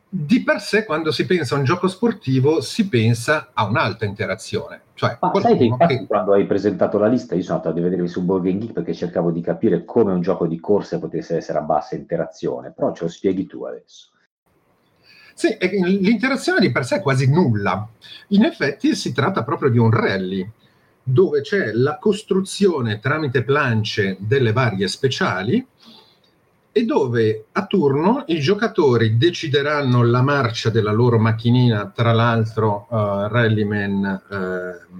di 0.07 0.41
per 0.41 0.61
sé, 0.61 0.85
quando 0.85 1.11
si 1.11 1.25
pensa 1.25 1.55
a 1.55 1.57
un 1.57 1.65
gioco 1.65 1.87
sportivo, 1.87 2.61
si 2.61 2.87
pensa 2.87 3.51
a 3.53 3.65
un'alta 3.65 4.05
interazione. 4.05 4.81
Cioè, 4.99 5.17
Ma 5.21 5.31
sai 5.39 5.55
che 5.55 5.63
infatti 5.63 5.97
che... 5.97 6.07
quando 6.07 6.33
hai 6.33 6.45
presentato 6.45 6.97
la 6.97 7.07
lista 7.07 7.33
io 7.33 7.41
sono 7.41 7.59
andato 7.59 7.79
a 7.79 7.81
vedere 7.81 8.05
su 8.09 8.21
Board 8.25 8.43
Geek 8.43 8.73
perché 8.73 8.93
cercavo 8.93 9.31
di 9.31 9.39
capire 9.39 9.85
come 9.85 10.11
un 10.11 10.19
gioco 10.19 10.45
di 10.45 10.59
corsa 10.59 10.99
potesse 10.99 11.37
essere 11.37 11.59
a 11.59 11.61
bassa 11.61 11.95
interazione, 11.95 12.73
però 12.75 12.91
ce 12.91 13.05
lo 13.05 13.09
spieghi 13.09 13.45
tu 13.45 13.63
adesso. 13.63 14.09
Sì, 15.33 15.55
l'interazione 15.61 16.59
di 16.59 16.69
per 16.69 16.83
sé 16.83 16.97
è 16.97 17.01
quasi 17.01 17.31
nulla. 17.31 17.87
In 18.29 18.43
effetti 18.43 18.93
si 18.93 19.13
tratta 19.13 19.45
proprio 19.45 19.69
di 19.69 19.77
un 19.77 19.89
rally, 19.89 20.45
dove 21.01 21.39
c'è 21.39 21.71
la 21.71 21.97
costruzione 21.97 22.99
tramite 22.99 23.45
plance 23.45 24.17
delle 24.19 24.51
varie 24.51 24.89
speciali 24.89 25.65
e 26.79 26.85
dove 26.85 27.47
a 27.51 27.65
turno 27.65 28.23
i 28.27 28.39
giocatori 28.39 29.17
decideranno 29.17 30.01
la 30.03 30.21
marcia 30.21 30.69
della 30.69 30.93
loro 30.93 31.19
macchinina, 31.19 31.91
tra 31.93 32.13
l'altro 32.13 32.87
uh, 32.89 33.27
Rallyman 33.27 34.21
uh, 34.29 34.95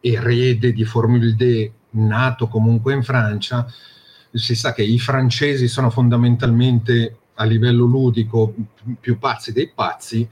erede 0.00 0.72
di 0.72 0.84
Formule 0.84 1.34
D, 1.34 1.70
nato 1.90 2.46
comunque 2.46 2.94
in 2.94 3.02
Francia, 3.02 3.66
si 4.32 4.54
sa 4.54 4.72
che 4.72 4.84
i 4.84 5.00
francesi 5.00 5.66
sono 5.66 5.90
fondamentalmente 5.90 7.16
a 7.34 7.44
livello 7.44 7.84
ludico 7.84 8.54
più 9.00 9.18
pazzi 9.18 9.52
dei 9.52 9.72
pazzi, 9.74 10.28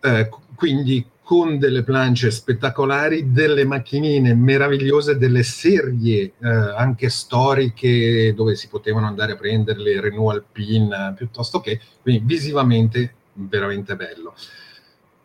eh, 0.00 0.28
quindi 0.54 1.04
con 1.24 1.58
delle 1.58 1.82
planche 1.82 2.30
spettacolari, 2.30 3.32
delle 3.32 3.64
macchinine 3.64 4.34
meravigliose, 4.34 5.16
delle 5.16 5.42
serie 5.42 6.34
eh, 6.38 6.48
anche 6.48 7.08
storiche 7.08 8.34
dove 8.36 8.54
si 8.54 8.68
potevano 8.68 9.06
andare 9.06 9.32
a 9.32 9.36
prendere 9.36 9.80
le 9.80 10.00
Renault 10.02 10.34
Alpine 10.34 11.14
piuttosto 11.16 11.60
che, 11.60 11.80
quindi 12.02 12.22
visivamente 12.26 13.14
veramente 13.32 13.96
bello. 13.96 14.34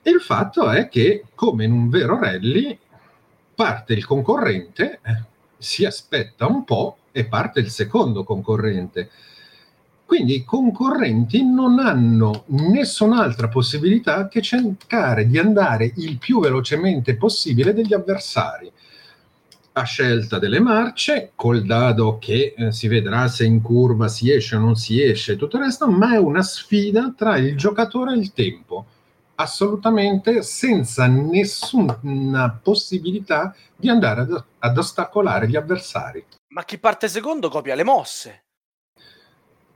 E 0.01 0.09
il 0.09 0.21
fatto 0.21 0.69
è 0.69 0.87
che, 0.87 1.25
come 1.35 1.65
in 1.65 1.73
un 1.73 1.89
vero 1.89 2.17
rally, 2.17 2.79
parte 3.53 3.93
il 3.93 4.05
concorrente, 4.05 4.99
eh, 5.03 5.23
si 5.57 5.83
aspetta 5.83 6.47
un 6.47 6.63
po' 6.63 6.97
e 7.11 7.25
parte 7.25 7.59
il 7.59 7.69
secondo 7.69 8.23
concorrente 8.23 9.09
quindi 10.09 10.37
i 10.37 10.43
concorrenti 10.43 11.45
non 11.45 11.77
hanno 11.77 12.45
nessun'altra 12.47 13.47
possibilità 13.47 14.27
che 14.27 14.41
cercare 14.41 15.27
di 15.27 15.37
andare 15.37 15.93
il 15.97 16.17
più 16.17 16.39
velocemente 16.39 17.15
possibile 17.15 17.75
degli 17.75 17.93
avversari. 17.93 18.71
A 19.73 19.83
scelta 19.83 20.39
delle 20.39 20.59
marce, 20.59 21.33
col 21.35 21.63
dado 21.63 22.17
che 22.17 22.55
eh, 22.57 22.71
si 22.71 22.87
vedrà 22.87 23.27
se 23.27 23.45
in 23.45 23.61
curva 23.61 24.07
si 24.07 24.31
esce 24.31 24.55
o 24.55 24.59
non 24.59 24.75
si 24.75 24.99
esce, 24.99 25.35
tutto 25.35 25.57
il 25.57 25.65
resto, 25.65 25.87
ma 25.87 26.15
è 26.15 26.17
una 26.17 26.41
sfida 26.41 27.13
tra 27.15 27.37
il 27.37 27.55
giocatore 27.55 28.13
e 28.13 28.17
il 28.17 28.33
tempo, 28.33 28.85
assolutamente 29.35 30.41
senza 30.41 31.05
nessuna 31.05 32.59
possibilità 32.63 33.55
di 33.75 33.89
andare 33.89 34.21
ad, 34.21 34.43
ad 34.57 34.75
ostacolare 34.75 35.47
gli 35.47 35.55
avversari. 35.55 36.25
Ma 36.47 36.63
chi 36.65 36.79
parte 36.79 37.07
secondo 37.07 37.49
copia 37.49 37.75
le 37.75 37.83
mosse. 37.83 38.45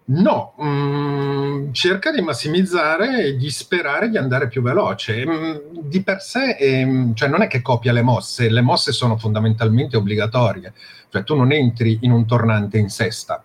No, 0.06 0.54
mh, 0.58 0.66
mm, 0.66 1.72
cerca 1.72 2.12
di 2.12 2.22
massimizzare 2.22 3.24
e 3.24 3.36
di 3.38 3.50
sperare 3.50 4.10
di 4.10 4.18
andare 4.18 4.50
più 4.50 4.62
veloce. 4.62 5.26
Mh, 5.26 5.32
mm, 5.32 5.58
di 5.84 6.04
per 6.04 6.22
sé, 6.22 6.58
eh, 6.58 7.12
cioè 7.14 7.30
non 7.30 7.42
è 7.42 7.48
che 7.48 7.62
copia 7.62 7.94
le 7.94 8.02
mosse, 8.02 8.50
le 8.50 8.62
mosse 8.62 8.92
sono 8.92 9.18
fondamentalmente 9.18 9.96
obbligatorie, 9.96 10.74
cioè 11.10 11.24
tu 11.24 11.36
non 11.36 11.54
entri 11.54 12.00
in 12.02 12.12
un 12.12 12.26
tornante 12.26 12.78
in 12.78 12.90
sesta. 12.90 13.44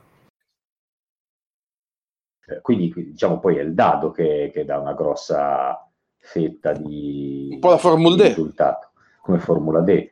Eh, 2.47 2.61
quindi 2.61 2.93
diciamo 2.95 3.39
poi 3.39 3.59
è 3.59 3.61
il 3.61 3.75
dado 3.75 4.11
che, 4.11 4.51
che 4.53 4.65
dà 4.65 4.79
una 4.79 4.95
grossa 4.95 5.89
fetta 6.17 6.73
di, 6.73 7.51
un 7.53 7.61
po' 7.61 7.71
la 7.71 7.79
Formula 7.79 8.17
D. 8.17 8.21
risultato, 8.23 8.91
come 9.21 9.39
Formula 9.39 9.81
D 9.81 10.09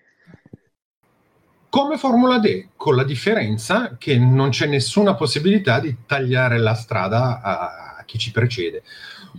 come 1.77 1.99
Formula 1.99 2.39
D, 2.39 2.69
con 2.75 2.97
la 2.97 3.05
differenza 3.05 3.97
che 3.99 4.17
non 4.17 4.49
c'è 4.49 4.67
nessuna 4.67 5.15
possibilità 5.15 5.79
di 5.79 5.95
tagliare 6.07 6.57
la 6.57 6.73
strada 6.73 7.43
a, 7.43 7.97
a 7.99 8.03
chi 8.07 8.17
ci 8.17 8.31
precede. 8.31 8.83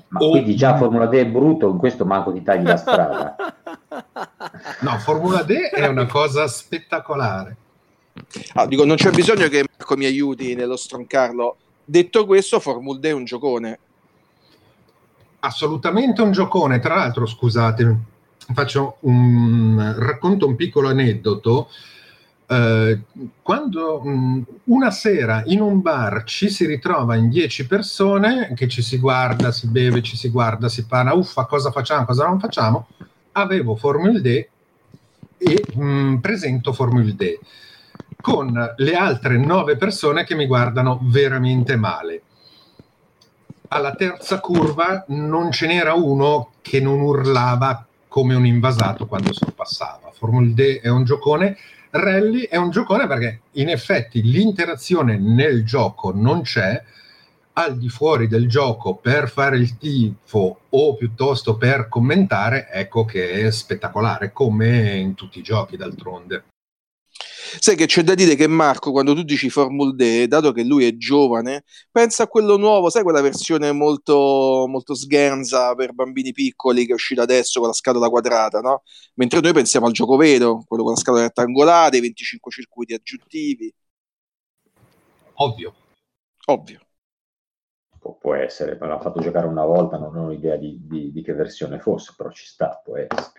Ma 0.10 0.19
o... 0.19 0.30
quindi 0.30 0.56
già 0.56 0.78
Formula 0.78 1.08
D 1.08 1.13
è 1.15 1.26
brutto, 1.26 1.67
in 1.67 1.78
questo 1.78 2.06
manco 2.06 2.30
di 2.32 2.43
tagli 2.43 2.63
la 2.63 2.78
strada. 2.78 3.36
no, 4.82 5.00
Formula 5.00 5.41
D 5.41 5.54
è 5.54 5.88
una 5.88 6.06
cosa 6.06 6.47
spettacolare. 6.47 7.56
Ah, 8.54 8.67
dico, 8.67 8.86
non 8.86 8.97
c'è 8.97 9.10
bisogno 9.10 9.47
che 9.47 9.65
Marco 9.76 9.97
mi 9.97 10.06
aiuti 10.06 10.54
nello 10.54 10.76
stroncarlo. 10.76 11.58
Detto 11.84 12.28
questo, 12.28 12.60
Formula 12.60 13.00
D 13.00 13.06
è 13.06 13.13
un 13.13 13.26
giocone. 13.26 13.80
Assolutamente 15.39 16.21
un 16.21 16.34
giocone. 16.34 16.78
Tra 16.78 16.97
l'altro, 16.97 17.26
scusate, 17.26 17.97
faccio 18.54 18.97
un 19.00 19.95
racconto 19.97 20.45
un 20.45 20.56
piccolo 20.56 20.89
aneddoto 20.89 21.69
Uh, 22.49 23.01
quando 23.41 23.99
mh, 24.01 24.45
una 24.65 24.89
sera 24.89 25.43
in 25.47 25.60
un 25.60 25.81
bar 25.81 26.23
ci 26.23 26.49
si 26.49 26.65
ritrova 26.65 27.15
in 27.15 27.27
dieci 27.27 27.67
persone 27.67 28.53
che 28.55 28.69
ci 28.69 28.81
si 28.81 28.99
guarda, 28.99 29.51
si 29.51 29.67
beve, 29.67 30.01
ci 30.01 30.15
si 30.15 30.29
guarda, 30.29 30.69
si 30.69 30.86
parla, 30.86 31.13
uffa, 31.13 31.43
cosa 31.43 31.71
facciamo, 31.71 32.05
cosa 32.05 32.25
non 32.25 32.39
facciamo, 32.39 32.88
avevo 33.33 33.75
Formula 33.75 34.17
D 34.19 34.47
e 35.38 35.65
mh, 35.75 36.19
presento 36.21 36.71
Formula 36.71 37.12
D 37.12 37.38
con 38.21 38.73
le 38.77 38.95
altre 38.95 39.38
nove 39.38 39.75
persone 39.75 40.23
che 40.23 40.33
mi 40.33 40.45
guardano 40.45 40.99
veramente 41.03 41.75
male. 41.75 42.21
Alla 43.67 43.93
terza 43.93 44.39
curva 44.39 45.03
non 45.10 45.51
ce 45.51 45.67
n'era 45.67 45.93
uno 45.95 46.51
che 46.62 46.79
non 46.79 47.01
urlava 47.01 47.86
come 48.07 48.36
un 48.36 48.45
invasato 48.45 49.05
quando 49.05 49.33
sorpassava. 49.33 50.12
Formula 50.13 50.47
D 50.47 50.79
è 50.79 50.88
un 50.88 51.03
giocone 51.03 51.57
Rally 51.89 52.43
è 52.43 52.58
un 52.58 52.69
giocone 52.69 53.08
perché 53.08 53.41
in 53.54 53.69
effetti 53.69 54.21
l'interazione 54.21 55.17
nel 55.17 55.63
gioco 55.63 56.12
non 56.13 56.41
c'è, 56.41 56.84
al 57.54 57.78
di 57.78 57.89
fuori 57.89 58.28
del 58.28 58.47
gioco 58.47 58.95
per 58.95 59.30
fare 59.30 59.58
il 59.58 59.78
tifo 59.78 60.60
o 60.69 60.95
piuttosto 60.95 61.58
per 61.58 61.88
commentare, 61.89 62.69
ecco 62.69 63.04
che 63.04 63.32
è 63.32 63.52
spettacolare, 63.52 64.32
come 64.32 64.95
in 64.95 65.15
tutti 65.15 65.39
i 65.39 65.43
giochi 65.43 65.76
d'altronde. 65.76 66.43
Sai 67.60 67.75
che 67.75 67.86
c'è 67.86 68.03
da 68.03 68.13
dire 68.13 68.36
che 68.36 68.47
Marco, 68.47 68.91
quando 68.91 69.13
tu 69.13 69.23
dici 69.23 69.49
Formula 69.49 69.91
D, 69.93 70.25
dato 70.25 70.51
che 70.51 70.63
lui 70.63 70.86
è 70.86 70.95
giovane, 70.97 71.63
pensa 71.91 72.23
a 72.23 72.27
quello 72.27 72.57
nuovo, 72.57 72.89
sai 72.89 73.03
quella 73.03 73.21
versione 73.21 73.71
molto, 73.71 74.65
molto 74.67 74.93
sghenza 74.95 75.73
per 75.75 75.93
bambini 75.93 76.31
piccoli 76.31 76.86
che 76.86 76.91
è 76.91 76.95
uscita 76.95 77.21
adesso 77.23 77.60
con 77.60 77.69
la 77.69 77.73
scatola 77.73 78.10
quadrata, 78.10 78.60
no? 78.60 78.83
Mentre 79.15 79.39
noi 79.39 79.53
pensiamo 79.53 79.86
al 79.88 79.93
gioco 79.93 80.15
vero, 80.17 80.63
quello 80.67 80.83
con 80.83 80.93
la 80.93 80.99
scatola 80.99 81.23
rettangolare, 81.23 81.97
i 81.97 82.01
25 82.01 82.51
circuiti 82.51 82.93
aggiuntivi. 82.93 83.73
Ovvio. 85.36 85.73
Ovvio. 86.45 86.79
Pu- 87.99 88.17
può 88.19 88.33
essere, 88.36 88.77
me 88.79 88.88
l'ha 88.88 88.99
fatto 88.99 89.19
giocare 89.19 89.47
una 89.47 89.65
volta, 89.65 89.97
non 89.97 90.15
ho 90.15 90.31
idea 90.31 90.55
di, 90.55 90.79
di, 90.81 91.12
di 91.12 91.21
che 91.23 91.33
versione 91.33 91.79
fosse, 91.79 92.13
però 92.15 92.31
ci 92.31 92.45
sta, 92.45 92.81
può 92.83 92.97
essere. 92.97 93.31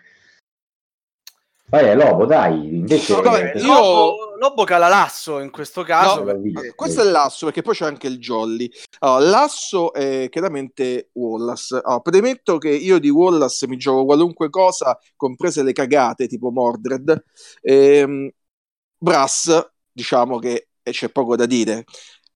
Vai, 1.71 1.95
Lobo, 1.95 2.25
dai, 2.25 2.77
invece... 2.77 3.15
No, 3.15 3.21
vabbè, 3.21 3.53
io... 3.57 3.67
Lobo, 3.67 4.37
Lobo 4.39 4.65
cala 4.65 4.89
l'asso 4.89 5.39
in 5.41 5.51
questo 5.51 5.83
caso. 5.83 6.21
No, 6.21 6.25
perché... 6.25 6.73
Questo 6.75 7.03
è 7.03 7.05
l'asso, 7.05 7.45
perché 7.45 7.61
poi 7.61 7.75
c'è 7.75 7.85
anche 7.85 8.07
il 8.07 8.19
jolly. 8.19 8.71
Allora, 9.01 9.29
l'asso 9.29 9.93
è 9.93 10.29
chiaramente 10.31 11.11
Wallace. 11.13 11.79
Allora, 11.85 12.01
premetto 12.01 12.57
che 12.57 12.71
io 12.71 12.99
di 12.99 13.11
Wallace 13.11 13.69
mi 13.69 13.77
gioco 13.77 14.07
qualunque 14.07 14.49
cosa, 14.49 14.99
comprese 15.15 15.63
le 15.63 15.73
cagate, 15.73 16.27
tipo 16.27 16.51
Mordred. 16.51 17.25
Ehm, 17.61 18.31
Brass, 18.97 19.71
diciamo 19.93 20.39
che 20.39 20.69
c'è 20.83 21.11
poco 21.11 21.37
da 21.37 21.45
dire. 21.45 21.85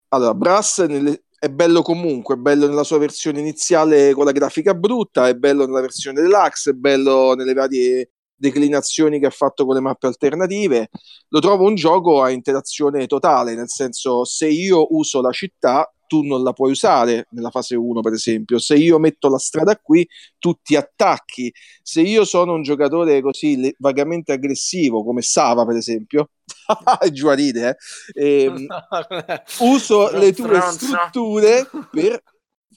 Allora, 0.09 0.35
Brass 0.35 0.85
nelle... 0.85 1.25
è 1.39 1.49
bello 1.49 1.81
comunque, 1.81 2.35
è 2.35 2.39
bello 2.39 2.69
nella 2.69 2.85
sua 2.85 2.99
versione 2.99 3.41
iniziale 3.41 4.13
con 4.13 4.27
la 4.27 4.33
grafica 4.33 4.75
brutta, 4.75 5.27
è 5.27 5.35
bello 5.35 5.65
nella 5.65 5.81
versione 5.81 6.21
deluxe, 6.21 6.73
è 6.73 6.75
bello 6.75 7.33
nelle 7.33 7.55
varie 7.55 8.11
declinazioni 8.43 9.21
che 9.21 9.27
ha 9.27 9.31
fatto 9.31 9.65
con 9.65 9.77
le 9.77 9.81
mappe 9.81 10.09
alternative. 10.09 10.91
Lo 11.29 11.39
trovo 11.39 11.65
un 11.65 11.77
gioco 11.77 12.23
a 12.23 12.31
interazione 12.31 13.07
totale, 13.07 13.55
nel 13.55 13.71
senso 13.71 14.25
se 14.25 14.49
io 14.49 14.95
uso 14.97 15.21
la 15.21 15.31
città, 15.31 15.89
tu 16.09 16.23
non 16.23 16.43
la 16.43 16.53
puoi 16.53 16.73
usare 16.73 17.29
nella 17.31 17.51
fase 17.51 17.77
1, 17.77 18.01
per 18.01 18.13
esempio. 18.13 18.59
Se 18.59 18.75
io 18.75 18.99
metto 18.99 19.31
la 19.31 19.39
strada 19.39 19.79
qui, 19.79 20.07
tu 20.39 20.55
ti 20.61 20.77
attacchi. 20.77 21.51
Se 21.83 22.03
io 22.03 22.25
sono 22.25 22.53
un 22.53 22.63
giocatore 22.63 23.23
così 23.23 23.57
le- 23.57 23.75
vagamente 23.79 24.33
aggressivo, 24.33 25.05
come 25.05 25.23
Sava, 25.23 25.65
per 25.65 25.77
esempio, 25.77 26.31
giù 27.13 27.29
a 27.29 27.35
ride, 27.35 27.79
eh? 28.15 28.25
e, 28.25 28.43
ehm, 28.43 28.67
uso 29.61 30.11
le 30.11 30.35
tue 30.35 30.61
strutture 30.61 31.67
per 31.91 32.23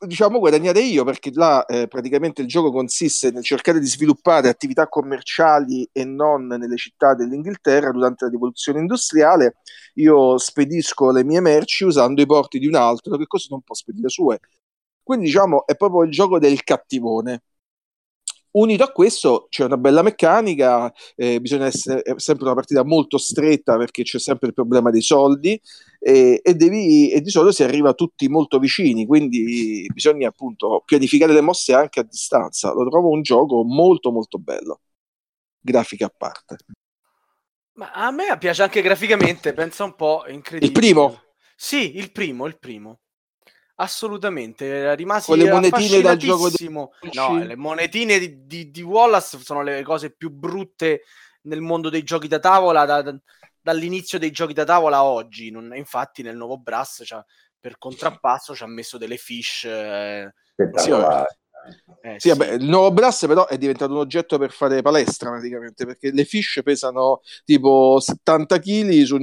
diciamo 0.05 0.39
guadagnare 0.39 0.79
io 0.81 1.03
perché 1.03 1.31
là 1.33 1.65
eh, 1.65 1.87
praticamente 1.87 2.41
il 2.41 2.47
gioco 2.47 2.71
consiste 2.71 3.31
nel 3.31 3.43
cercare 3.43 3.79
di 3.79 3.85
sviluppare 3.87 4.49
attività 4.49 4.87
commerciali 4.87 5.87
e 5.91 6.05
non 6.05 6.47
nelle 6.47 6.77
città 6.77 7.13
dell'Inghilterra 7.15 7.91
durante 7.91 8.25
la 8.25 8.31
rivoluzione 8.31 8.79
industriale. 8.79 9.57
Io 9.95 10.37
spedisco 10.37 11.11
le 11.11 11.23
mie 11.23 11.41
merci 11.41 11.83
usando 11.83 12.21
i 12.21 12.25
porti 12.25 12.59
di 12.59 12.67
un 12.67 12.75
altro 12.75 13.17
che 13.17 13.27
così 13.27 13.47
non 13.49 13.61
può 13.61 13.75
spedire 13.75 14.09
sue. 14.09 14.39
Quindi 15.03 15.25
diciamo 15.25 15.65
è 15.67 15.75
proprio 15.75 16.03
il 16.03 16.11
gioco 16.11 16.39
del 16.39 16.63
cattivone. 16.63 17.43
Unito 18.55 18.83
a 18.83 18.91
questo 18.91 19.47
c'è 19.49 19.65
una 19.65 19.75
bella 19.75 20.01
meccanica, 20.01 20.93
eh, 21.15 21.41
bisogna 21.41 21.65
essere 21.65 22.03
sempre 22.15 22.45
una 22.45 22.53
partita 22.53 22.85
molto 22.85 23.17
stretta 23.17 23.75
perché 23.75 24.03
c'è 24.03 24.17
sempre 24.17 24.47
il 24.47 24.53
problema 24.53 24.91
dei 24.91 25.01
soldi 25.01 25.59
e, 25.99 26.39
e, 26.41 26.53
devi, 26.53 27.11
e 27.11 27.19
di 27.19 27.29
solito 27.29 27.51
si 27.51 27.63
arriva 27.63 27.93
tutti 27.93 28.29
molto 28.29 28.57
vicini, 28.57 29.05
quindi 29.05 29.85
bisogna 29.93 30.29
appunto 30.29 30.83
pianificare 30.85 31.33
le 31.33 31.41
mosse 31.41 31.73
anche 31.73 31.99
a 31.99 32.03
distanza. 32.03 32.71
Lo 32.71 32.87
trovo 32.89 33.09
un 33.09 33.23
gioco 33.23 33.63
molto 33.65 34.09
molto 34.11 34.37
bello, 34.37 34.79
grafica 35.59 36.05
a 36.05 36.13
parte. 36.15 36.55
Ma 37.73 37.91
a 37.91 38.09
me 38.11 38.37
piace 38.37 38.63
anche 38.63 38.81
graficamente, 38.81 39.51
pensa 39.51 39.83
un 39.83 39.95
po', 39.95 40.23
incredibile. 40.29 40.65
Il 40.65 40.71
primo? 40.71 41.23
Sì, 41.57 41.97
il 41.97 42.09
primo, 42.09 42.45
il 42.45 42.57
primo. 42.57 42.99
Assolutamente, 43.77 44.95
rimasi 44.95 45.31
con 45.31 45.37
le 45.37 45.51
monetine 45.51 46.01
dal 46.01 46.17
gioco 46.17 46.49
di... 46.49 46.69
No, 46.69 47.43
le 47.43 47.55
monetine 47.57 48.19
di, 48.19 48.45
di, 48.45 48.71
di, 48.71 48.81
Wallace 48.81 49.37
sono 49.39 49.61
le 49.63 49.83
cose 49.83 50.11
più 50.11 50.29
brutte 50.29 51.01
nel 51.41 51.59
mondo 51.59 51.89
dei 51.89 52.03
giochi 52.03 52.29
da 52.29 52.39
tavola 52.39 52.85
da, 52.85 53.01
da, 53.01 53.13
dall'inizio 53.59 54.17
dei 54.17 54.31
giochi 54.31 54.53
da 54.53 54.63
tavola 54.63 54.97
a 54.97 55.03
oggi. 55.03 55.51
Non, 55.51 55.73
infatti 55.75 56.21
nel 56.21 56.37
nuovo 56.37 56.57
Brass 56.57 57.03
per 57.59 57.77
contrappasso 57.77 58.55
ci 58.55 58.63
ha 58.63 58.67
messo 58.67 58.99
delle 58.99 59.17
fish 59.17 59.63
eh, 59.65 60.31
sì, 60.75 60.91
eh, 60.91 62.19
sì, 62.19 62.19
sì. 62.19 62.29
Vabbè, 62.29 62.51
il 62.53 62.65
nuovo 62.65 62.91
Brass 62.91 63.25
però 63.25 63.47
è 63.47 63.57
diventato 63.57 63.91
un 63.91 63.99
oggetto 63.99 64.37
per 64.37 64.51
fare 64.51 64.83
palestra 64.83 65.31
praticamente 65.31 65.83
perché 65.83 66.11
le 66.11 66.25
fish 66.25 66.61
pesano 66.63 67.21
tipo 67.43 67.99
70 67.99 68.59
kg 68.59 69.01
su 69.01 69.17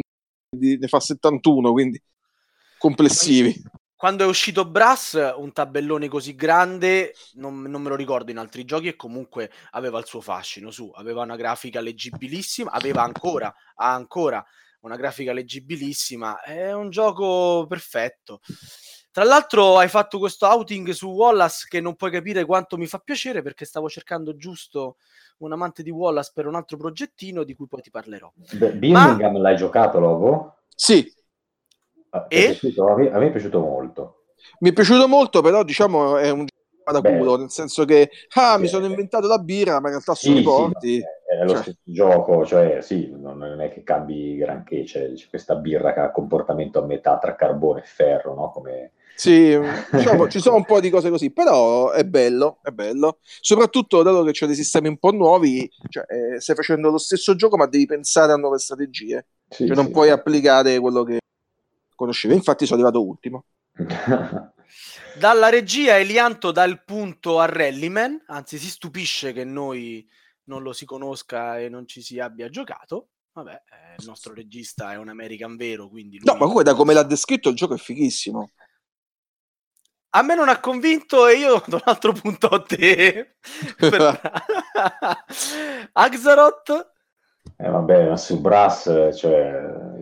ne 0.51 0.89
fa 0.89 0.99
71 0.99 1.71
quindi 1.71 2.03
complessivi 2.79 3.55
quando 4.03 4.25
è 4.25 4.27
uscito 4.27 4.65
Brass, 4.65 5.33
un 5.37 5.53
tabellone 5.53 6.09
così 6.09 6.35
grande, 6.35 7.15
non, 7.35 7.63
non, 7.63 7.83
me 7.83 7.89
lo 7.89 7.95
ricordo 7.95 8.33
in 8.33 8.39
altri 8.39 8.65
giochi 8.65 8.89
e 8.89 8.97
comunque 8.97 9.49
aveva 9.71 10.01
il 10.01 10.07
suo 10.07 10.21
fascino, 10.21 10.73
su, 10.73 10.91
aveva 10.97 11.23
una 11.23 11.37
grafica 11.37 11.81
leggibilissima, 11.81 12.73
aveva 12.73 13.05
ancora, 13.05 13.55
ha 13.77 13.95
ancora 13.95 14.45
una 14.81 14.97
grafica 14.97 15.33
leggibilissima, 15.33 16.41
è 16.41 16.75
un 16.75 16.91
gioco 16.91 17.65
perfetto. 17.69 18.41
Tra 19.13 19.23
l'altro 19.23 19.79
hai 19.79 19.87
fatto 19.87 20.19
questo 20.19 20.49
outing 20.49 20.91
su 20.91 21.09
Wallace 21.09 21.69
che 21.69 21.81
non 21.81 21.95
puoi 21.95 22.11
capire 22.11 22.45
quanto 22.45 22.77
mi 22.77 22.89
fa 22.89 22.99
piacere 22.99 23.41
perché 23.41 23.65
stavo 23.65 23.89
cercando 23.89 24.35
giusto 24.35 24.97
un 25.39 25.53
amante 25.53 25.85
di 25.85 25.91
Wallace 25.91 26.33
per 26.35 26.49
un 26.49 26.57
altro 26.57 26.77
progettino 26.77 27.45
di 27.45 27.55
cui 27.55 27.69
poi 27.69 27.83
ti 27.83 27.91
parlerò. 27.91 28.33
Birmingham 28.35 29.35
Ma... 29.35 29.39
l'hai 29.39 29.57
giocato, 29.57 30.01
Lobo? 30.01 30.57
Sì, 30.75 31.09
e? 32.29 32.45
Piaciuto, 32.59 32.89
a, 32.89 32.97
me, 32.97 33.11
a, 33.11 33.19
me, 33.19 33.29
è 33.29 33.31
piaciuto 33.31 33.61
molto. 33.61 34.25
Mi 34.61 34.71
è 34.71 34.73
piaciuto 34.73 35.09
molto, 35.09 35.41
però 35.41 35.63
diciamo 35.63 36.17
è 36.17 36.31
un 36.31 36.47
gioco 36.47 37.01
da 37.01 37.01
culo, 37.01 37.37
nel 37.37 37.51
senso 37.51 37.85
che 37.85 38.11
ah, 38.35 38.59
mi 38.59 38.67
sono 38.67 38.87
inventato 38.87 39.27
la 39.27 39.39
birra, 39.39 39.81
ma 39.81 39.89
in 39.89 39.95
realtà 39.95 40.15
sono 40.15 40.35
sì, 40.35 40.41
i 40.41 40.45
porti. 40.45 40.97
Sì, 40.99 41.05
è 41.33 41.45
lo 41.45 41.51
cioè. 41.51 41.63
stesso 41.63 41.79
gioco, 41.85 42.45
cioè 42.45 42.79
sì, 42.83 43.11
non 43.17 43.61
è 43.61 43.71
che 43.71 43.83
cambi 43.83 44.37
granché, 44.37 44.83
c'è, 44.83 45.13
c'è, 45.13 45.29
questa 45.29 45.55
birra 45.55 45.93
che 45.95 46.01
ha 46.01 46.11
comportamento 46.11 46.81
a 46.81 46.87
metà 46.87 47.19
tra 47.19 47.35
carbone 47.35 47.81
e 47.81 47.85
ferro, 47.87 48.35
no? 48.35 48.51
Come... 48.51 48.93
Sì, 49.15 49.59
diciamo, 49.91 50.29
ci 50.29 50.41
sono 50.41 50.57
un 50.57 50.65
po' 50.65 50.81
di 50.81 50.91
cose 50.91 51.11
così, 51.11 51.31
però 51.31 51.91
è 51.91 52.05
bello, 52.05 52.59
è 52.63 52.71
bello. 52.71 53.19
Soprattutto 53.23 54.03
dato 54.03 54.23
che 54.25 54.33
c'è 54.33 54.47
dei 54.47 54.55
sistemi 54.55 54.89
un 54.89 54.99
po' 54.99 55.13
nuovi, 55.13 55.71
cioè, 55.89 56.05
eh, 56.09 56.41
stai 56.41 56.57
facendo 56.57 56.91
lo 56.91 56.99
stesso 56.99 57.35
gioco, 57.35 57.57
ma 57.57 57.67
devi 57.67 57.87
pensare 57.87 58.33
a 58.33 58.37
nuove 58.37 58.59
strategie. 58.59 59.27
Sì, 59.49 59.67
cioè, 59.67 59.77
non 59.77 59.91
puoi 59.91 60.11
applicare 60.11 60.79
quello 60.79 61.03
che 61.05 61.21
conoscevo, 62.03 62.35
infatti 62.35 62.67
sono 62.67 62.83
arrivato 62.83 63.07
ultimo. 63.07 63.45
Dalla 65.19 65.49
regia 65.49 65.99
Elianto 65.99 66.51
dà 66.51 66.65
il 66.65 66.83
punto 66.85 67.39
a 67.39 67.47
Rallyman, 67.47 68.25
anzi 68.27 68.59
si 68.59 68.69
stupisce 68.69 69.33
che 69.33 69.45
noi 69.45 70.07
non 70.45 70.63
lo 70.63 70.73
si 70.73 70.85
conosca 70.85 71.59
e 71.59 71.69
non 71.69 71.87
ci 71.87 72.03
si 72.03 72.19
abbia 72.19 72.49
giocato. 72.49 73.09
Vabbè, 73.35 73.53
eh, 73.53 73.95
il 73.99 74.07
nostro 74.07 74.35
regista 74.35 74.93
è 74.93 74.97
un 74.97 75.09
American 75.09 75.57
vero, 75.57 75.89
quindi... 75.89 76.21
No, 76.23 76.33
ma 76.33 76.39
comunque 76.39 76.65
da 76.65 76.75
come 76.75 76.93
l'ha 76.93 77.03
descritto 77.03 77.49
il 77.49 77.57
gioco 77.57 77.75
è 77.75 77.79
fighissimo. 77.79 78.51
A 80.15 80.23
me 80.23 80.35
non 80.35 80.49
ha 80.49 80.61
convinto 80.61 81.27
e 81.27 81.37
io 81.37 81.63
do 81.67 81.77
un 81.77 81.83
altro 81.85 82.13
punto 82.13 82.49
a 82.49 82.63
te. 82.63 83.37
Axaroth? 85.93 86.91
Eh 87.57 87.69
vabbè, 87.69 88.09
ma 88.09 88.17
su 88.17 88.41
Brass, 88.41 89.17
cioè, 89.17 89.93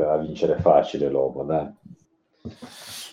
voleva 0.00 0.16
vincere 0.16 0.58
facile 0.58 1.08
Lobo, 1.08 1.44
dai. 1.44 1.68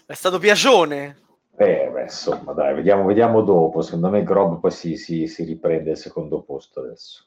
È 0.06 0.14
stato 0.14 0.40
piacione. 0.40 1.20
Eh, 1.58 1.90
beh, 1.92 2.04
insomma, 2.04 2.54
dai, 2.54 2.76
vediamo, 2.76 3.06
vediamo 3.06 3.42
dopo. 3.42 3.82
Secondo 3.82 4.10
me 4.10 4.24
Grob 4.24 4.60
poi 4.60 4.72
si, 4.72 4.96
si, 4.96 5.28
si 5.28 5.44
riprende 5.44 5.92
il 5.92 5.98
secondo 5.98 6.42
posto 6.42 6.80
adesso. 6.82 7.26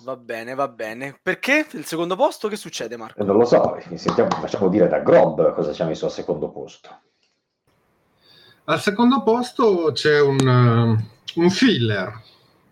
Va 0.00 0.16
bene, 0.16 0.54
va 0.54 0.68
bene. 0.68 1.18
Perché 1.20 1.66
il 1.72 1.84
secondo 1.84 2.16
posto? 2.16 2.48
Che 2.48 2.56
succede, 2.56 2.96
Marco? 2.96 3.20
Eh, 3.20 3.24
non 3.24 3.36
lo 3.36 3.44
so, 3.44 3.78
sentiamo, 3.94 4.30
facciamo 4.30 4.68
dire 4.68 4.88
da 4.88 5.00
Grob 5.00 5.54
cosa 5.54 5.72
ci 5.72 5.82
ha 5.82 5.86
messo 5.86 6.04
al 6.04 6.12
secondo 6.12 6.50
posto. 6.50 7.00
Al 8.64 8.80
secondo 8.80 9.22
posto 9.22 9.92
c'è 9.92 10.20
un, 10.20 10.38
uh, 10.46 11.40
un 11.40 11.50
filler, 11.50 12.20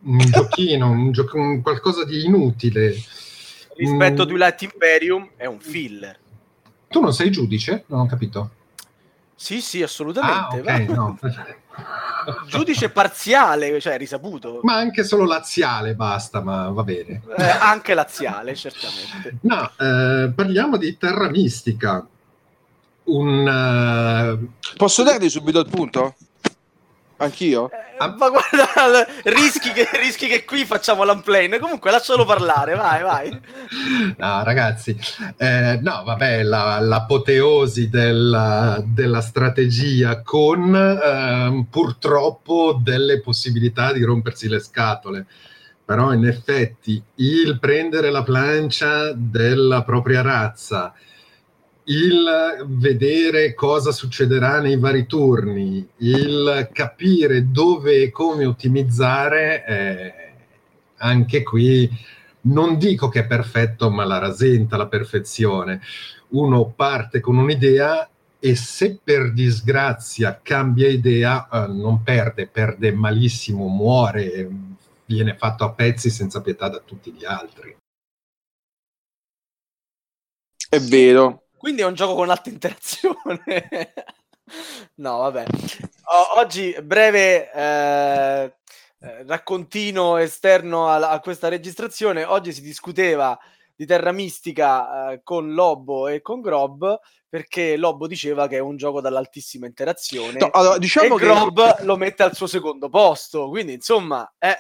un 0.03 0.19
giochino, 0.19 0.91
un 0.91 1.13
gioco, 1.13 1.39
un 1.39 1.63
qualcosa 1.63 2.05
di 2.05 2.25
inutile 2.25 2.95
rispetto 3.77 4.23
a 4.23 4.25
mm. 4.25 4.29
Twilight 4.29 4.63
Imperium 4.63 5.31
è 5.37 5.47
un 5.47 5.61
filler. 5.61 6.19
Tu 6.89 7.01
non 7.01 7.13
sei 7.13 7.31
giudice? 7.31 7.85
Non 7.87 8.01
ho 8.01 8.07
capito. 8.07 8.51
Sì, 9.35 9.61
sì, 9.61 9.83
assolutamente. 9.83 10.57
Ah, 10.57 10.75
okay, 10.75 10.87
no. 10.87 11.19
giudice 12.49 12.89
parziale, 12.91 13.81
cioè 13.81 13.99
risaputo. 13.99 14.61
Ma 14.63 14.77
anche 14.77 15.05
solo 15.05 15.25
laziale 15.25 15.95
basta, 15.95 16.41
ma 16.41 16.71
va 16.71 16.83
bene. 16.83 17.23
Eh, 17.37 17.43
anche 17.43 17.95
laziale, 17.95 18.55
certamente. 18.55 19.39
No, 19.43 19.71
eh, 19.79 20.33
parliamo 20.35 20.77
di 20.77 20.97
Terra 20.97 21.29
Mistica. 21.29 22.07
Un, 23.05 24.39
uh... 24.41 24.77
Posso 24.77 25.03
darti 25.03 25.29
subito 25.29 25.59
il 25.59 25.69
punto? 25.69 26.15
Anch'io? 27.25 27.71
Eh, 27.71 28.15
ma 28.17 28.29
guarda, 28.29 29.07
rischi 29.25 29.73
che, 29.73 29.89
rischi 30.01 30.27
che 30.27 30.45
qui 30.45 30.65
facciamo 30.65 31.05
l'unplane. 31.05 31.59
Comunque 31.59 31.91
lascialo 31.91 32.25
parlare, 32.25 32.75
vai, 32.75 33.03
vai. 33.03 33.41
No, 34.17 34.45
ragazzi, 34.45 34.99
eh, 35.37 35.79
no, 35.81 36.03
vabbè, 36.05 36.43
la, 36.43 36.81
l'apoteosi 36.81 37.89
della, 37.89 38.83
della 38.85 39.21
strategia 39.21 40.23
con 40.23 40.75
eh, 40.75 41.67
purtroppo 41.71 42.79
delle 42.81 43.21
possibilità 43.21 43.93
di 43.93 44.03
rompersi 44.03 44.49
le 44.49 44.61
scatole. 44.61 45.27
Però 45.85 46.13
in 46.15 46.25
effetti 46.25 47.03
il 47.17 47.59
prendere 47.59 48.11
la 48.11 48.23
plancia 48.23 49.13
della 49.13 49.83
propria 49.83 50.23
razza, 50.23 50.95
il 51.85 52.65
vedere 52.67 53.55
cosa 53.55 53.93
succederà 53.93 54.61
nei 54.61 54.79
vari 54.79 55.07
turni, 55.07 55.87
il 55.99 56.69
capire 56.73 57.51
dove 57.51 58.03
e 58.03 58.11
come 58.11 58.47
ottimizzare, 58.47 59.65
eh, 59.67 60.15
anche 60.97 61.43
qui 61.43 61.89
non 62.43 62.79
dico 62.79 63.09
che 63.09 63.21
è 63.21 63.27
perfetto, 63.27 63.91
ma 63.91 64.05
la 64.05 64.19
rasenta 64.19 64.77
la 64.77 64.87
perfezione. 64.87 65.81
Uno 66.29 66.73
parte 66.75 67.21
con 67.21 67.37
un'idea 67.37 68.09
e 68.39 68.57
se 68.57 68.99
per 69.03 69.33
disgrazia 69.33 70.41
cambia 70.43 70.89
idea, 70.89 71.49
eh, 71.49 71.67
non 71.69 72.03
perde, 72.03 72.47
perde 72.47 72.93
malissimo, 72.93 73.69
muore, 73.69 74.49
viene 75.07 75.37
fatto 75.37 75.65
a 75.65 75.73
pezzi 75.73 76.11
senza 76.11 76.41
pietà 76.41 76.69
da 76.69 76.81
tutti 76.81 77.13
gli 77.13 77.25
altri. 77.25 77.75
È 80.69 80.79
vero, 80.81 81.44
quindi 81.65 81.81
è 81.81 81.87
un 81.87 81.95
gioco 81.95 82.15
con 82.15 82.29
alta 82.29 82.51
interazione. 82.51 83.95
no, 84.97 85.17
vabbè. 85.17 85.47
O- 86.13 86.39
oggi 86.39 86.77
breve 86.83 87.51
eh, 87.51 88.55
eh, 88.99 89.25
raccontino 89.25 90.19
esterno 90.19 90.91
a, 90.91 91.09
a, 91.09 91.21
questa 91.21 91.49
registrazione. 91.49 92.23
Oggi 92.23 92.53
si 92.53 92.61
discuteva 92.61 93.39
di 93.75 93.87
Terra 93.87 94.13
Mistica 94.13 95.13
eh, 95.13 95.23
con 95.23 95.55
Lobo 95.55 96.09
e 96.09 96.21
con 96.21 96.43
Grob 96.43 97.01
perché 97.27 97.79
Lobo 97.79 98.07
diceva 98.07 98.47
che 98.47 98.57
è 98.57 98.61
un 98.61 98.77
gioco 98.77 99.01
dall'altissima 99.01 99.65
interazione 99.65 100.41
no, 100.41 100.51
allora, 100.53 100.77
diciamo 100.77 101.17
e 101.17 101.19
che... 101.19 101.25
Grob 101.25 101.81
lo 101.81 101.97
mette 101.97 102.25
al 102.25 102.35
suo 102.35 102.47
secondo 102.47 102.91
posto. 102.91 103.49
Quindi, 103.49 103.73
insomma, 103.73 104.31
è... 104.37 104.55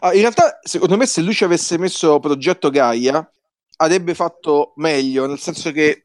Ah, 0.00 0.12
in 0.14 0.22
realtà, 0.22 0.58
secondo 0.62 0.96
me, 0.96 1.06
se 1.06 1.20
lui 1.20 1.32
ci 1.32 1.44
avesse 1.44 1.78
messo 1.78 2.18
Progetto 2.18 2.70
Gaia, 2.70 3.24
avrebbe 3.82 4.14
fatto 4.14 4.72
meglio, 4.76 5.26
nel 5.26 5.38
senso 5.38 5.72
che 5.72 6.02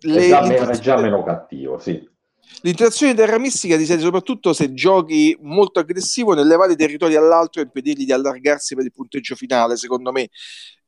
le, 0.00 0.24
è, 0.24 0.28
già, 0.28 0.70
è 0.70 0.78
già 0.78 1.00
meno 1.00 1.22
cattivo, 1.22 1.78
sì. 1.78 2.16
L'interazione 2.62 3.12
di 3.12 3.18
terra 3.18 3.38
mistica 3.38 3.76
ti 3.76 3.84
serve 3.84 4.02
soprattutto 4.02 4.52
se 4.52 4.72
giochi 4.72 5.36
molto 5.42 5.80
aggressivo 5.80 6.34
nelle 6.34 6.56
varie 6.56 6.76
territori 6.76 7.14
all'altro 7.14 7.60
e 7.60 7.64
impedirgli 7.64 8.04
di 8.04 8.12
allargarsi 8.12 8.74
per 8.74 8.84
il 8.84 8.92
punteggio 8.92 9.36
finale, 9.36 9.76
secondo 9.76 10.10
me. 10.10 10.28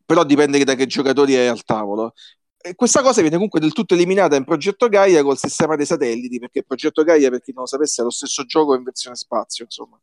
Però 0.05 0.25
dipende 0.25 0.63
da 0.65 0.75
che 0.75 0.87
giocatori 0.87 1.37
hai 1.37 1.47
al 1.47 1.63
tavolo. 1.63 2.15
E 2.63 2.75
questa 2.75 3.03
cosa 3.03 3.21
viene 3.21 3.37
comunque 3.37 3.61
del 3.61 3.73
tutto 3.73 3.95
eliminata 3.95 4.37
in 4.37 4.45
Progetto 4.45 4.89
Gaia 4.89 5.23
col 5.23 5.39
sistema 5.39 5.77
dei 5.77 5.87
satelliti, 5.87 6.39
perché 6.39 6.65
Progetto 6.65 7.05
Gaia, 7.05 7.31
per 7.31 7.41
chi 7.41 7.53
non 7.53 7.63
lo 7.63 7.69
sapesse, 7.69 8.01
è 8.01 8.05
lo 8.05 8.11
stesso 8.11 8.45
gioco 8.45 8.75
in 8.75 8.83
versione 8.83 9.17
spazio, 9.17 9.65
insomma. 9.65 10.01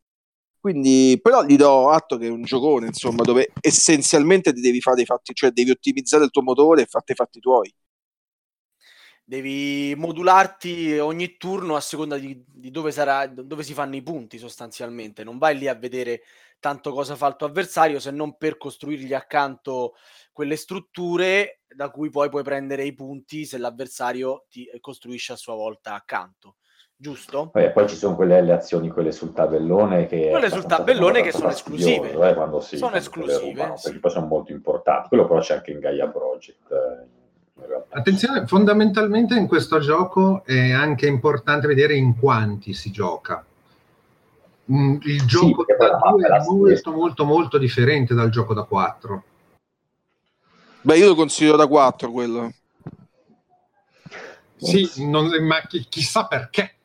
Quindi, 0.70 1.18
però 1.22 1.44
gli 1.44 1.56
do 1.56 1.88
atto 1.88 2.18
che 2.18 2.26
è 2.26 2.30
un 2.30 2.42
giocone, 2.42 2.88
insomma, 2.88 3.22
dove 3.22 3.52
essenzialmente 3.58 4.52
ti 4.52 4.60
devi 4.60 4.82
fare 4.82 4.96
dei 4.96 5.06
fatti, 5.06 5.32
cioè 5.32 5.50
devi 5.50 5.70
ottimizzare 5.70 6.24
il 6.24 6.30
tuo 6.30 6.42
motore 6.42 6.82
e 6.82 6.86
farti 6.86 7.12
i 7.12 7.14
fatti 7.14 7.40
tuoi 7.40 7.72
devi 9.24 9.94
modularti 9.94 10.98
ogni 10.98 11.36
turno 11.36 11.76
a 11.76 11.80
seconda 11.80 12.16
di, 12.16 12.42
di, 12.46 12.70
dove, 12.70 12.92
sarà, 12.92 13.26
dove 13.26 13.62
si 13.62 13.74
fanno 13.74 13.94
i 13.96 14.02
punti 14.02 14.38
sostanzialmente. 14.38 15.22
Non 15.22 15.36
vai 15.36 15.56
lì 15.56 15.68
a 15.68 15.74
vedere 15.74 16.22
tanto 16.58 16.92
cosa 16.92 17.14
fa 17.14 17.28
il 17.28 17.36
tuo 17.36 17.46
avversario 17.46 18.00
se 18.00 18.10
non 18.10 18.36
per 18.38 18.56
costruirgli 18.56 19.12
accanto 19.12 19.94
quelle 20.32 20.56
strutture 20.56 21.62
da 21.66 21.90
cui 21.90 22.08
poi 22.08 22.30
puoi 22.30 22.42
prendere 22.42 22.84
i 22.84 22.94
punti 22.94 23.44
se 23.44 23.58
l'avversario 23.58 24.46
ti 24.48 24.66
costruisce 24.80 25.34
a 25.34 25.36
sua 25.36 25.54
volta 25.54 25.94
accanto. 25.94 26.56
Giusto? 27.00 27.48
Poi, 27.52 27.70
poi 27.70 27.88
ci 27.88 27.94
sono 27.94 28.16
quelle 28.16 28.42
le 28.42 28.52
azioni, 28.52 28.88
quelle 28.88 29.12
sul 29.12 29.32
tabellone 29.32 30.06
che... 30.06 30.30
Quelle 30.30 30.50
sul 30.50 30.66
tabellone 30.66 31.22
che 31.22 31.30
sono 31.30 31.48
esclusive. 31.48 32.10
Eh, 32.10 32.34
quando 32.34 32.60
si, 32.60 32.76
sono 32.76 32.96
esclusive. 32.96 33.38
Rubano, 33.38 33.76
sì. 33.76 33.84
Perché 33.84 33.98
poi 34.00 34.10
sono 34.10 34.26
molto 34.26 34.50
importanti. 34.50 35.08
Quello 35.08 35.26
però 35.26 35.38
c'è 35.38 35.54
anche 35.54 35.70
in 35.70 35.78
Gaia 35.78 36.08
Project. 36.08 36.70
Eh 36.72 37.16
Attenzione, 37.90 38.46
fondamentalmente 38.46 39.34
in 39.34 39.48
questo 39.48 39.80
gioco 39.80 40.42
è 40.44 40.72
anche 40.72 41.06
importante 41.06 41.66
vedere 41.66 41.94
in 41.94 42.16
quanti 42.18 42.72
si 42.72 42.90
gioca. 42.90 43.44
Mm, 44.70 44.98
il 45.02 45.24
gioco 45.24 45.64
sì, 45.66 45.74
da 45.76 45.98
2 45.98 46.26
è 46.26 46.44
molto, 46.44 46.92
molto, 46.92 47.24
molto 47.24 47.58
differente 47.58 48.14
dal 48.14 48.30
gioco 48.30 48.54
da 48.54 48.62
4. 48.62 49.24
Beh, 50.82 50.96
io 50.98 51.08
lo 51.08 51.14
considero 51.14 51.56
da 51.56 51.66
4 51.66 52.10
quello. 52.12 52.52
Sì, 54.56 55.06
non, 55.06 55.28
ma 55.44 55.60
chi, 55.62 55.86
chissà 55.88 56.26
perché. 56.26 56.77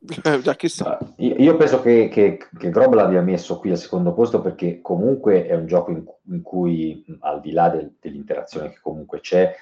Eh, 0.00 0.40
già 0.40 0.54
chissà. 0.54 0.98
Io, 1.16 1.34
io 1.36 1.56
penso 1.56 1.82
che, 1.82 2.08
che, 2.08 2.38
che 2.56 2.70
Grob 2.70 2.94
l'abbia 2.94 3.20
messo 3.20 3.58
qui 3.58 3.70
al 3.70 3.78
secondo 3.78 4.12
posto 4.12 4.40
perché 4.40 4.80
comunque 4.80 5.46
è 5.46 5.54
un 5.54 5.66
gioco 5.66 5.90
in, 5.90 6.04
in 6.30 6.42
cui, 6.42 7.04
al 7.20 7.40
di 7.40 7.50
là 7.50 7.68
del, 7.68 7.94
dell'interazione 8.00 8.70
che 8.70 8.78
comunque 8.80 9.18
c'è, 9.20 9.52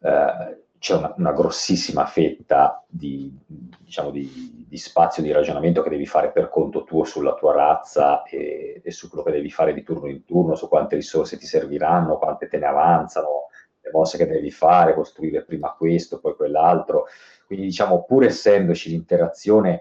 eh, 0.00 0.62
c'è 0.78 0.94
una, 0.94 1.14
una, 1.16 1.32
grossissima 1.32 2.04
fetta 2.04 2.84
di, 2.86 3.34
diciamo, 3.46 4.10
di, 4.10 4.66
di, 4.68 4.76
spazio 4.76 5.22
di 5.22 5.32
ragionamento 5.32 5.82
che 5.82 5.90
devi 5.90 6.06
fare 6.06 6.30
per 6.30 6.50
conto 6.50 6.84
tuo 6.84 7.04
sulla 7.04 7.34
tua 7.34 7.54
razza 7.54 8.22
e, 8.24 8.82
e, 8.84 8.90
su 8.90 9.08
quello 9.08 9.24
che 9.24 9.32
devi 9.32 9.50
fare 9.50 9.72
di 9.72 9.82
turno 9.82 10.08
in 10.08 10.24
turno, 10.24 10.54
su 10.54 10.68
quante 10.68 10.96
risorse 10.96 11.38
ti 11.38 11.46
serviranno, 11.46 12.18
quante 12.18 12.46
te 12.46 12.58
ne 12.58 12.66
avanzano, 12.66 13.48
le 13.80 13.90
mosse 13.90 14.18
che 14.18 14.26
devi 14.26 14.50
fare, 14.50 14.94
costruire 14.94 15.44
prima 15.44 15.72
questo, 15.72 16.20
poi 16.20 16.36
quell'altro. 16.36 17.06
Quindi 17.48 17.64
diciamo, 17.64 18.04
pur 18.04 18.24
essendoci 18.24 18.90
l'interazione, 18.90 19.80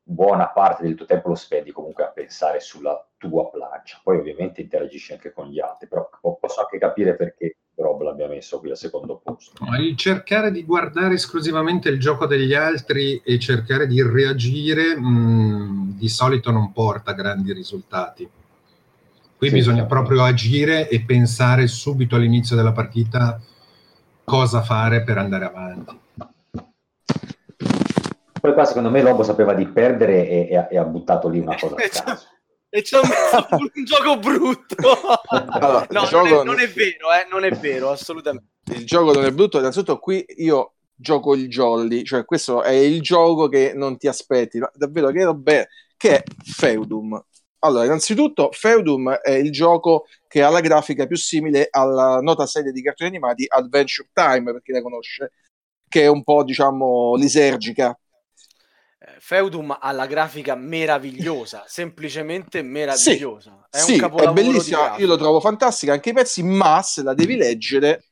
buona 0.00 0.46
parte 0.50 0.84
del 0.84 0.94
tuo 0.94 1.06
tempo 1.06 1.26
lo 1.26 1.34
spendi 1.34 1.72
comunque 1.72 2.04
a 2.04 2.12
pensare 2.12 2.60
sulla 2.60 3.04
tua 3.16 3.50
plancia. 3.50 4.00
Poi 4.00 4.18
ovviamente 4.18 4.60
interagisci 4.60 5.12
anche 5.12 5.32
con 5.32 5.48
gli 5.48 5.58
altri, 5.58 5.88
però 5.88 6.08
posso 6.38 6.60
anche 6.60 6.78
capire 6.78 7.16
perché 7.16 7.56
Rob 7.74 8.02
l'abbia 8.02 8.28
messo 8.28 8.60
qui 8.60 8.70
al 8.70 8.76
secondo 8.76 9.20
posto. 9.20 9.64
Il 9.80 9.96
cercare 9.96 10.52
di 10.52 10.62
guardare 10.62 11.14
esclusivamente 11.14 11.88
il 11.88 11.98
gioco 11.98 12.26
degli 12.26 12.54
altri 12.54 13.20
e 13.24 13.40
cercare 13.40 13.88
di 13.88 14.00
reagire 14.00 14.96
mh, 14.96 15.08
mm, 15.08 15.90
di 15.98 16.08
solito 16.08 16.52
non 16.52 16.70
porta 16.70 17.10
grandi 17.10 17.52
risultati. 17.52 18.30
Qui 19.36 19.48
sì, 19.48 19.52
bisogna 19.52 19.80
certo. 19.80 19.94
proprio 19.94 20.22
agire 20.22 20.88
e 20.88 21.00
pensare 21.00 21.66
subito 21.66 22.14
all'inizio 22.14 22.54
della 22.54 22.70
partita 22.70 23.40
cosa 24.22 24.62
fare 24.62 25.02
per 25.02 25.18
andare 25.18 25.44
avanti. 25.44 25.98
Poi 28.40 28.52
qua 28.52 28.64
secondo 28.64 28.90
me 28.90 29.02
Lobo 29.02 29.22
sapeva 29.22 29.54
di 29.54 29.66
perdere 29.66 30.28
e, 30.28 30.48
e, 30.50 30.56
ha, 30.56 30.68
e 30.70 30.78
ha 30.78 30.84
buttato 30.84 31.28
lì 31.28 31.40
una 31.40 31.56
cosa 31.60 31.74
a 31.76 31.88
caso 31.88 32.26
e 32.72 32.82
c'è 32.82 32.98
un, 32.98 33.08
un 33.74 33.84
gioco 33.84 34.18
brutto. 34.18 34.76
Allora, 35.28 35.86
no, 35.90 36.08
non, 36.10 36.26
è, 36.26 36.44
non, 36.44 36.60
è, 36.60 36.68
vero, 36.68 37.12
eh, 37.12 37.26
non 37.28 37.44
è 37.44 37.50
vero, 37.50 37.90
assolutamente. 37.90 38.48
Il 38.72 38.86
gioco 38.86 39.12
non 39.12 39.24
è 39.24 39.32
brutto, 39.32 39.58
innanzitutto 39.58 39.98
qui 39.98 40.24
io 40.36 40.74
gioco 40.94 41.34
il 41.34 41.48
jolly, 41.48 42.04
cioè 42.04 42.24
questo 42.24 42.62
è 42.62 42.70
il 42.70 43.00
gioco 43.00 43.48
che 43.48 43.72
non 43.74 43.98
ti 43.98 44.06
aspetti, 44.06 44.58
ma 44.58 44.70
davvero 44.72 45.10
che 45.10 45.24
roba 45.24 45.66
che 45.96 46.18
è 46.18 46.22
Feudum. 46.44 47.20
Allora, 47.62 47.84
innanzitutto 47.84 48.50
Feudum 48.52 49.10
è 49.14 49.32
il 49.32 49.50
gioco 49.50 50.06
che 50.28 50.42
ha 50.42 50.48
la 50.48 50.60
grafica 50.60 51.06
più 51.06 51.16
simile 51.16 51.66
alla 51.70 52.20
nota 52.20 52.46
serie 52.46 52.70
di 52.72 52.82
cartoni 52.82 53.10
animati 53.10 53.44
Adventure 53.48 54.08
Time, 54.12 54.52
per 54.52 54.62
chi 54.62 54.72
la 54.72 54.80
conosce, 54.80 55.32
che 55.88 56.02
è 56.02 56.06
un 56.06 56.22
po', 56.22 56.44
diciamo, 56.44 57.16
lisergica 57.16 57.98
Feudum 59.18 59.76
ha 59.80 59.92
la 59.92 60.06
grafica 60.06 60.54
meravigliosa, 60.54 61.64
semplicemente 61.68 62.62
meravigliosa. 62.62 63.66
Sì, 63.70 63.94
è, 63.94 63.98
sì, 63.98 63.98
è 63.98 64.32
bellissima, 64.32 64.96
io 64.96 65.06
lo 65.06 65.16
trovo 65.16 65.40
fantastica 65.40 65.92
anche 65.92 66.10
i 66.10 66.12
pezzi, 66.12 66.42
ma 66.42 66.82
se 66.82 67.02
la 67.02 67.14
devi 67.14 67.36
leggere, 67.36 68.04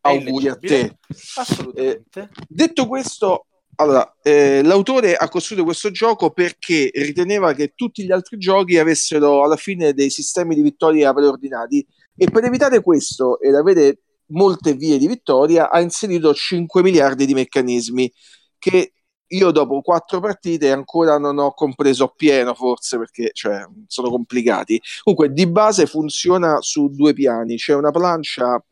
auguri 0.00 0.48
a 0.48 0.56
te. 0.56 0.98
Assolutamente. 1.36 2.20
Eh, 2.20 2.28
detto 2.48 2.86
questo, 2.86 3.46
allora, 3.76 4.16
eh, 4.22 4.62
l'autore 4.62 5.16
ha 5.16 5.28
costruito 5.28 5.64
questo 5.64 5.90
gioco 5.90 6.30
perché 6.30 6.90
riteneva 6.94 7.52
che 7.54 7.72
tutti 7.74 8.04
gli 8.04 8.12
altri 8.12 8.38
giochi 8.38 8.78
avessero 8.78 9.42
alla 9.42 9.56
fine 9.56 9.92
dei 9.92 10.10
sistemi 10.10 10.54
di 10.54 10.62
vittoria 10.62 11.12
preordinati 11.12 11.84
e 12.16 12.30
per 12.30 12.44
evitare 12.44 12.80
questo 12.80 13.40
ed 13.40 13.54
avere 13.54 13.98
molte 14.26 14.74
vie 14.74 14.98
di 14.98 15.06
vittoria 15.06 15.70
ha 15.70 15.80
inserito 15.80 16.32
5 16.32 16.82
miliardi 16.82 17.26
di 17.26 17.34
meccanismi 17.34 18.10
che 18.58 18.92
io 19.36 19.50
dopo 19.50 19.80
quattro 19.80 20.20
partite 20.20 20.70
ancora 20.72 21.18
non 21.18 21.38
ho 21.38 21.52
compreso 21.52 22.04
appieno, 22.04 22.54
forse 22.54 22.98
perché 22.98 23.30
cioè, 23.32 23.66
sono 23.86 24.10
complicati. 24.10 24.80
Comunque, 25.02 25.32
di 25.32 25.46
base 25.46 25.86
funziona 25.86 26.60
su 26.60 26.88
due 26.88 27.12
piani: 27.12 27.56
c'è 27.56 27.74
una 27.74 27.90
plancia 27.90 28.62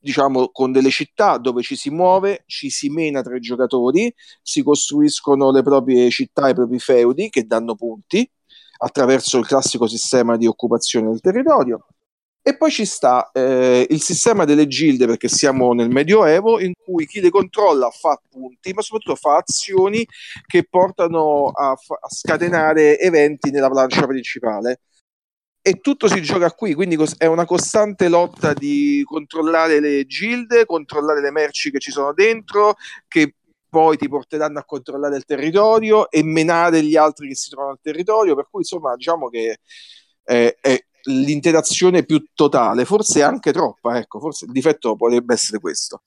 diciamo 0.00 0.50
con 0.52 0.70
delle 0.72 0.90
città 0.90 1.38
dove 1.38 1.62
ci 1.62 1.76
si 1.76 1.90
muove, 1.90 2.44
ci 2.46 2.70
si 2.70 2.88
mena 2.88 3.20
tra 3.22 3.36
i 3.36 3.40
giocatori, 3.40 4.12
si 4.42 4.62
costruiscono 4.62 5.50
le 5.50 5.62
proprie 5.62 6.10
città, 6.10 6.48
i 6.48 6.54
propri 6.54 6.78
feudi 6.78 7.28
che 7.30 7.46
danno 7.46 7.74
punti 7.74 8.28
attraverso 8.80 9.38
il 9.38 9.46
classico 9.46 9.86
sistema 9.88 10.36
di 10.36 10.46
occupazione 10.46 11.08
del 11.10 11.20
territorio. 11.20 11.86
E 12.40 12.56
poi 12.56 12.70
ci 12.70 12.86
sta 12.86 13.30
eh, 13.32 13.86
il 13.90 14.00
sistema 14.00 14.44
delle 14.44 14.66
gilde, 14.66 15.06
perché 15.06 15.28
siamo 15.28 15.74
nel 15.74 15.90
Medioevo, 15.90 16.60
in 16.60 16.72
cui 16.82 17.06
chi 17.06 17.20
le 17.20 17.28
controlla 17.28 17.90
fa 17.90 18.18
punti, 18.28 18.72
ma 18.72 18.80
soprattutto 18.80 19.16
fa 19.16 19.36
azioni 19.36 20.06
che 20.46 20.66
portano 20.66 21.48
a, 21.48 21.76
fa- 21.76 21.98
a 22.00 22.08
scatenare 22.08 22.98
eventi 22.98 23.50
nella 23.50 23.68
plancia 23.68 24.06
principale. 24.06 24.80
E 25.60 25.80
tutto 25.80 26.08
si 26.08 26.22
gioca 26.22 26.50
qui, 26.52 26.72
quindi 26.72 26.96
è 27.18 27.26
una 27.26 27.44
costante 27.44 28.08
lotta 28.08 28.54
di 28.54 29.02
controllare 29.04 29.80
le 29.80 30.06
gilde, 30.06 30.64
controllare 30.64 31.20
le 31.20 31.30
merci 31.30 31.70
che 31.70 31.78
ci 31.78 31.90
sono 31.90 32.14
dentro, 32.14 32.76
che 33.06 33.34
poi 33.68 33.98
ti 33.98 34.08
porteranno 34.08 34.60
a 34.60 34.64
controllare 34.64 35.16
il 35.16 35.24
territorio 35.26 36.10
e 36.10 36.22
menare 36.22 36.82
gli 36.82 36.96
altri 36.96 37.28
che 37.28 37.34
si 37.34 37.50
trovano 37.50 37.72
al 37.72 37.80
territorio. 37.82 38.34
Per 38.34 38.48
cui, 38.50 38.60
insomma, 38.60 38.94
diciamo 38.96 39.28
che 39.28 39.58
è, 40.22 40.56
è 40.58 40.84
l'interazione 41.08 42.04
più 42.04 42.24
totale, 42.34 42.84
forse 42.84 43.22
anche 43.22 43.52
troppa, 43.52 43.98
ecco, 43.98 44.20
forse 44.20 44.44
il 44.44 44.52
difetto 44.52 44.96
potrebbe 44.96 45.34
essere 45.34 45.58
questo. 45.58 46.02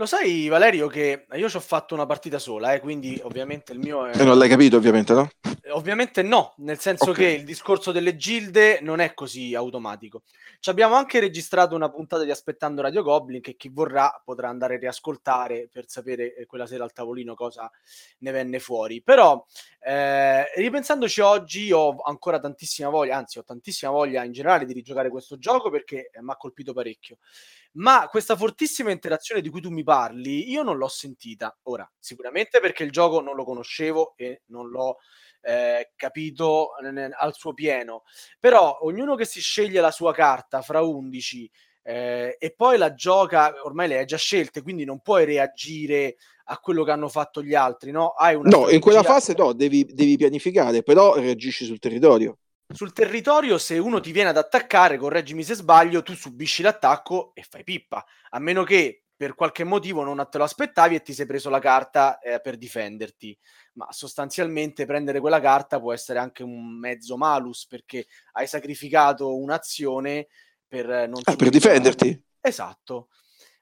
Lo 0.00 0.06
sai, 0.06 0.46
Valerio, 0.46 0.86
che 0.86 1.26
io 1.32 1.48
ci 1.48 1.56
ho 1.56 1.60
fatto 1.60 1.92
una 1.92 2.06
partita 2.06 2.38
sola, 2.38 2.72
eh, 2.72 2.78
quindi 2.78 3.20
ovviamente 3.24 3.72
il 3.72 3.80
mio 3.80 4.06
è... 4.06 4.16
E 4.16 4.22
non 4.22 4.38
l'hai 4.38 4.48
capito, 4.48 4.76
ovviamente, 4.76 5.12
no? 5.12 5.28
Eh, 5.60 5.72
ovviamente 5.72 6.22
no, 6.22 6.54
nel 6.58 6.78
senso 6.78 7.10
okay. 7.10 7.24
che 7.24 7.30
il 7.32 7.44
discorso 7.44 7.90
delle 7.90 8.14
gilde 8.14 8.78
non 8.80 9.00
è 9.00 9.12
così 9.12 9.56
automatico. 9.56 10.22
Ci 10.60 10.70
abbiamo 10.70 10.94
anche 10.94 11.18
registrato 11.18 11.74
una 11.74 11.90
puntata 11.90 12.22
di 12.22 12.30
Aspettando 12.30 12.80
Radio 12.80 13.02
Goblin 13.02 13.40
che 13.40 13.56
chi 13.56 13.70
vorrà 13.70 14.22
potrà 14.24 14.48
andare 14.48 14.76
a 14.76 14.78
riascoltare 14.78 15.68
per 15.68 15.88
sapere 15.88 16.32
eh, 16.32 16.46
quella 16.46 16.68
sera 16.68 16.84
al 16.84 16.92
tavolino 16.92 17.34
cosa 17.34 17.68
ne 18.18 18.30
venne 18.30 18.60
fuori. 18.60 19.02
Però, 19.02 19.44
eh, 19.80 20.44
ripensandoci 20.54 21.20
oggi, 21.22 21.72
ho 21.72 21.96
ancora 22.02 22.38
tantissima 22.38 22.88
voglia, 22.88 23.16
anzi 23.16 23.38
ho 23.38 23.44
tantissima 23.44 23.90
voglia 23.90 24.22
in 24.22 24.30
generale 24.30 24.64
di 24.64 24.74
rigiocare 24.74 25.10
questo 25.10 25.38
gioco 25.38 25.70
perché 25.70 26.08
eh, 26.12 26.22
mi 26.22 26.30
ha 26.30 26.36
colpito 26.36 26.72
parecchio 26.72 27.16
ma 27.72 28.08
questa 28.08 28.36
fortissima 28.36 28.90
interazione 28.90 29.40
di 29.40 29.48
cui 29.50 29.60
tu 29.60 29.70
mi 29.70 29.82
parli, 29.82 30.50
io 30.50 30.62
non 30.62 30.76
l'ho 30.76 30.88
sentita. 30.88 31.56
Ora, 31.64 31.90
sicuramente 31.98 32.60
perché 32.60 32.84
il 32.84 32.90
gioco 32.90 33.20
non 33.20 33.36
lo 33.36 33.44
conoscevo 33.44 34.14
e 34.16 34.42
non 34.46 34.68
l'ho 34.68 34.96
eh, 35.42 35.92
capito 35.94 36.70
al 36.72 37.34
suo 37.34 37.54
pieno, 37.54 38.02
però 38.38 38.78
ognuno 38.82 39.14
che 39.14 39.24
si 39.24 39.40
sceglie 39.40 39.80
la 39.80 39.90
sua 39.90 40.12
carta 40.12 40.62
fra 40.62 40.82
11 40.82 41.50
eh, 41.82 42.36
e 42.38 42.54
poi 42.54 42.76
la 42.76 42.92
gioca, 42.92 43.54
ormai 43.62 43.88
le 43.88 43.98
hai 43.98 44.04
già 44.04 44.18
scelte, 44.18 44.62
quindi 44.62 44.84
non 44.84 45.00
puoi 45.00 45.24
reagire 45.24 46.16
a 46.50 46.58
quello 46.58 46.84
che 46.84 46.90
hanno 46.90 47.08
fatto 47.08 47.42
gli 47.42 47.54
altri, 47.54 47.90
no? 47.90 48.08
Hai 48.10 48.34
una 48.34 48.48
no, 48.48 48.68
in 48.68 48.80
quella 48.80 49.02
fase 49.02 49.34
no, 49.36 49.52
devi, 49.52 49.84
devi 49.84 50.16
pianificare, 50.16 50.82
però 50.82 51.14
reagisci 51.14 51.64
sul 51.64 51.78
territorio. 51.78 52.38
Sul 52.70 52.92
territorio, 52.92 53.56
se 53.56 53.78
uno 53.78 53.98
ti 53.98 54.12
viene 54.12 54.28
ad 54.28 54.36
attaccare, 54.36 54.98
correggimi 54.98 55.42
se 55.42 55.54
sbaglio, 55.54 56.02
tu 56.02 56.14
subisci 56.14 56.62
l'attacco 56.62 57.32
e 57.34 57.42
fai 57.48 57.64
pippa, 57.64 58.04
a 58.30 58.38
meno 58.38 58.62
che 58.62 59.04
per 59.16 59.34
qualche 59.34 59.64
motivo 59.64 60.04
non 60.04 60.24
te 60.30 60.38
lo 60.38 60.44
aspettavi 60.44 60.94
e 60.94 61.02
ti 61.02 61.12
sei 61.12 61.26
preso 61.26 61.48
la 61.48 61.58
carta 61.58 62.18
eh, 62.20 62.40
per 62.40 62.56
difenderti. 62.56 63.36
Ma 63.72 63.88
sostanzialmente 63.90 64.86
prendere 64.86 65.18
quella 65.18 65.40
carta 65.40 65.80
può 65.80 65.92
essere 65.92 66.20
anche 66.20 66.42
un 66.42 66.78
mezzo 66.78 67.16
malus 67.16 67.66
perché 67.66 68.06
hai 68.32 68.46
sacrificato 68.46 69.36
un'azione 69.36 70.28
per 70.68 70.88
eh, 70.90 71.06
non... 71.06 71.20
Ah, 71.24 71.34
per 71.34 71.48
difenderti. 71.48 72.22
Esatto. 72.40 73.08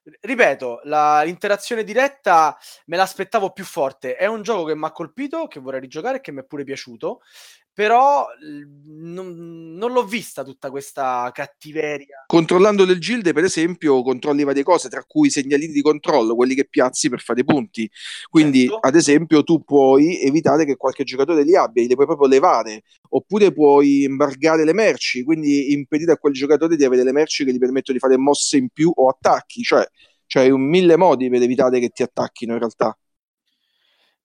Ripeto, 0.02 0.80
la, 0.84 1.22
l'interazione 1.22 1.84
diretta 1.84 2.56
me 2.86 2.96
l'aspettavo 2.96 3.52
più 3.52 3.64
forte. 3.64 4.14
È 4.16 4.26
un 4.26 4.42
gioco 4.42 4.64
che 4.64 4.76
mi 4.76 4.84
ha 4.84 4.92
colpito, 4.92 5.46
che 5.46 5.58
vorrei 5.58 5.80
rigiocare 5.80 6.18
e 6.18 6.20
che 6.20 6.32
mi 6.32 6.40
è 6.40 6.44
pure 6.44 6.64
piaciuto 6.64 7.20
però 7.76 8.24
non, 8.86 9.74
non, 9.76 9.92
l'ho 9.92 10.06
vista 10.06 10.42
tutta 10.42 10.70
questa 10.70 11.30
cattiveria. 11.34 12.24
Controllando 12.26 12.86
le 12.86 12.96
gilde, 12.96 13.34
per 13.34 13.44
esempio, 13.44 14.02
controlli 14.02 14.44
varie 14.44 14.62
cose, 14.62 14.88
tra 14.88 15.04
cui 15.06 15.26
i 15.26 15.30
segnalini 15.30 15.74
di 15.74 15.82
controllo, 15.82 16.34
quelli 16.34 16.54
che 16.54 16.64
piazzi 16.64 17.10
per 17.10 17.20
fare 17.20 17.44
punti. 17.44 17.86
Quindi, 18.30 18.60
certo. 18.60 18.78
ad 18.78 18.94
esempio, 18.94 19.42
tu 19.42 19.62
puoi 19.62 20.22
evitare 20.22 20.64
che 20.64 20.76
qualche 20.76 21.04
giocatore 21.04 21.44
li 21.44 21.54
abbia, 21.54 21.86
li 21.86 21.94
puoi 21.94 22.06
proprio 22.06 22.28
levare, 22.28 22.80
oppure 23.10 23.52
puoi 23.52 24.04
imbargare 24.04 24.64
le 24.64 24.72
merci, 24.72 25.22
quindi 25.22 25.74
impedire 25.74 26.12
a 26.12 26.16
quel 26.16 26.32
giocatore 26.32 26.76
di 26.76 26.84
avere 26.86 27.04
le 27.04 27.12
merci 27.12 27.44
che 27.44 27.52
gli 27.52 27.58
permettono 27.58 27.98
di 27.98 28.02
fare 28.02 28.16
mosse 28.16 28.56
in 28.56 28.70
più 28.70 28.90
o 28.94 29.10
attacchi. 29.10 29.60
Cioè, 29.60 29.86
c'hai 30.26 30.50
un 30.50 30.66
mille 30.66 30.96
modi 30.96 31.28
per 31.28 31.42
evitare 31.42 31.78
che 31.78 31.90
ti 31.90 32.02
attacchino 32.02 32.54
in 32.54 32.58
realtà. 32.58 32.96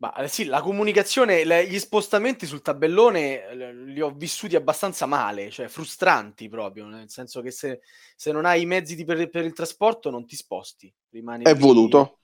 Ma 0.01 0.15
eh, 0.15 0.27
sì, 0.27 0.45
la 0.45 0.61
comunicazione, 0.61 1.43
le, 1.43 1.67
gli 1.67 1.77
spostamenti 1.77 2.47
sul 2.47 2.63
tabellone 2.63 3.75
li 3.85 4.01
ho 4.01 4.09
vissuti 4.09 4.55
abbastanza 4.55 5.05
male, 5.05 5.51
cioè 5.51 5.67
frustranti 5.67 6.49
proprio, 6.49 6.87
nel 6.87 7.07
senso 7.11 7.41
che 7.41 7.51
se, 7.51 7.81
se 8.15 8.31
non 8.31 8.45
hai 8.45 8.63
i 8.63 8.65
mezzi 8.65 8.95
di, 8.95 9.05
per, 9.05 9.29
per, 9.29 9.45
il 9.45 9.53
trasporto 9.53 10.09
non 10.09 10.25
ti 10.25 10.35
sposti. 10.35 10.91
Rimani 11.11 11.43
È 11.43 11.53
lì. 11.53 11.59
voluto. 11.59 12.17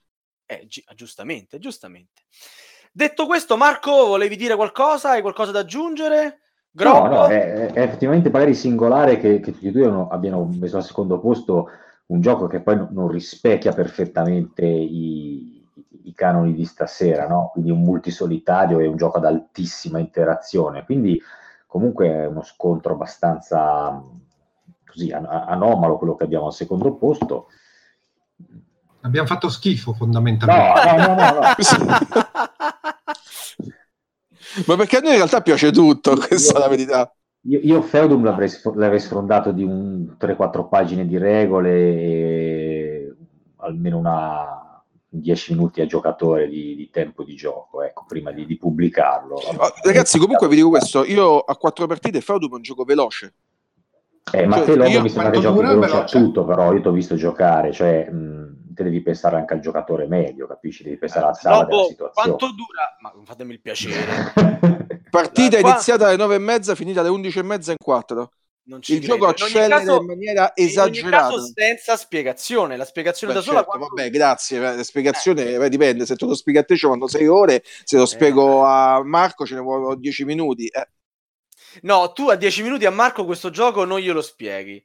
Eh, 0.44 0.66
gi- 0.66 0.84
giustamente, 0.96 1.60
giustamente. 1.60 2.22
Detto 2.90 3.26
questo, 3.26 3.56
Marco, 3.56 4.06
volevi 4.06 4.34
dire 4.34 4.56
qualcosa? 4.56 5.10
Hai 5.10 5.20
qualcosa 5.20 5.52
da 5.52 5.60
aggiungere? 5.60 6.40
Grob? 6.68 7.04
No, 7.04 7.14
no, 7.14 7.26
è, 7.26 7.70
è, 7.70 7.80
effettivamente 7.80 8.28
magari 8.28 8.54
singolare 8.54 9.18
che, 9.18 9.38
che 9.38 9.52
tutti 9.52 9.68
e 9.68 9.70
due 9.70 10.06
abbiano 10.10 10.44
messo 10.46 10.78
al 10.78 10.84
secondo 10.84 11.20
posto 11.20 11.68
un 12.06 12.20
gioco 12.20 12.48
che 12.48 12.60
poi 12.60 12.76
non 12.90 13.06
rispecchia 13.06 13.72
perfettamente 13.72 14.64
i, 14.66 15.57
i 16.04 16.14
canoni 16.14 16.54
di 16.54 16.64
stasera, 16.64 17.26
no? 17.26 17.50
quindi 17.52 17.70
un 17.70 17.82
multisolitario 17.82 18.78
e 18.80 18.86
un 18.86 18.96
gioco 18.96 19.18
ad 19.18 19.24
altissima 19.24 19.98
interazione, 19.98 20.84
quindi 20.84 21.20
comunque 21.66 22.08
è 22.08 22.26
uno 22.26 22.42
scontro 22.42 22.94
abbastanza 22.94 24.02
così 24.86 25.12
an- 25.12 25.26
anomalo 25.26 25.98
quello 25.98 26.16
che 26.16 26.24
abbiamo 26.24 26.46
al 26.46 26.52
secondo 26.52 26.94
posto. 26.94 27.48
Abbiamo 29.02 29.26
fatto 29.28 29.48
schifo 29.48 29.92
fondamentalmente. 29.92 30.96
No, 30.96 30.96
no, 30.96 31.14
no, 31.14 31.32
no. 31.34 31.40
Ma 34.66 34.76
perché 34.76 34.96
a 34.96 35.00
noi 35.00 35.10
in 35.10 35.16
realtà 35.16 35.40
piace 35.40 35.70
tutto, 35.70 36.16
questa 36.16 36.52
io, 36.52 36.58
è 36.58 36.60
la 36.60 36.68
verità. 36.68 37.14
Io, 37.42 37.60
io 37.62 37.82
Feudum 37.82 38.24
l'avrei, 38.24 38.50
l'avrei 38.74 38.98
sfrondato 38.98 39.52
di 39.52 39.62
un 39.62 40.16
3-4 40.18 40.68
pagine 40.68 41.06
di 41.06 41.16
regole 41.16 41.70
e 41.70 43.14
almeno 43.58 43.98
una 43.98 44.57
10 45.10 45.54
minuti 45.54 45.80
a 45.80 45.86
giocatore 45.86 46.48
di, 46.48 46.76
di, 46.76 46.90
tempo 46.90 47.24
di 47.24 47.34
gioco, 47.34 47.82
ecco, 47.82 48.04
prima 48.06 48.30
di, 48.30 48.44
di 48.44 48.56
pubblicarlo. 48.56 49.34
Oh, 49.34 49.72
ragazzi, 49.82 50.18
comunque 50.18 50.48
vi 50.48 50.56
dico 50.56 50.68
questo, 50.68 51.04
io 51.04 51.38
a 51.38 51.56
quattro 51.56 51.86
partite 51.86 52.20
Feudum 52.20 52.52
è 52.52 52.54
un 52.56 52.62
gioco 52.62 52.84
veloce. 52.84 53.34
Eh, 54.32 54.46
ma 54.46 54.56
cioè, 54.56 54.66
te 54.66 54.74
Lobo 54.76 55.00
mi 55.00 55.08
sembra 55.08 55.30
che 55.30 55.40
giochi 55.40 55.64
veloce 55.64 55.96
a 55.96 56.04
tutto, 56.04 56.44
però 56.44 56.74
io 56.74 56.82
ti 56.82 56.88
ho 56.88 56.92
visto 56.92 57.14
giocare, 57.16 57.72
cioè 57.72 58.10
mh, 58.10 58.74
te 58.74 58.82
devi 58.82 59.00
pensare 59.00 59.36
anche 59.36 59.54
al 59.54 59.60
giocatore 59.60 60.06
medio, 60.06 60.46
capisci? 60.46 60.82
Devi 60.82 60.98
pensare 60.98 61.26
al 61.26 61.36
sala 61.36 61.64
della 61.64 61.84
situazione. 61.84 62.12
Quanto 62.12 62.54
dura? 62.54 62.96
Ma 63.00 63.12
fatemi 63.24 63.54
il 63.54 63.60
piacere. 63.60 64.32
Partita 65.10 65.58
qua... 65.60 65.70
iniziata 65.70 66.08
alle 66.08 66.16
nove 66.16 66.34
e 66.34 66.38
mezza, 66.38 66.74
finita 66.74 67.00
alle 67.00 67.08
undici 67.08 67.38
e 67.38 67.42
mezza 67.42 67.70
in 67.70 67.78
quattro 68.68 68.94
il 68.94 69.00
credo. 69.00 69.14
gioco 69.14 69.26
accelera 69.26 69.80
in, 69.80 69.88
in, 69.88 70.06
maniera 70.06 70.54
esagerata. 70.54 71.34
In 71.34 71.52
senza 71.54 71.96
spiegazione. 71.96 72.76
La 72.76 72.84
spiegazione 72.84 73.32
Beh, 73.32 73.38
da 73.38 73.44
sola. 73.44 73.58
Certo, 73.58 73.70
quando... 73.70 73.94
Vabbè, 73.94 74.10
grazie. 74.10 74.58
La 74.58 74.82
spiegazione 74.82 75.54
eh. 75.54 75.68
dipende. 75.68 76.06
Se 76.06 76.16
tu 76.16 76.26
lo 76.26 76.34
spieghi 76.34 76.58
a 76.58 76.64
te 76.64 76.76
ci 76.76 76.86
vanno 76.86 77.06
sei 77.06 77.26
ore, 77.26 77.62
se 77.84 77.96
lo 77.96 78.06
spiego 78.06 78.62
eh. 78.62 78.68
a 78.68 79.02
Marco 79.04 79.46
ce 79.46 79.54
ne 79.54 79.60
vuole 79.60 79.96
dieci 79.98 80.24
minuti. 80.24 80.66
Eh. 80.66 80.88
No, 81.82 82.12
tu 82.12 82.28
a 82.28 82.36
dieci 82.36 82.62
minuti 82.62 82.86
a 82.86 82.90
Marco 82.90 83.24
questo 83.24 83.50
gioco 83.50 83.84
non 83.84 83.98
glielo 83.98 84.22
spieghi. 84.22 84.84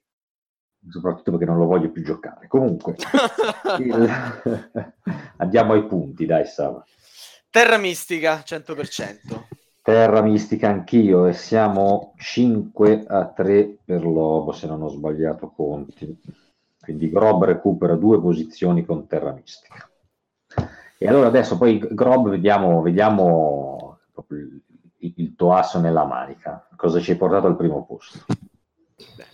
Soprattutto 0.89 1.31
perché 1.31 1.45
non 1.45 1.57
lo 1.57 1.65
voglio 1.65 1.91
più 1.91 2.03
giocare. 2.03 2.47
Comunque, 2.47 2.95
il... 3.79 4.43
andiamo 5.37 5.73
ai 5.73 5.85
punti, 5.85 6.25
dai, 6.25 6.45
Sava. 6.45 6.83
Terra 7.49 7.77
Mistica 7.77 8.43
100%. 8.45 9.61
Terra 9.83 10.21
Mistica 10.21 10.69
anch'io 10.69 11.25
e 11.25 11.33
siamo 11.33 12.13
5 12.17 13.03
a 13.05 13.25
3 13.25 13.79
per 13.83 14.05
Lobo 14.05 14.53
se 14.53 14.65
non 14.65 14.81
ho 14.81 14.87
sbagliato 14.87 15.51
conti. 15.53 16.17
Quindi 16.79 17.09
Grob 17.09 17.43
recupera 17.43 17.95
due 17.95 18.19
posizioni 18.21 18.85
con 18.85 19.07
Terra 19.07 19.33
Mistica. 19.33 19.89
E 20.97 21.05
allora 21.05 21.27
adesso 21.27 21.57
poi 21.57 21.79
Grob 21.79 22.29
vediamo, 22.29 22.81
vediamo 22.81 23.99
il, 24.29 24.61
il 25.17 25.35
tuo 25.35 25.53
asso 25.53 25.81
nella 25.81 26.05
manica. 26.05 26.65
Cosa 26.77 27.01
ci 27.01 27.11
hai 27.11 27.17
portato 27.17 27.47
al 27.47 27.57
primo 27.57 27.85
posto? 27.85 28.19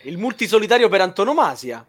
Il 0.02 0.18
multisolitario 0.18 0.90
per 0.90 1.02
antonomasia. 1.02 1.86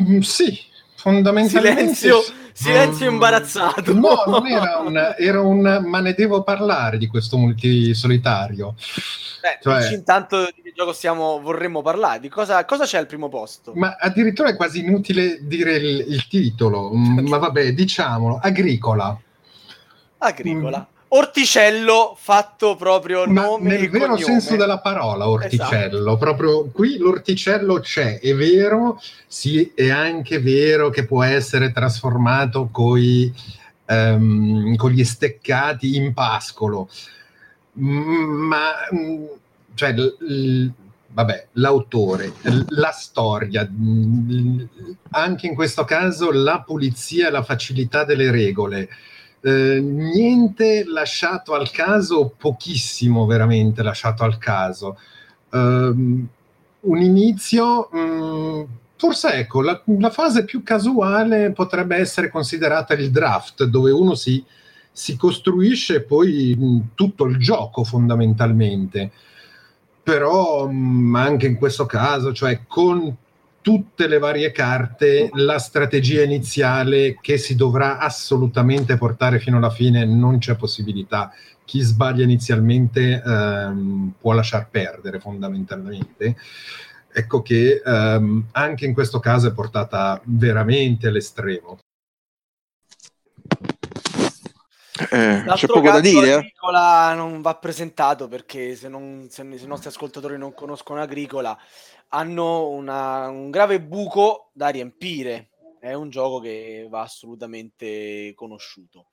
Mm, 0.00 0.20
sì, 0.20 0.56
fondamentalmente... 0.94 1.94
Silenzio 1.94 2.43
Silenzio 2.54 3.10
imbarazzato. 3.10 3.92
No, 3.92 4.22
non 4.26 4.46
era 4.46 4.78
un, 4.78 5.14
era 5.18 5.40
un 5.40 5.82
ma 5.84 6.00
ne 6.00 6.14
devo 6.14 6.44
parlare 6.44 6.98
di 6.98 7.08
questo 7.08 7.36
multisolitario. 7.36 8.76
Beh, 9.42 9.58
cioè, 9.60 9.92
intanto 9.92 10.48
di 10.54 10.62
che 10.62 10.72
gioco 10.72 10.92
stiamo, 10.92 11.40
vorremmo 11.40 11.82
parlare, 11.82 12.20
di 12.20 12.28
cosa, 12.28 12.64
cosa, 12.64 12.84
c'è 12.84 12.98
al 12.98 13.06
primo 13.06 13.28
posto? 13.28 13.72
Ma 13.74 13.96
addirittura 13.98 14.50
è 14.50 14.56
quasi 14.56 14.78
inutile 14.78 15.38
dire 15.42 15.74
il, 15.74 16.04
il 16.08 16.28
titolo, 16.28 16.90
ma 16.94 17.38
vabbè, 17.38 17.72
diciamolo, 17.72 18.38
Agricola. 18.40 19.20
Agricola. 20.18 20.78
Mm 20.78 20.92
orticello 21.16 22.16
fatto 22.18 22.76
proprio 22.76 23.26
Ma 23.26 23.42
nome 23.42 23.76
nel 23.76 23.90
vero 23.90 24.14
cognome. 24.14 24.22
senso 24.24 24.56
della 24.56 24.80
parola 24.80 25.28
orticello 25.28 25.98
esatto. 25.98 26.16
proprio 26.16 26.64
qui 26.70 26.96
l'orticello 26.98 27.80
c'è 27.80 28.18
è 28.20 28.34
vero 28.34 29.00
sì 29.26 29.72
è 29.74 29.90
anche 29.90 30.40
vero 30.40 30.90
che 30.90 31.04
può 31.04 31.22
essere 31.22 31.72
trasformato 31.72 32.68
coi, 32.70 33.32
um, 33.86 34.74
con 34.76 34.90
gli 34.90 35.04
steccati 35.04 35.96
in 35.96 36.12
pascolo 36.14 36.88
ma 37.74 38.72
mm, 38.94 39.24
cioè 39.74 39.92
l, 39.92 40.16
l, 40.20 40.70
vabbè, 41.08 41.48
l'autore, 41.52 42.32
la 42.68 42.90
storia, 42.90 43.68
mm, 43.70 44.60
anche 45.10 45.46
in 45.46 45.54
questo 45.54 45.84
caso 45.84 46.30
la 46.30 46.62
pulizia 46.62 47.28
e 47.28 47.30
la 47.30 47.42
facilità 47.42 48.04
delle 48.04 48.30
regole, 48.30 48.88
eh, 49.46 49.78
niente 49.78 50.84
lasciato 50.86 51.52
al 51.52 51.70
caso, 51.70 52.34
pochissimo 52.34 53.26
veramente 53.26 53.82
lasciato 53.82 54.24
al 54.24 54.38
caso. 54.38 54.98
Um, 55.50 56.26
un 56.80 57.02
inizio, 57.02 57.90
um, 57.92 58.66
forse 58.96 59.34
ecco, 59.34 59.60
la, 59.60 59.80
la, 59.98 60.08
fase 60.08 60.44
più 60.44 60.62
casuale 60.62 61.52
potrebbe 61.52 61.96
essere 61.96 62.30
considerata 62.30 62.94
il 62.94 63.10
draft, 63.10 63.64
dove 63.64 63.90
uno 63.90 64.14
si, 64.14 64.42
si 64.90 65.14
costruisce 65.16 66.02
poi 66.02 66.56
mh, 66.58 66.94
tutto 66.94 67.24
il 67.26 67.36
gioco 67.36 67.84
fondamentalmente. 67.84 69.10
Però 70.02 70.66
mh, 70.66 71.16
anche 71.16 71.46
in 71.46 71.56
questo 71.56 71.84
caso, 71.84 72.32
cioè 72.32 72.62
con 72.66 73.14
tutte 73.64 74.08
le 74.08 74.18
varie 74.18 74.52
carte, 74.52 75.30
la 75.32 75.58
strategia 75.58 76.22
iniziale 76.22 77.16
che 77.18 77.38
si 77.38 77.56
dovrà 77.56 77.96
assolutamente 77.96 78.98
portare 78.98 79.38
fino 79.38 79.56
alla 79.56 79.70
fine, 79.70 80.04
non 80.04 80.36
c'è 80.36 80.54
possibilità. 80.54 81.32
Chi 81.64 81.80
sbaglia 81.80 82.24
inizialmente 82.24 83.22
ehm, 83.24 84.16
può 84.20 84.34
lasciar 84.34 84.68
perdere 84.68 85.18
fondamentalmente. 85.18 86.36
Ecco 87.10 87.40
che 87.40 87.80
ehm, 87.82 88.48
anche 88.52 88.84
in 88.84 88.92
questo 88.92 89.18
caso 89.18 89.48
è 89.48 89.54
portata 89.54 90.20
veramente 90.24 91.08
all'estremo. 91.08 91.78
Eh, 95.10 95.44
c'è 95.54 95.66
poco 95.66 95.90
da 95.90 96.00
dire. 96.00 96.34
Agricola 96.34 97.14
non 97.14 97.40
va 97.40 97.54
presentato 97.56 98.28
perché 98.28 98.76
se, 98.76 98.88
non, 98.88 99.26
se, 99.28 99.42
se, 99.56 99.64
i 99.64 99.66
nostri 99.66 99.88
ascoltatori 99.88 100.38
non 100.38 100.54
conoscono 100.54 101.00
Agricola 101.00 101.58
hanno 102.14 102.68
una, 102.68 103.28
un 103.28 103.50
grave 103.50 103.80
buco 103.80 104.50
da 104.54 104.68
riempire. 104.68 105.50
È 105.80 105.92
un 105.92 106.10
gioco 106.10 106.40
che 106.40 106.86
va 106.88 107.02
assolutamente 107.02 108.32
conosciuto. 108.34 109.08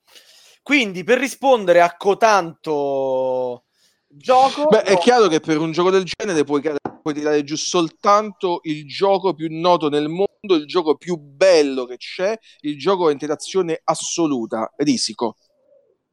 Quindi 0.62 1.04
per 1.04 1.18
rispondere 1.18 1.82
a 1.82 1.95
cotanto 1.97 3.66
gioco... 4.08 4.68
Beh, 4.68 4.84
è 4.84 4.97
chiaro 4.99 5.28
che 5.28 5.39
per 5.39 5.58
un 5.58 5.72
gioco 5.72 5.89
del 5.89 6.06
genere 6.06 6.43
puoi, 6.43 6.62
puoi 7.02 7.14
tirare 7.14 7.43
giù 7.43 7.56
soltanto 7.56 8.60
il 8.64 8.88
gioco 8.88 9.34
più 9.34 9.47
noto 9.49 9.89
nel 9.89 10.08
mondo, 10.08 10.56
il 10.56 10.68
gioco 10.68 10.95
più 10.95 11.18
bello 11.18 11.86
che 11.86 11.97
c'è, 11.97 12.38
il 12.62 12.78
gioco 12.78 13.08
a 13.08 13.12
interazione 13.12 13.82
assoluta, 13.84 14.72
risico. 14.78 15.38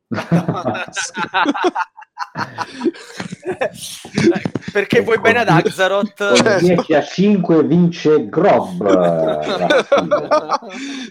perché 4.78 5.00
vuoi 5.00 5.18
bene 5.18 5.40
ad 5.40 5.48
Axaroth 5.48 6.60
10 6.60 6.94
a 6.94 7.02
5 7.02 7.64
vince 7.64 8.28
Grob 8.28 8.86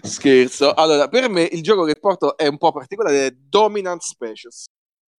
scherzo. 0.00 0.72
Allora 0.72 1.08
per 1.08 1.28
me 1.28 1.42
il 1.42 1.62
gioco 1.62 1.84
che 1.84 1.96
porto 2.00 2.38
è 2.38 2.46
un 2.46 2.56
po' 2.56 2.72
particolare 2.72 3.26
è 3.26 3.30
Dominant 3.30 4.00
Species. 4.00 4.64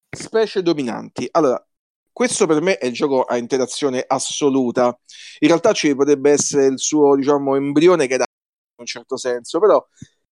Specie 0.09 0.63
dominanti. 0.63 1.27
Allora 1.29 1.63
questo 2.11 2.47
per 2.47 2.59
me 2.63 2.79
è 2.79 2.87
il 2.87 2.93
gioco 2.93 3.21
a 3.21 3.37
interazione 3.37 4.03
assoluta. 4.05 4.97
In 5.41 5.47
realtà 5.47 5.71
ci 5.73 5.93
potrebbe 5.93 6.31
essere 6.31 6.65
il 6.65 6.79
suo 6.79 7.15
diciamo 7.15 7.55
embrione 7.55 8.07
che 8.07 8.17
dà 8.17 8.25
in 8.25 8.79
un 8.79 8.85
certo 8.87 9.15
senso 9.15 9.59
però 9.59 9.85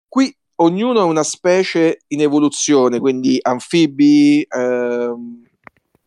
qui 0.07 0.35
ognuno 0.55 1.01
è 1.01 1.03
una 1.03 1.21
specie 1.21 1.99
in 2.07 2.21
evoluzione, 2.21 2.99
quindi 2.99 3.37
anfibi, 3.39 4.43
ehm, 4.49 5.46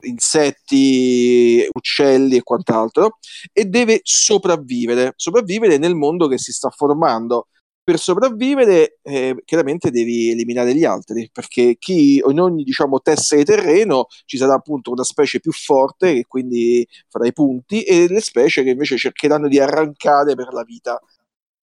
insetti, 0.02 1.66
uccelli 1.72 2.36
e 2.36 2.42
quant'altro, 2.42 3.18
e 3.52 3.64
deve 3.64 4.00
sopravvivere, 4.02 5.12
sopravvivere 5.16 5.78
nel 5.78 5.94
mondo 5.94 6.28
che 6.28 6.38
si 6.38 6.52
sta 6.52 6.70
formando. 6.70 7.48
Per 7.82 7.98
sopravvivere, 7.98 8.98
eh, 9.02 9.34
chiaramente 9.44 9.90
devi 9.90 10.30
eliminare 10.30 10.74
gli 10.74 10.84
altri, 10.84 11.28
perché 11.32 11.76
chi, 11.78 12.22
in 12.24 12.38
ogni 12.38 12.62
diciamo, 12.62 13.00
di 13.02 13.44
terreno 13.44 14.06
ci 14.26 14.36
sarà 14.36 14.54
appunto 14.54 14.92
una 14.92 15.02
specie 15.02 15.40
più 15.40 15.50
forte 15.52 16.14
che 16.14 16.24
quindi 16.26 16.86
farà 17.08 17.26
i 17.26 17.32
punti, 17.32 17.82
e 17.82 18.06
le 18.08 18.20
specie 18.20 18.62
che 18.62 18.70
invece 18.70 18.96
cercheranno 18.96 19.48
di 19.48 19.58
arrancare 19.58 20.34
per 20.34 20.52
la 20.52 20.62
vita 20.62 21.00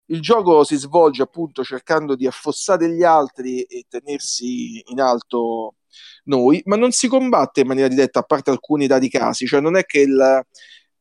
il 0.09 0.21
gioco 0.21 0.63
si 0.63 0.77
svolge 0.77 1.21
appunto 1.21 1.63
cercando 1.63 2.15
di 2.15 2.27
affossare 2.27 2.89
gli 2.89 3.03
altri 3.03 3.63
e 3.63 3.85
tenersi 3.89 4.81
in 4.87 5.01
alto 5.01 5.75
noi, 6.25 6.61
ma 6.65 6.75
non 6.75 6.91
si 6.91 7.07
combatte 7.07 7.61
in 7.61 7.67
maniera 7.67 7.87
diretta, 7.87 8.19
a 8.19 8.23
parte 8.23 8.49
alcuni 8.49 8.87
dati 8.87 9.09
casi, 9.09 9.45
cioè 9.45 9.61
non 9.61 9.75
è 9.77 9.85
che 9.85 10.01
il, 10.01 10.45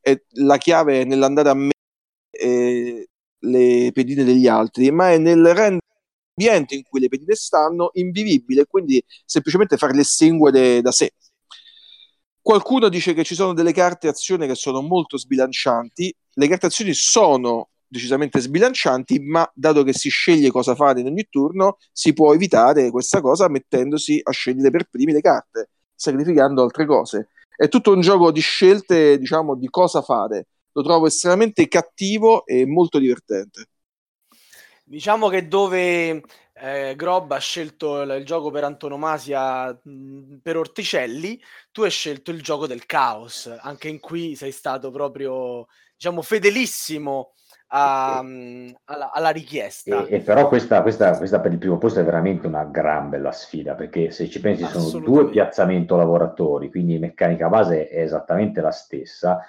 è, 0.01 0.23
la 0.35 0.57
chiave 0.59 1.03
è 1.03 1.05
nell'andare 1.05 1.49
a 1.49 1.55
mettere 1.55 1.75
eh, 2.31 3.09
le 3.41 3.91
pedine 3.93 4.25
degli 4.25 4.47
altri, 4.47 4.91
ma 4.91 5.11
è 5.13 5.19
nel 5.19 5.45
rendere 5.45 5.81
l'ambiente 6.37 6.75
in 6.75 6.83
cui 6.83 7.01
le 7.01 7.09
pedine 7.09 7.35
stanno 7.35 7.91
invivibile 7.95 8.67
quindi 8.67 9.03
semplicemente 9.25 9.77
farle 9.77 10.03
estinguere 10.03 10.81
da 10.83 10.93
sé. 10.93 11.13
Qualcuno 12.41 12.89
dice 12.89 13.13
che 13.13 13.25
ci 13.25 13.35
sono 13.35 13.55
delle 13.55 13.73
carte 13.73 14.07
azione 14.07 14.47
che 14.47 14.55
sono 14.55 14.81
molto 14.81 15.19
sbilancianti, 15.19 16.15
le 16.35 16.49
carte 16.49 16.67
azioni 16.67 16.93
sono 16.93 17.71
decisamente 17.97 18.39
sbilancianti, 18.41 19.19
ma 19.21 19.51
dato 19.55 19.83
che 19.83 19.93
si 19.93 20.09
sceglie 20.09 20.51
cosa 20.51 20.75
fare 20.75 21.01
in 21.01 21.07
ogni 21.07 21.27
turno, 21.29 21.79
si 21.93 22.13
può 22.13 22.33
evitare 22.33 22.91
questa 22.91 23.21
cosa 23.21 23.49
mettendosi 23.49 24.21
a 24.23 24.31
scegliere 24.31 24.71
per 24.71 24.89
primi 24.89 25.13
le 25.13 25.21
carte, 25.21 25.71
sacrificando 25.95 26.63
altre 26.63 26.87
cose. 26.87 27.29
È 27.57 27.69
tutto 27.69 27.93
un 27.93 28.01
gioco 28.01 28.31
di 28.31 28.41
scelte, 28.41 29.19
diciamo, 29.19 29.57
di 29.57 29.69
cosa 29.69 30.03
fare. 30.03 30.47
Lo 30.73 30.83
trovo 30.83 31.07
estremamente 31.07 31.67
cattivo 31.69 32.45
e 32.45 32.67
molto 32.67 32.99
divertente. 32.99 33.67
Diciamo 34.85 35.29
che 35.29 35.49
dove 35.49 36.23
eh, 36.59 36.95
Grob 36.97 37.33
ha 37.33 37.39
scelto 37.39 38.03
il, 38.03 38.11
il, 38.19 38.25
gioco 38.25 38.51
per 38.51 38.65
antonomasia 38.65 39.79
mh, 39.83 40.37
per 40.43 40.57
Orticelli, 40.57 41.41
tu 41.73 41.83
hai 41.83 41.91
scelto 41.91 42.31
il 42.31 42.43
gioco 42.43 42.67
del 42.67 42.87
caos. 42.87 43.55
Anche 43.61 43.89
in 43.89 44.01
qui 44.01 44.37
sei 44.37 44.53
stato 44.53 44.91
proprio, 44.91 45.67
diciamo, 45.97 46.23
fedelissimo 46.23 47.33
a, 47.69 48.21
mm, 48.23 48.71
alla, 48.85 49.11
alla, 49.13 49.31
richiesta. 49.31 50.07
E, 50.07 50.17
e 50.17 50.21
però 50.21 50.49
questa, 50.49 50.83
questa, 50.83 51.17
questa, 51.17 51.41
per 51.41 51.53
il 51.53 51.59
primo 51.59 51.79
posto 51.79 52.01
è 52.01 52.05
veramente 52.05 52.47
una 52.47 52.65
gran 52.65 53.09
bella 53.09 53.33
sfida, 53.33 53.75
perché 53.75 54.11
se 54.11 54.29
ci 54.29 54.41
pensi 54.41 54.65
sono 54.67 55.05
due 55.05 55.29
piazzamento 55.29 55.97
lavoratori, 55.97 56.71
quindi 56.71 56.99
meccanica 56.99 57.49
base 57.49 57.89
è 57.89 58.03
esattamente 58.03 58.61
la 58.61 58.71
stessa, 58.71 59.41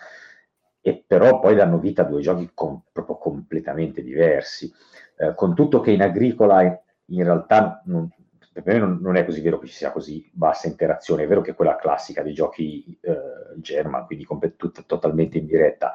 e 0.82 1.04
però 1.06 1.40
poi 1.40 1.56
danno 1.56 1.80
vita 1.80 2.04
a 2.04 2.06
due 2.06 2.22
giochi 2.22 2.52
com- 2.54 2.82
proprio 2.92 3.18
completamente 3.18 4.02
diversi. 4.02 4.72
Eh, 5.18 5.34
con 5.36 5.54
tutto 5.56 5.80
che 5.80 5.92
in 5.92 6.02
agricola 6.02 6.62
in 7.10 7.24
realtà 7.24 7.82
non, 7.86 8.10
per 8.52 8.64
me 8.66 8.80
non, 8.80 9.00
non, 9.02 9.16
è 9.16 9.26
così 9.26 9.42
vero 9.42 9.60
che 9.60 9.68
ci 9.68 9.74
sia 9.74 9.92
così 9.92 10.30
bassa 10.34 10.68
interazione, 10.68 11.24
è 11.24 11.28
vero 11.28 11.42
che 11.42 11.54
quella 11.54 11.76
classica 11.76 12.22
dei 12.22 12.34
giochi 12.34 12.98
eh, 13.02 13.16
German, 13.58 14.06
quindi 14.06 14.26
compet- 14.26 14.56
tut- 14.56 14.86
totalmente 14.86 15.38
in 15.38 15.46
diretta, 15.46 15.94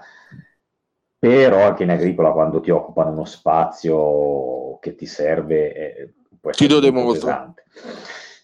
però 1.22 1.64
anche 1.64 1.84
in 1.84 1.90
agricola 1.90 2.32
quando 2.32 2.58
ti 2.58 2.70
occupano 2.70 3.12
uno 3.12 3.24
spazio 3.24 4.78
che 4.80 4.96
ti 4.96 5.06
serve 5.06 5.72
eh, 5.72 6.12
può 6.40 6.50
essere 6.50 6.80
ti 6.80 6.90
molto 6.90 7.12
pesante. 7.12 7.62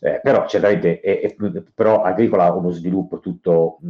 Eh, 0.00 0.20
però 0.22 0.46
certamente 0.46 1.00
è, 1.00 1.18
è, 1.18 1.34
però 1.74 2.02
agricola 2.02 2.44
ha 2.44 2.54
uno 2.54 2.70
sviluppo 2.70 3.18
tutto 3.18 3.80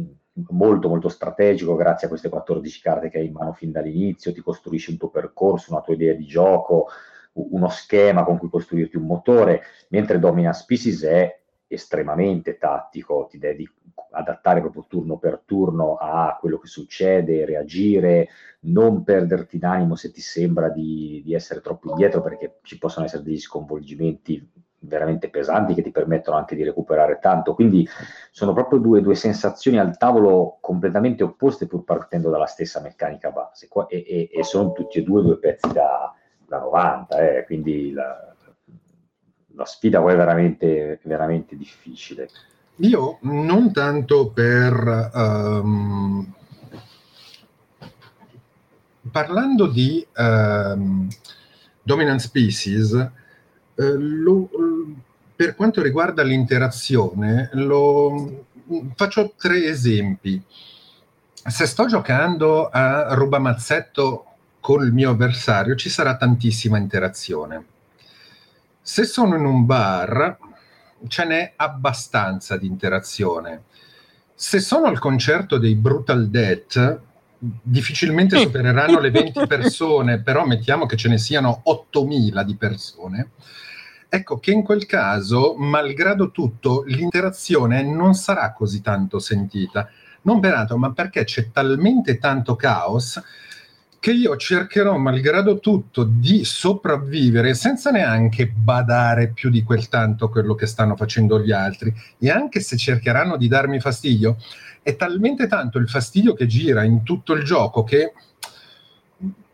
molto 0.49 0.87
molto 0.87 1.07
strategico 1.07 1.75
grazie 1.75 2.07
a 2.07 2.09
queste 2.09 2.29
14 2.29 2.81
carte 2.81 3.09
che 3.09 3.19
hai 3.19 3.27
in 3.27 3.33
mano 3.33 3.53
fin 3.53 3.71
dall'inizio, 3.71 4.33
ti 4.33 4.41
costruisci 4.41 4.89
un 4.89 4.97
tuo 4.97 5.09
percorso, 5.09 5.71
una 5.71 5.81
tua 5.81 5.93
idea 5.93 6.15
di 6.15 6.25
gioco, 6.25 6.87
uno 7.33 7.69
schema 7.69 8.23
con 8.23 8.39
cui 8.39 8.49
costruirti 8.49 8.97
un 8.97 9.05
motore, 9.05 9.61
mentre 9.89 10.17
Domina 10.17 10.51
Species 10.51 11.03
è 11.03 11.39
estremamente 11.69 12.57
tattico, 12.57 13.27
ti 13.29 13.37
devi 13.37 13.69
adattare 14.11 14.59
proprio 14.59 14.85
turno 14.87 15.17
per 15.17 15.43
turno 15.45 15.95
a 15.95 16.35
quello 16.39 16.57
che 16.57 16.67
succede, 16.67 17.45
reagire, 17.45 18.29
non 18.61 19.03
perderti 19.03 19.59
d'animo 19.59 19.95
se 19.95 20.11
ti 20.11 20.21
sembra 20.21 20.69
di, 20.69 21.21
di 21.23 21.33
essere 21.33 21.61
troppo 21.61 21.89
indietro 21.89 22.21
perché 22.21 22.59
ci 22.63 22.77
possono 22.77 23.05
essere 23.05 23.23
degli 23.23 23.39
sconvolgimenti 23.39 24.51
veramente 24.81 25.29
pesanti 25.29 25.73
che 25.73 25.81
ti 25.81 25.91
permettono 25.91 26.37
anche 26.37 26.55
di 26.55 26.63
recuperare 26.63 27.19
tanto. 27.21 27.53
Quindi 27.53 27.87
sono 28.31 28.53
proprio 28.53 28.79
due, 28.79 29.01
due 29.01 29.15
sensazioni 29.15 29.77
al 29.77 29.97
tavolo 29.97 30.57
completamente 30.61 31.23
opposte 31.23 31.67
pur 31.67 31.83
partendo 31.83 32.29
dalla 32.29 32.45
stessa 32.45 32.81
meccanica 32.81 33.29
base 33.29 33.67
e, 33.89 34.05
e, 34.07 34.29
e 34.31 34.43
sono 34.43 34.71
tutti 34.71 34.99
e 34.99 35.03
due 35.03 35.21
due 35.21 35.37
pezzi 35.37 35.71
da, 35.71 36.13
da 36.47 36.59
90, 36.59 37.37
eh, 37.37 37.45
quindi 37.45 37.91
la, 37.91 38.28
la 39.59 39.65
sfida 39.65 39.99
poi 39.99 40.13
è 40.13 40.15
veramente, 40.15 40.99
veramente 41.03 41.57
difficile. 41.57 42.29
Io 42.77 43.19
non 43.21 43.73
tanto 43.73 44.29
per... 44.29 45.11
Um, 45.13 46.33
parlando 49.11 49.67
di 49.67 50.05
um, 50.15 51.07
dominant 51.81 52.19
species, 52.19 52.93
eh, 52.93 53.93
lo, 53.97 54.49
per 55.35 55.55
quanto 55.55 55.81
riguarda 55.81 56.23
l'interazione, 56.23 57.49
lo, 57.53 58.45
faccio 58.95 59.33
tre 59.35 59.65
esempi. 59.65 60.41
Se 61.33 61.65
sto 61.65 61.85
giocando 61.87 62.69
a 62.69 63.13
rubamazzetto 63.15 64.25
con 64.59 64.85
il 64.85 64.93
mio 64.93 65.09
avversario, 65.09 65.75
ci 65.75 65.89
sarà 65.89 66.15
tantissima 66.15 66.77
interazione 66.77 67.77
se 68.89 69.03
sono 69.03 69.35
in 69.35 69.45
un 69.45 69.67
bar, 69.67 70.35
ce 71.07 71.23
n'è 71.23 71.53
abbastanza 71.57 72.57
di 72.57 72.65
interazione. 72.65 73.65
Se 74.33 74.59
sono 74.59 74.87
al 74.87 74.97
concerto 74.97 75.59
dei 75.59 75.75
Brutal 75.75 76.27
Death, 76.27 76.99
difficilmente 77.37 78.39
supereranno 78.39 78.99
le 78.99 79.11
20 79.13 79.45
persone, 79.45 80.21
però 80.23 80.43
mettiamo 80.43 80.87
che 80.87 80.95
ce 80.95 81.07
ne 81.07 81.19
siano 81.19 81.61
8.000 81.67 82.41
di 82.41 82.55
persone. 82.55 83.29
Ecco 84.09 84.39
che 84.39 84.49
in 84.53 84.63
quel 84.63 84.87
caso, 84.87 85.53
malgrado 85.55 86.31
tutto, 86.31 86.81
l'interazione 86.87 87.83
non 87.83 88.15
sarà 88.15 88.53
così 88.53 88.81
tanto 88.81 89.19
sentita. 89.19 89.87
Non 90.23 90.39
per 90.39 90.55
altro, 90.55 90.77
ma 90.79 90.93
perché 90.93 91.25
c'è 91.25 91.51
talmente 91.51 92.17
tanto 92.17 92.55
caos 92.55 93.21
che 93.99 94.11
io 94.11 94.37
cercherò, 94.37 94.97
malgrado 94.97 95.59
tutto, 95.59 96.03
di 96.03 96.45
sopravvivere 96.45 97.53
senza 97.53 97.91
neanche 97.91 98.47
badare 98.47 99.31
più 99.33 99.49
di 99.49 99.63
quel 99.63 99.89
tanto 99.89 100.29
quello 100.29 100.55
che 100.55 100.65
stanno 100.65 100.95
facendo 100.95 101.39
gli 101.39 101.51
altri. 101.51 101.93
E 102.17 102.29
anche 102.29 102.61
se 102.61 102.77
cercheranno 102.77 103.35
di 103.35 103.47
darmi 103.47 103.79
fastidio, 103.79 104.37
è 104.81 104.95
talmente 104.95 105.47
tanto 105.47 105.77
il 105.77 105.89
fastidio 105.89 106.33
che 106.33 106.47
gira 106.47 106.83
in 106.83 107.03
tutto 107.03 107.33
il 107.33 107.43
gioco 107.43 107.83
che 107.83 108.13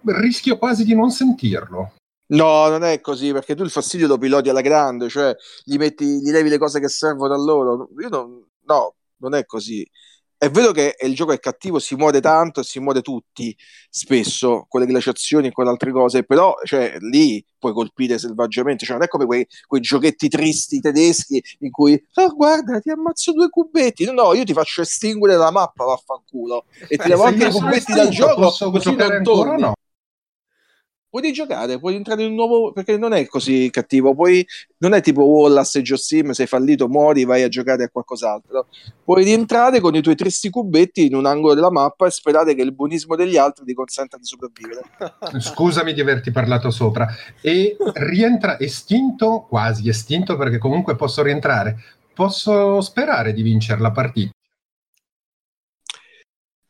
rischio 0.05 0.57
quasi 0.57 0.83
di 0.83 0.93
non 0.95 1.09
sentirlo. 1.09 1.93
No, 2.27 2.69
non 2.69 2.83
è 2.83 3.01
così, 3.01 3.31
perché 3.31 3.55
tu 3.55 3.63
il 3.63 3.69
fastidio 3.69 4.07
lo 4.07 4.17
piloti 4.17 4.49
alla 4.49 4.61
grande, 4.61 5.09
cioè 5.09 5.35
gli, 5.63 5.77
metti, 5.77 6.05
gli 6.21 6.31
levi 6.31 6.49
le 6.49 6.57
cose 6.57 6.79
che 6.79 6.87
servono 6.87 7.33
a 7.33 7.37
loro. 7.37 7.89
Io 7.99 8.09
non, 8.09 8.43
no, 8.65 8.95
non 9.17 9.35
è 9.35 9.45
così. 9.45 9.87
È 10.37 10.49
vero 10.49 10.71
che 10.71 10.95
il 11.01 11.15
gioco 11.15 11.31
è 11.31 11.39
cattivo, 11.39 11.79
si 11.79 11.95
muore 11.95 12.19
tanto 12.19 12.59
e 12.59 12.63
si 12.63 12.79
muore 12.79 13.01
tutti 13.01 13.55
spesso 13.89 14.65
con 14.67 14.81
le 14.81 14.87
glaciazioni 14.87 15.47
e 15.47 15.51
con 15.51 15.67
altre 15.67 15.91
cose, 15.91 16.23
però 16.23 16.53
cioè, 16.63 16.97
lì 16.99 17.43
puoi 17.57 17.71
colpire 17.71 18.19
selvaggiamente, 18.19 18.85
cioè, 18.85 18.95
non 18.97 19.05
è 19.05 19.07
come 19.07 19.25
quei, 19.25 19.47
quei 19.65 19.79
giochetti 19.81 20.27
tristi 20.27 20.81
tedeschi 20.81 21.41
in 21.59 21.71
cui 21.71 21.99
oh, 22.15 22.35
guarda 22.35 22.79
ti 22.79 22.89
ammazzo 22.89 23.31
due 23.31 23.49
cubetti, 23.49 24.03
no, 24.05 24.11
no 24.11 24.33
io 24.33 24.43
ti 24.43 24.53
faccio 24.53 24.81
estinguere 24.81 25.37
la 25.37 25.51
mappa, 25.51 25.85
vaffanculo, 25.85 26.65
e 26.87 26.97
ti 26.97 27.07
levo 27.07 27.23
anche 27.23 27.47
i 27.47 27.51
cubetti 27.51 27.93
dal 27.93 28.09
gioco, 28.09 28.71
così 28.71 28.93
non 28.93 29.23
torni. 29.23 29.61
no? 29.61 29.73
Puoi 31.19 31.31
giocare, 31.31 31.79
puoi 31.79 31.95
entrare 31.95 32.23
in 32.23 32.31
un 32.31 32.35
nuovo 32.35 32.73
perché 32.73 32.97
non 32.97 33.13
è 33.13 33.25
così 33.25 33.69
cattivo, 33.71 34.13
puoi, 34.13 34.45
non 34.79 34.91
è 34.93 35.01
tipo 35.01 35.23
Wallace 35.23 35.79
e 35.79 35.81
Joe 35.81 35.97
Sim, 35.97 36.31
sei 36.31 36.45
fallito, 36.45 36.89
muori, 36.89 37.23
vai 37.23 37.43
a 37.43 37.47
giocare 37.47 37.85
a 37.85 37.89
qualcos'altro. 37.89 38.67
Puoi 39.01 39.23
rientrare 39.23 39.79
con 39.79 39.95
i 39.95 40.01
tuoi 40.01 40.15
tristi 40.15 40.49
cubetti 40.49 41.05
in 41.05 41.15
un 41.15 41.25
angolo 41.25 41.53
della 41.53 41.71
mappa 41.71 42.07
e 42.07 42.11
sperare 42.11 42.53
che 42.53 42.61
il 42.61 42.73
buonismo 42.73 43.15
degli 43.15 43.37
altri 43.37 43.63
ti 43.63 43.73
consenta 43.73 44.17
di 44.17 44.25
sopravvivere. 44.25 44.81
Scusami 45.39 45.93
di 45.93 46.01
averti 46.01 46.31
parlato 46.31 46.69
sopra. 46.69 47.07
E 47.39 47.77
rientra 47.93 48.59
estinto, 48.59 49.45
quasi 49.47 49.87
estinto, 49.87 50.35
perché 50.35 50.57
comunque 50.57 50.97
posso 50.97 51.23
rientrare. 51.23 51.81
Posso 52.13 52.81
sperare 52.81 53.31
di 53.31 53.41
vincere 53.41 53.79
la 53.79 53.91
partita. 53.91 54.34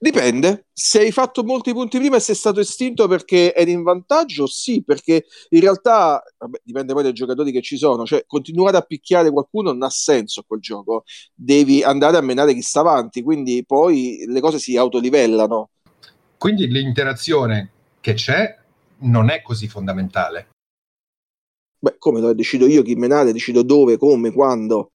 Dipende, 0.05 0.67
se 0.71 0.99
hai 0.99 1.11
fatto 1.11 1.43
molti 1.43 1.73
punti 1.73 1.97
prima 1.97 2.17
e 2.17 2.19
sei 2.19 2.35
stato 2.35 2.59
estinto 2.59 3.07
perché 3.07 3.55
eri 3.55 3.71
in 3.71 3.81
vantaggio, 3.81 4.45
sì, 4.45 4.83
perché 4.83 5.25
in 5.49 5.59
realtà, 5.59 6.21
vabbè, 6.37 6.59
dipende 6.63 6.93
poi 6.93 7.01
dai 7.01 7.11
giocatori 7.11 7.51
che 7.51 7.63
ci 7.63 7.75
sono, 7.75 8.05
cioè 8.05 8.23
continuare 8.27 8.77
a 8.77 8.83
picchiare 8.83 9.31
qualcuno 9.31 9.71
non 9.71 9.81
ha 9.81 9.89
senso 9.89 10.43
quel 10.45 10.59
gioco, 10.59 11.05
devi 11.33 11.81
andare 11.81 12.17
a 12.17 12.21
menare 12.21 12.53
chi 12.53 12.61
sta 12.61 12.81
avanti, 12.81 13.23
quindi 13.23 13.65
poi 13.65 14.25
le 14.27 14.39
cose 14.41 14.59
si 14.59 14.77
autolivellano. 14.77 15.71
Quindi 16.37 16.67
l'interazione 16.67 17.71
che 17.99 18.13
c'è 18.13 18.55
non 18.99 19.31
è 19.31 19.41
così 19.41 19.67
fondamentale. 19.67 20.49
Beh, 21.79 21.95
come 21.97 22.19
lo 22.19 22.31
decido 22.35 22.67
io 22.67 22.83
chi 22.83 22.93
menare, 22.93 23.33
decido 23.33 23.63
dove, 23.63 23.97
come, 23.97 24.31
quando. 24.31 24.91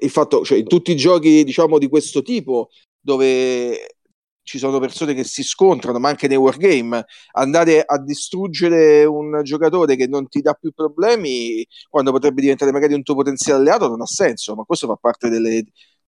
Il 0.00 0.10
fatto, 0.10 0.44
cioè, 0.44 0.58
in 0.58 0.66
tutti 0.66 0.90
i 0.90 0.96
giochi, 0.96 1.44
diciamo, 1.44 1.78
di 1.78 1.88
questo 1.88 2.22
tipo, 2.22 2.70
dove 3.00 3.98
ci 4.42 4.58
sono 4.58 4.78
persone 4.78 5.14
che 5.14 5.24
si 5.24 5.42
scontrano, 5.42 5.98
ma 5.98 6.08
anche 6.08 6.28
nei 6.28 6.36
wargame, 6.36 7.04
andare 7.32 7.82
a 7.82 7.98
distruggere 8.02 9.04
un 9.04 9.40
giocatore 9.42 9.96
che 9.96 10.06
non 10.06 10.28
ti 10.28 10.40
dà 10.40 10.54
più 10.54 10.72
problemi 10.72 11.66
quando 11.88 12.10
potrebbe 12.10 12.40
diventare 12.40 12.72
magari 12.72 12.94
un 12.94 13.02
tuo 13.02 13.14
potenziale 13.14 13.60
alleato 13.60 13.88
non 13.88 14.00
ha 14.02 14.06
senso, 14.06 14.54
ma 14.54 14.64
questo 14.64 14.86
fa 14.86 14.96
parte 14.96 15.28
delle 15.28 15.64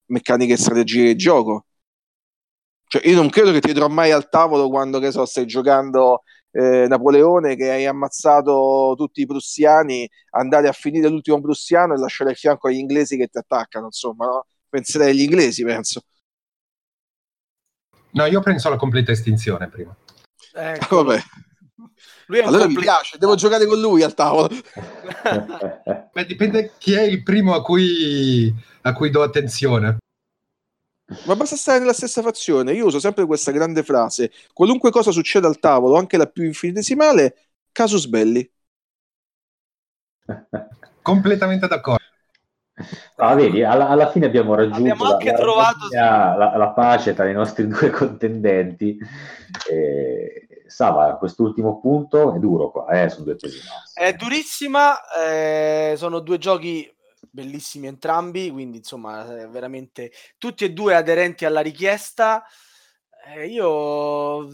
meccaniche 0.07 0.55
e 0.55 0.57
strategie 0.57 1.05
di 1.05 1.16
gioco. 1.16 1.66
Cioè, 2.87 3.07
io 3.09 3.16
non 3.16 3.28
credo 3.28 3.51
che 3.51 3.61
ti 3.61 3.68
vedrò 3.68 3.89
mai 3.89 4.12
al 4.12 4.28
tavolo 4.28 4.68
quando, 4.68 5.01
che 5.01 5.11
so, 5.11 5.24
stai 5.24 5.47
giocando 5.47 6.22
eh, 6.53 6.87
Napoleone 6.89 7.57
che 7.57 7.70
hai 7.70 7.87
ammazzato 7.87 8.95
tutti 8.97 9.22
i 9.22 9.26
prussiani, 9.26 10.09
andare 10.30 10.68
a 10.68 10.72
finire 10.72 11.09
l'ultimo 11.09 11.41
prussiano 11.41 11.95
e 11.95 11.99
lasciare 11.99 12.30
il 12.30 12.37
fianco 12.37 12.68
agli 12.68 12.76
inglesi 12.76 13.16
che 13.16 13.26
ti 13.26 13.39
attaccano, 13.39 13.87
insomma, 13.87 14.26
no? 14.26 14.47
penserei 14.68 15.11
agli 15.11 15.22
inglesi, 15.22 15.64
penso. 15.64 16.03
No, 18.15 18.27
io 18.27 18.41
penso 18.41 18.69
alla 18.69 18.77
completa 18.77 19.12
estinzione 19.12 19.69
prima. 19.69 19.95
Ecco. 20.55 21.03
Vabbè. 21.03 21.23
Lui 22.27 22.39
Allora 22.41 22.67
mi 22.67 22.75
compli- 22.75 22.83
piace, 22.83 23.19
devo 23.19 23.35
giocare 23.35 23.67
con 23.67 23.81
lui 23.81 24.03
al 24.03 24.15
tavolo. 24.15 24.49
Beh, 26.12 26.27
dipende 26.27 26.73
chi 26.79 26.95
è 26.95 27.03
il 27.03 27.23
primo 27.23 27.55
a 27.55 27.62
cui, 27.62 28.55
a 28.83 28.93
cui 28.93 29.11
do 29.11 29.23
attenzione. 29.23 29.99
Ma 31.25 31.37
basta 31.37 31.57
stare 31.57 31.81
nella 31.81 31.93
stessa 31.93 32.23
fazione. 32.23 32.73
Io 32.73 32.87
uso 32.87 32.99
sempre 32.99 33.27
questa 33.27 33.51
grande 33.51 33.83
frase: 33.83 34.33
qualunque 34.53 34.91
cosa 34.91 35.11
succeda 35.11 35.49
al 35.49 35.59
tavolo, 35.59 35.97
anche 35.97 36.17
la 36.17 36.27
più 36.27 36.45
infinitesimale, 36.45 37.49
casus 37.73 38.07
belli. 38.07 38.49
Completamente 41.03 41.67
d'accordo. 41.67 42.04
Ah, 43.16 43.35
vedi, 43.35 43.62
alla, 43.62 43.89
alla 43.89 44.11
fine 44.11 44.26
abbiamo 44.26 44.55
raggiunto 44.55 44.80
Abbiamo 44.80 45.05
la, 45.05 45.11
anche 45.11 45.30
la 45.30 45.37
trovato- 45.37 45.89
la, 45.91 46.57
la 46.57 46.68
pace 46.70 47.14
tra 47.14 47.28
i 47.28 47.32
nostri 47.32 47.66
due 47.68 47.91
contendenti. 47.91 48.99
Eh, 49.70 50.47
Sava, 50.66 51.16
quest'ultimo 51.16 51.78
punto 51.80 52.35
è 52.35 52.39
duro 52.39 52.70
qua, 52.70 52.87
eh, 52.89 53.09
sono 53.09 53.24
due 53.24 53.37
pesi. 53.37 53.61
È 53.93 54.12
durissima, 54.14 54.97
eh, 55.12 55.95
sono 55.97 56.20
due 56.20 56.39
giochi 56.39 56.93
bellissimi 57.30 57.87
entrambi, 57.87 58.51
quindi 58.51 58.78
insomma 58.78 59.41
eh, 59.41 59.47
veramente 59.49 60.11
tutti 60.39 60.64
e 60.64 60.72
due 60.72 60.95
aderenti 60.95 61.45
alla 61.45 61.61
richiesta. 61.61 62.45
Eh, 63.26 63.47
io 63.47 64.49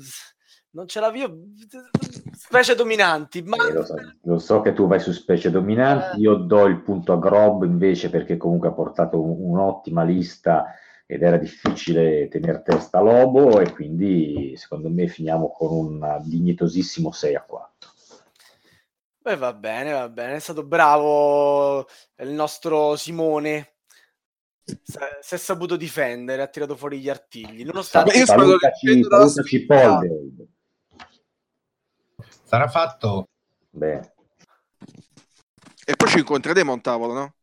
non 0.72 0.86
ce 0.86 1.00
l'avevo, 1.00 1.36
specie 2.36 2.74
dominanti, 2.74 3.42
ma 3.42 3.56
Eh, 3.68 3.72
lo, 3.72 3.84
so, 3.84 3.94
lo 4.22 4.38
so 4.38 4.60
che 4.60 4.72
tu 4.72 4.86
vai 4.86 5.00
su 5.00 5.12
specie 5.12 5.50
dominanti, 5.50 6.18
Eh. 6.18 6.20
io 6.20 6.34
do 6.34 6.66
il 6.66 6.80
punto 6.82 7.12
a 7.12 7.18
Grob 7.18 7.64
invece 7.64 8.10
perché 8.10 8.36
comunque 8.36 8.68
ha 8.68 8.72
portato 8.72 9.20
un- 9.20 9.50
un'ottima 9.52 10.02
lista 10.04 10.66
ed 11.06 11.22
era 11.22 11.36
difficile 11.38 12.28
tenere 12.28 12.62
testa 12.62 12.98
a 12.98 13.02
Lobo 13.02 13.58
e 13.60 13.72
quindi 13.72 14.54
secondo 14.56 14.88
me 14.88 15.08
finiamo 15.08 15.50
con 15.50 15.72
un 15.72 16.20
dignitosissimo 16.24 17.10
6 17.10 17.34
a 17.34 17.42
4. 17.42 17.90
Beh, 19.22 19.36
va 19.36 19.52
bene, 19.52 19.92
va 19.92 20.08
bene, 20.08 20.36
è 20.36 20.38
stato 20.38 20.64
bravo 20.64 21.80
il 22.18 22.30
nostro 22.30 22.94
Simone. 22.96 23.74
Si 24.62 25.34
è 25.34 25.36
saputo 25.36 25.74
difendere, 25.76 26.42
ha 26.42 26.46
tirato 26.46 26.76
fuori 26.76 27.00
gli 27.00 27.08
artigli, 27.10 27.64
nonostante 27.64 28.12
Beh, 28.12 28.18
io 28.18 28.24
spero 28.24 28.40
che 28.42 28.46
Salutaci, 28.46 28.86
difendo 28.86 29.08
dalla 29.08 29.26
salutaci 29.28 29.56
sfida. 29.58 29.88
Polder. 29.88 30.18
Sarà 32.50 32.66
fatto. 32.66 33.28
Beh, 33.70 34.00
E 35.84 35.94
poi 35.94 36.08
ci 36.08 36.18
incontreremo 36.18 36.72
a 36.72 36.74
un 36.74 36.80
tavolo, 36.80 37.12
no? 37.12 37.34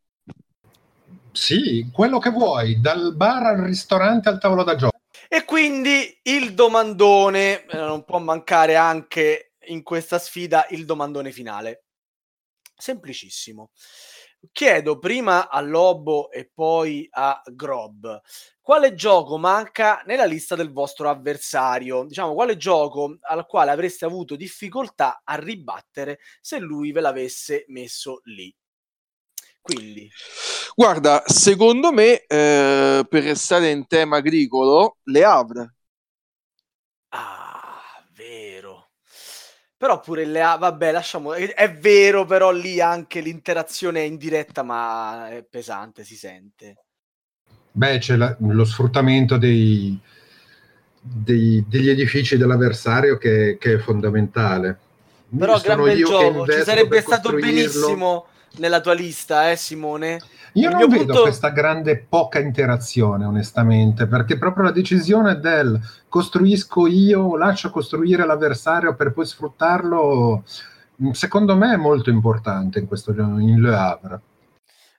Sì, 1.32 1.90
quello 1.94 2.20
che 2.20 2.30
vuoi, 2.30 2.82
dal 2.82 3.16
bar 3.16 3.46
al 3.46 3.58
ristorante 3.60 4.28
al 4.28 4.38
tavolo 4.38 4.64
da 4.66 4.76
gioco. 4.76 5.00
E 5.30 5.46
quindi 5.46 6.20
il 6.24 6.54
domandone, 6.54 7.66
eh, 7.68 7.78
non 7.78 8.04
può 8.04 8.20
mancare 8.20 8.76
anche 8.76 9.54
in 9.68 9.82
questa 9.82 10.20
sfida 10.20 10.68
il 10.72 10.84
domandone 10.84 11.32
finale. 11.32 11.86
Semplicissimo. 12.76 13.70
Chiedo 14.52 15.00
prima 15.00 15.50
a 15.50 15.62
Lobo 15.62 16.32
e 16.32 16.50
poi 16.54 17.08
a 17.12 17.42
Grob 17.46 18.22
quale 18.68 18.96
gioco 18.96 19.38
manca 19.38 20.04
nella 20.06 20.26
lista 20.26 20.54
del 20.56 20.74
vostro 20.74 21.10
avversario? 21.10 22.04
Diciamo, 22.04 22.34
quale 22.34 22.58
gioco 22.58 23.18
al 23.22 23.46
quale 23.46 23.72
avreste 23.72 24.04
avuto 24.04 24.36
difficoltà 24.36 25.22
a 25.24 25.36
ribattere 25.36 26.20
se 26.42 26.60
lui 26.60 26.92
ve 26.92 27.00
l'avesse 27.00 27.64
messo 27.70 28.20
lì? 28.26 28.54
Quindi, 29.62 30.12
Guarda, 30.76 31.24
secondo 31.26 31.94
me, 31.94 32.26
eh, 32.28 33.06
per 33.08 33.24
restare 33.24 33.72
in 33.72 33.88
tema 33.88 34.18
agricolo, 34.18 34.98
Le 35.04 35.24
Havre. 35.24 35.76
Ah, 37.12 38.04
vero. 38.14 38.90
Però 39.78 40.00
pure 40.00 40.26
le 40.26 40.42
ha, 40.42 40.56
vabbè, 40.56 40.92
lasciamo, 40.92 41.34
è, 41.34 41.72
vero, 41.72 42.26
però 42.26 42.52
lì 42.52 42.82
anche 42.82 43.20
l'interazione 43.20 44.00
è 44.00 44.04
indiretta, 44.04 44.64
ma 44.64 45.30
è 45.30 45.46
pesante, 45.48 46.04
si 46.04 46.16
sente. 46.16 46.78
Beh, 47.72 48.00
c'è 48.00 48.16
la- 48.16 48.36
lo 48.40 48.66
sfruttamento 48.66 49.38
dei, 49.38 50.00
dei- 51.00 51.64
degli 51.68 51.90
edifici 51.90 52.38
dell'avversario 52.38 53.18
che, 53.18 53.58
che 53.60 53.74
è 53.74 53.78
fondamentale. 53.78 54.80
Però 55.38 55.60
gran 55.60 55.84
bel 55.84 56.04
gioco, 56.04 56.48
ci 56.48 56.64
sarebbe 56.64 57.02
stato 57.02 57.34
benissimo 57.34 58.28
nella 58.58 58.82
tua 58.82 58.94
lista, 58.94 59.52
eh 59.52 59.56
Simone? 59.56 60.20
Io 60.54 60.70
Il 60.70 60.76
non 60.76 60.88
vedo 60.90 61.06
punto- 61.06 61.22
questa 61.22 61.50
grande 61.50 61.98
poca 61.98 62.40
interazione, 62.40 63.26
onestamente, 63.26 64.08
perché 64.08 64.38
proprio 64.38 64.64
la 64.66 64.72
decisione 64.72 65.40
del 65.40 65.80
costruisco 66.10 66.88
io, 66.88 67.36
lascio 67.38 67.70
costruire 67.70 68.26
l'avversario 68.26 68.96
per 68.96 69.14
poi 69.14 69.26
sfruttarlo, 69.26 70.44
mh, 70.96 71.12
secondo 71.12 71.56
me 71.56 71.74
è 71.74 71.78
molto 71.78 72.10
importante 72.10 72.80
in 72.80 72.88
questo 72.88 73.12
in 73.12 73.62
Le 73.62 73.76
Havre. 73.76 74.22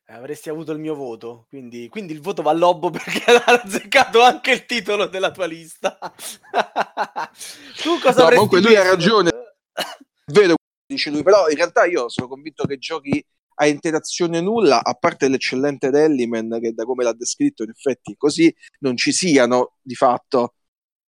Eh, 0.06 0.14
Avresti 0.14 0.48
avuto 0.48 0.72
il 0.72 0.78
mio 0.78 0.94
voto, 0.94 1.46
quindi, 1.48 1.88
quindi 1.88 2.12
il 2.12 2.20
voto 2.20 2.40
va 2.42 2.50
a 2.52 2.54
Lobbo 2.54 2.88
perché 2.90 3.30
ha 3.30 3.60
azzeccato 3.62 4.22
anche 4.22 4.52
il 4.52 4.64
titolo 4.64 5.06
della 5.06 5.30
tua 5.32 5.46
lista. 5.46 5.98
tu 7.82 7.98
cosa 8.00 8.20
No, 8.20 8.26
avresti 8.26 8.34
comunque 8.34 8.60
lui 8.60 8.76
ha 8.76 8.84
ragione. 8.84 9.30
Vero, 10.26 10.54
dice 10.86 11.10
lui, 11.10 11.22
però 11.22 11.48
in 11.48 11.56
realtà 11.56 11.84
io 11.84 12.08
sono 12.08 12.28
convinto 12.28 12.64
che 12.64 12.78
giochi 12.78 13.24
a 13.60 13.66
interazione 13.66 14.40
nulla, 14.40 14.82
a 14.84 14.94
parte 14.94 15.28
l'eccellente 15.28 15.90
Delliman, 15.90 16.58
che 16.60 16.72
da 16.72 16.84
come 16.84 17.02
l'ha 17.02 17.12
descritto 17.12 17.64
in 17.64 17.70
effetti 17.70 18.14
così, 18.16 18.54
non 18.80 18.96
ci 18.96 19.12
siano 19.12 19.74
di 19.82 19.94
fatto. 19.94 20.54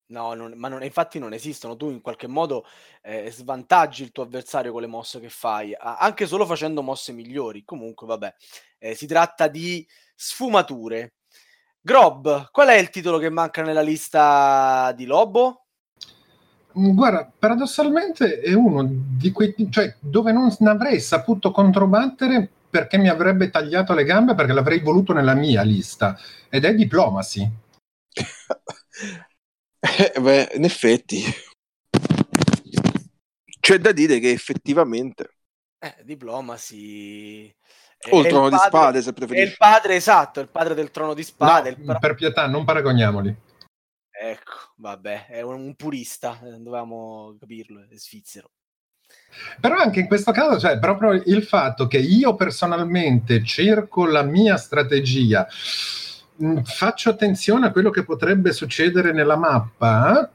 No, 0.07 0.33
non, 0.33 0.53
ma 0.55 0.67
non, 0.69 0.83
infatti 0.83 1.19
non 1.19 1.33
esistono. 1.33 1.75
Tu 1.75 1.91
in 1.91 2.01
qualche 2.01 2.27
modo 2.27 2.65
eh, 3.03 3.29
svantaggi 3.31 4.01
il 4.01 4.11
tuo 4.11 4.23
avversario 4.23 4.71
con 4.71 4.81
le 4.81 4.87
mosse 4.87 5.19
che 5.19 5.29
fai, 5.29 5.75
anche 5.77 6.25
solo 6.25 6.47
facendo 6.47 6.81
mosse 6.81 7.11
migliori. 7.11 7.63
Comunque, 7.63 8.07
vabbè, 8.07 8.33
eh, 8.79 8.95
si 8.95 9.05
tratta 9.05 9.47
di 9.47 9.87
sfumature. 10.15 11.13
Grob, 11.79 12.49
qual 12.49 12.69
è 12.69 12.77
il 12.77 12.89
titolo 12.89 13.19
che 13.19 13.29
manca 13.29 13.61
nella 13.61 13.81
lista 13.81 14.91
di 14.95 15.05
Lobo? 15.05 15.67
Guarda, 16.71 17.31
paradossalmente 17.37 18.39
è 18.39 18.53
uno 18.53 18.87
di 18.87 19.31
quei, 19.31 19.55
cioè 19.69 19.95
dove 19.99 20.31
non 20.31 20.55
avrei 20.61 20.99
saputo 20.99 21.51
controbattere 21.51 22.47
perché 22.69 22.97
mi 22.97 23.09
avrebbe 23.09 23.49
tagliato 23.49 23.93
le 23.93 24.03
gambe 24.03 24.35
perché 24.35 24.53
l'avrei 24.53 24.79
voluto 24.79 25.11
nella 25.11 25.33
mia 25.33 25.63
lista 25.63 26.17
ed 26.47 26.65
è 26.65 26.75
Diplomacy. 26.75 27.49
eh, 29.79 30.19
beh, 30.19 30.51
in 30.53 30.63
effetti 30.63 31.23
c'è 33.59 33.77
da 33.79 33.91
dire 33.91 34.19
che 34.19 34.31
effettivamente 34.31 35.35
eh, 35.79 35.95
Diplomacy 36.03 37.53
o 38.11 38.21
il 38.21 38.27
trono 38.27 38.49
padre, 38.49 38.57
di 38.57 38.65
spade 38.65 39.01
se 39.01 39.13
preferisci. 39.13 39.45
È 39.45 39.49
il 39.49 39.57
padre 39.57 39.95
esatto, 39.95 40.39
il 40.39 40.47
padre 40.47 40.73
del 40.73 40.91
trono 40.91 41.13
di 41.13 41.23
spade. 41.23 41.75
No, 41.79 41.97
per 41.99 42.15
pietà, 42.15 42.47
non 42.47 42.63
paragoniamoli. 42.63 43.35
Ecco, 44.21 44.73
vabbè, 44.75 45.27
è 45.27 45.41
un, 45.41 45.75
purista, 45.75 46.41
eh, 46.43 46.57
dovevamo 46.57 47.37
capirlo, 47.39 47.85
è 47.89 47.95
svizzero. 47.95 48.51
Però 49.61 49.77
anche 49.77 50.01
in 50.01 50.07
questo 50.07 50.33
caso, 50.33 50.59
cioè, 50.59 50.77
proprio 50.77 51.13
il 51.13 51.41
fatto 51.43 51.87
che 51.87 51.99
io 51.99 52.35
personalmente 52.35 53.41
cerco 53.45 54.05
la 54.05 54.23
mia 54.23 54.57
strategia, 54.57 55.47
mm, 56.43 56.57
faccio 56.63 57.09
attenzione 57.11 57.67
a 57.67 57.71
quello 57.71 57.91
che 57.91 58.03
potrebbe 58.03 58.51
succedere 58.51 59.13
nella 59.13 59.37
mappa, 59.37 60.29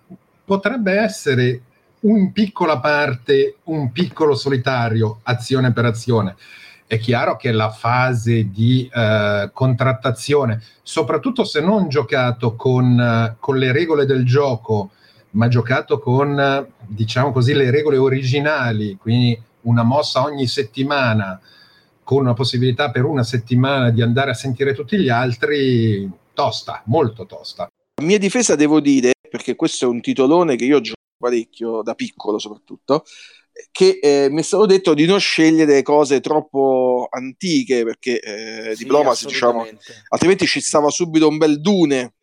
potrebbe 0.47 0.93
essere 0.93 1.61
in 2.01 2.32
piccola 2.32 2.80
parte 2.80 3.59
un 3.64 3.93
piccolo 3.93 4.35
solitario, 4.35 5.20
azione 5.24 5.74
per 5.74 5.85
azione 5.85 6.37
è 6.87 6.99
chiaro 6.99 7.37
che 7.37 7.51
la 7.51 7.70
fase 7.70 8.51
di 8.51 8.89
eh, 8.93 9.51
contrattazione, 9.53 10.62
soprattutto 10.82 11.45
se 11.45 11.61
non 11.61 11.89
giocato 11.89 12.55
con, 12.55 13.01
eh, 13.01 13.37
con, 13.39 13.57
le 13.57 13.72
regole 13.72 14.05
del 14.07 14.24
gioco, 14.24 14.91
ma 15.30 15.49
giocato 15.49 15.99
con, 15.99 16.66
diciamo 16.87 17.32
così, 17.32 17.55
le 17.55 17.70
regole 17.70 17.97
originali, 17.97 18.97
quindi 19.01 19.41
una 19.62 19.82
mossa 19.82 20.22
ogni 20.22 20.47
settimana, 20.47 21.41
con 22.03 22.20
una 22.20 22.35
possibilità 22.35 22.91
per 22.91 23.05
una 23.05 23.24
settimana 23.24 23.91
di 23.91 24.03
andare 24.03 24.30
a 24.30 24.35
sentire 24.35 24.74
tutti 24.74 24.99
gli 24.99 25.09
altri, 25.09 26.09
tosta, 26.35 26.82
molto 26.87 27.24
tosta. 27.24 27.64
A 27.64 28.03
mia 28.03 28.18
difesa 28.18 28.57
devo 28.57 28.80
dire, 28.80 29.12
perché 29.28 29.57
questo 29.57 29.87
è 29.87 29.89
un 29.89 30.01
titolone 30.01 30.55
che 30.57 30.64
io 30.64 30.80
gioco 30.80 31.01
parecchio 31.16 31.82
da 31.82 31.95
piccolo 31.95 32.39
soprattutto, 32.39 33.05
che 33.70 33.98
eh, 34.02 34.28
mi 34.30 34.40
è 34.40 34.42
stato 34.42 34.66
detto 34.66 34.94
di 34.94 35.07
non 35.07 35.20
scegliere 35.20 35.82
cose 35.82 36.20
troppo 36.20 37.07
antiche 37.11 37.84
perché 37.84 38.20
eh, 38.20 38.74
sì, 38.74 38.82
Diplomacy 38.82 39.26
diciamo 39.26 39.66
altrimenti 40.09 40.46
ci 40.46 40.61
stava 40.61 40.90
subito 40.90 41.28
un 41.28 41.36
bel 41.36 41.61
dune. 41.61 42.14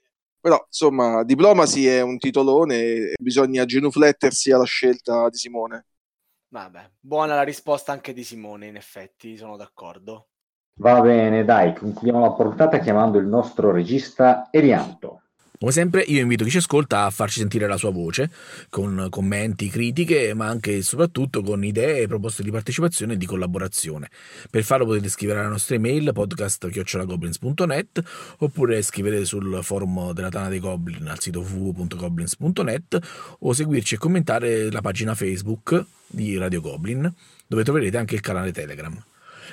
Però 0.42 0.62
insomma 0.66 1.24
Diplomacy 1.24 1.86
è 1.86 2.02
un 2.02 2.18
titolone 2.18 2.76
e 2.76 3.14
bisogna 3.20 3.64
genuflettersi 3.64 4.52
alla 4.52 4.66
scelta 4.66 5.30
di 5.30 5.38
Simone. 5.38 5.86
Vabbè 6.50 6.90
buona 7.00 7.36
la 7.36 7.44
risposta 7.44 7.92
anche 7.92 8.12
di 8.14 8.24
Simone 8.24 8.68
in 8.68 8.76
effetti 8.76 9.38
sono 9.38 9.56
d'accordo. 9.56 10.28
Va 10.80 11.00
bene 11.00 11.46
dai 11.46 11.74
concludiamo 11.74 12.20
la 12.20 12.32
portata 12.32 12.80
chiamando 12.80 13.20
il 13.20 13.28
nostro 13.28 13.72
regista 13.72 14.48
Erianto 14.52 15.21
come 15.62 15.74
sempre 15.74 16.02
io 16.02 16.20
invito 16.20 16.44
chi 16.44 16.50
ci 16.50 16.58
ascolta 16.58 17.06
a 17.06 17.12
farci 17.12 17.38
sentire 17.38 17.68
la 17.68 17.78
sua 17.78 17.92
voce, 17.92 18.32
con 18.72 19.06
commenti, 19.12 19.70
critiche, 19.70 20.34
ma 20.34 20.48
anche 20.48 20.78
e 20.78 20.82
soprattutto 20.82 21.44
con 21.44 21.64
idee, 21.64 22.08
proposte 22.08 22.42
di 22.42 22.50
partecipazione 22.50 23.14
e 23.14 23.18
di 23.18 23.28
collaborazione. 23.28 24.10
Per 24.50 24.64
farlo 24.64 24.88
potete 24.88 25.08
scrivere 25.08 25.42
alla 25.42 25.50
nostra 25.50 25.76
email 25.76 26.14
podcast.goblins.net 26.14 28.02
oppure 28.40 28.82
scrivere 28.82 29.24
sul 29.24 29.60
forum 29.62 30.14
della 30.14 30.30
Tana 30.30 30.50
dei 30.50 30.60
Goblin 30.60 31.06
al 31.06 31.20
sito 31.20 31.42
www.goblins.net 31.42 33.00
o 33.42 33.54
seguirci 33.54 33.94
e 33.94 33.98
commentare 34.00 34.72
la 34.72 34.82
pagina 34.82 35.14
Facebook 35.14 35.86
di 36.08 36.38
Radio 36.38 36.62
Goblin 36.62 37.14
dove 37.46 37.64
troverete 37.64 37.98
anche 37.98 38.16
il 38.16 38.22
canale 38.22 38.52
Telegram. 38.52 39.00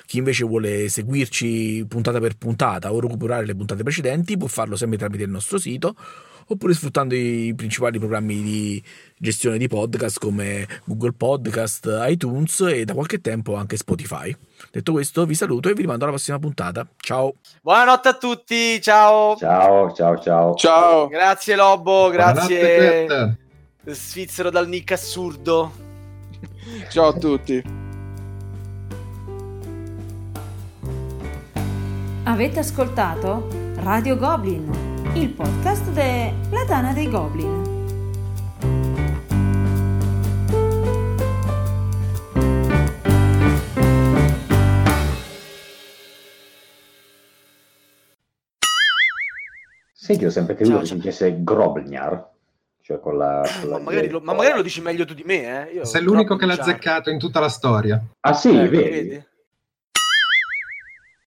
Chi 0.06 0.18
invece 0.18 0.44
vuole 0.44 0.88
seguirci 0.88 1.84
puntata 1.88 2.20
per 2.20 2.36
puntata 2.36 2.92
o 2.92 3.00
recuperare 3.00 3.46
le 3.46 3.54
puntate 3.54 3.82
precedenti 3.82 4.36
può 4.36 4.48
farlo 4.48 4.76
sempre 4.76 4.98
tramite 4.98 5.24
il 5.24 5.30
nostro 5.30 5.58
sito 5.58 5.94
oppure 6.50 6.72
sfruttando 6.72 7.14
i 7.14 7.52
principali 7.56 7.98
programmi 7.98 8.42
di 8.42 8.82
gestione 9.16 9.58
di 9.58 9.68
podcast 9.68 10.18
come 10.18 10.66
Google 10.84 11.12
Podcast, 11.12 11.88
iTunes 12.06 12.60
e 12.60 12.84
da 12.84 12.94
qualche 12.94 13.20
tempo 13.20 13.54
anche 13.54 13.76
Spotify. 13.76 14.34
Detto 14.70 14.92
questo, 14.92 15.26
vi 15.26 15.34
saluto 15.34 15.68
e 15.68 15.74
vi 15.74 15.82
rimando 15.82 16.04
alla 16.04 16.12
prossima 16.12 16.38
puntata. 16.38 16.86
Ciao. 16.96 17.34
Buonanotte 17.62 18.08
a 18.08 18.14
tutti. 18.14 18.80
Ciao. 18.80 19.36
Ciao, 19.36 19.92
ciao, 19.92 20.18
ciao. 20.18 20.54
Ciao. 20.54 21.08
Grazie 21.08 21.56
Lobo, 21.56 22.08
grazie 22.10 23.36
Svizzero 23.84 24.50
dal 24.50 24.68
nick 24.68 24.92
assurdo. 24.92 25.86
Ciao 26.90 27.08
a 27.08 27.12
tutti. 27.12 27.87
Avete 32.28 32.58
ascoltato 32.58 33.48
Radio 33.76 34.18
Goblin, 34.18 34.70
il 35.14 35.30
podcast 35.30 35.90
della 35.92 36.62
Dana 36.66 36.92
dei 36.92 37.08
Goblin. 37.08 37.64
Che 50.06 50.26
ho 50.26 50.30
sempre 50.30 50.54
creduto 50.54 50.80
che 50.80 50.86
si 50.86 50.94
dicesse 50.96 51.42
Grobniar, 51.42 52.28
cioè 52.82 53.00
con 53.00 53.16
la... 53.16 53.40
Con 53.60 53.70
la 53.70 53.78
ma, 53.78 53.84
magari 53.84 54.08
lo, 54.10 54.20
ma, 54.20 54.34
magari 54.34 54.56
lo, 54.56 54.62
dici 54.62 54.82
meglio 54.82 55.06
tu 55.06 55.14
di 55.14 55.22
me, 55.24 55.70
eh? 55.70 55.72
Io 55.76 55.84
Sei 55.86 56.02
l'unico 56.02 56.36
che 56.36 56.44
l'ha 56.44 56.54
azzeccato 56.54 57.08
in 57.08 57.18
tutta 57.18 57.40
la 57.40 57.48
storia. 57.48 58.02
Ah 58.20 58.34
sì, 58.34 58.54
ecco, 58.54 58.70
vedi? 58.70 58.90
vedi? 58.90 59.26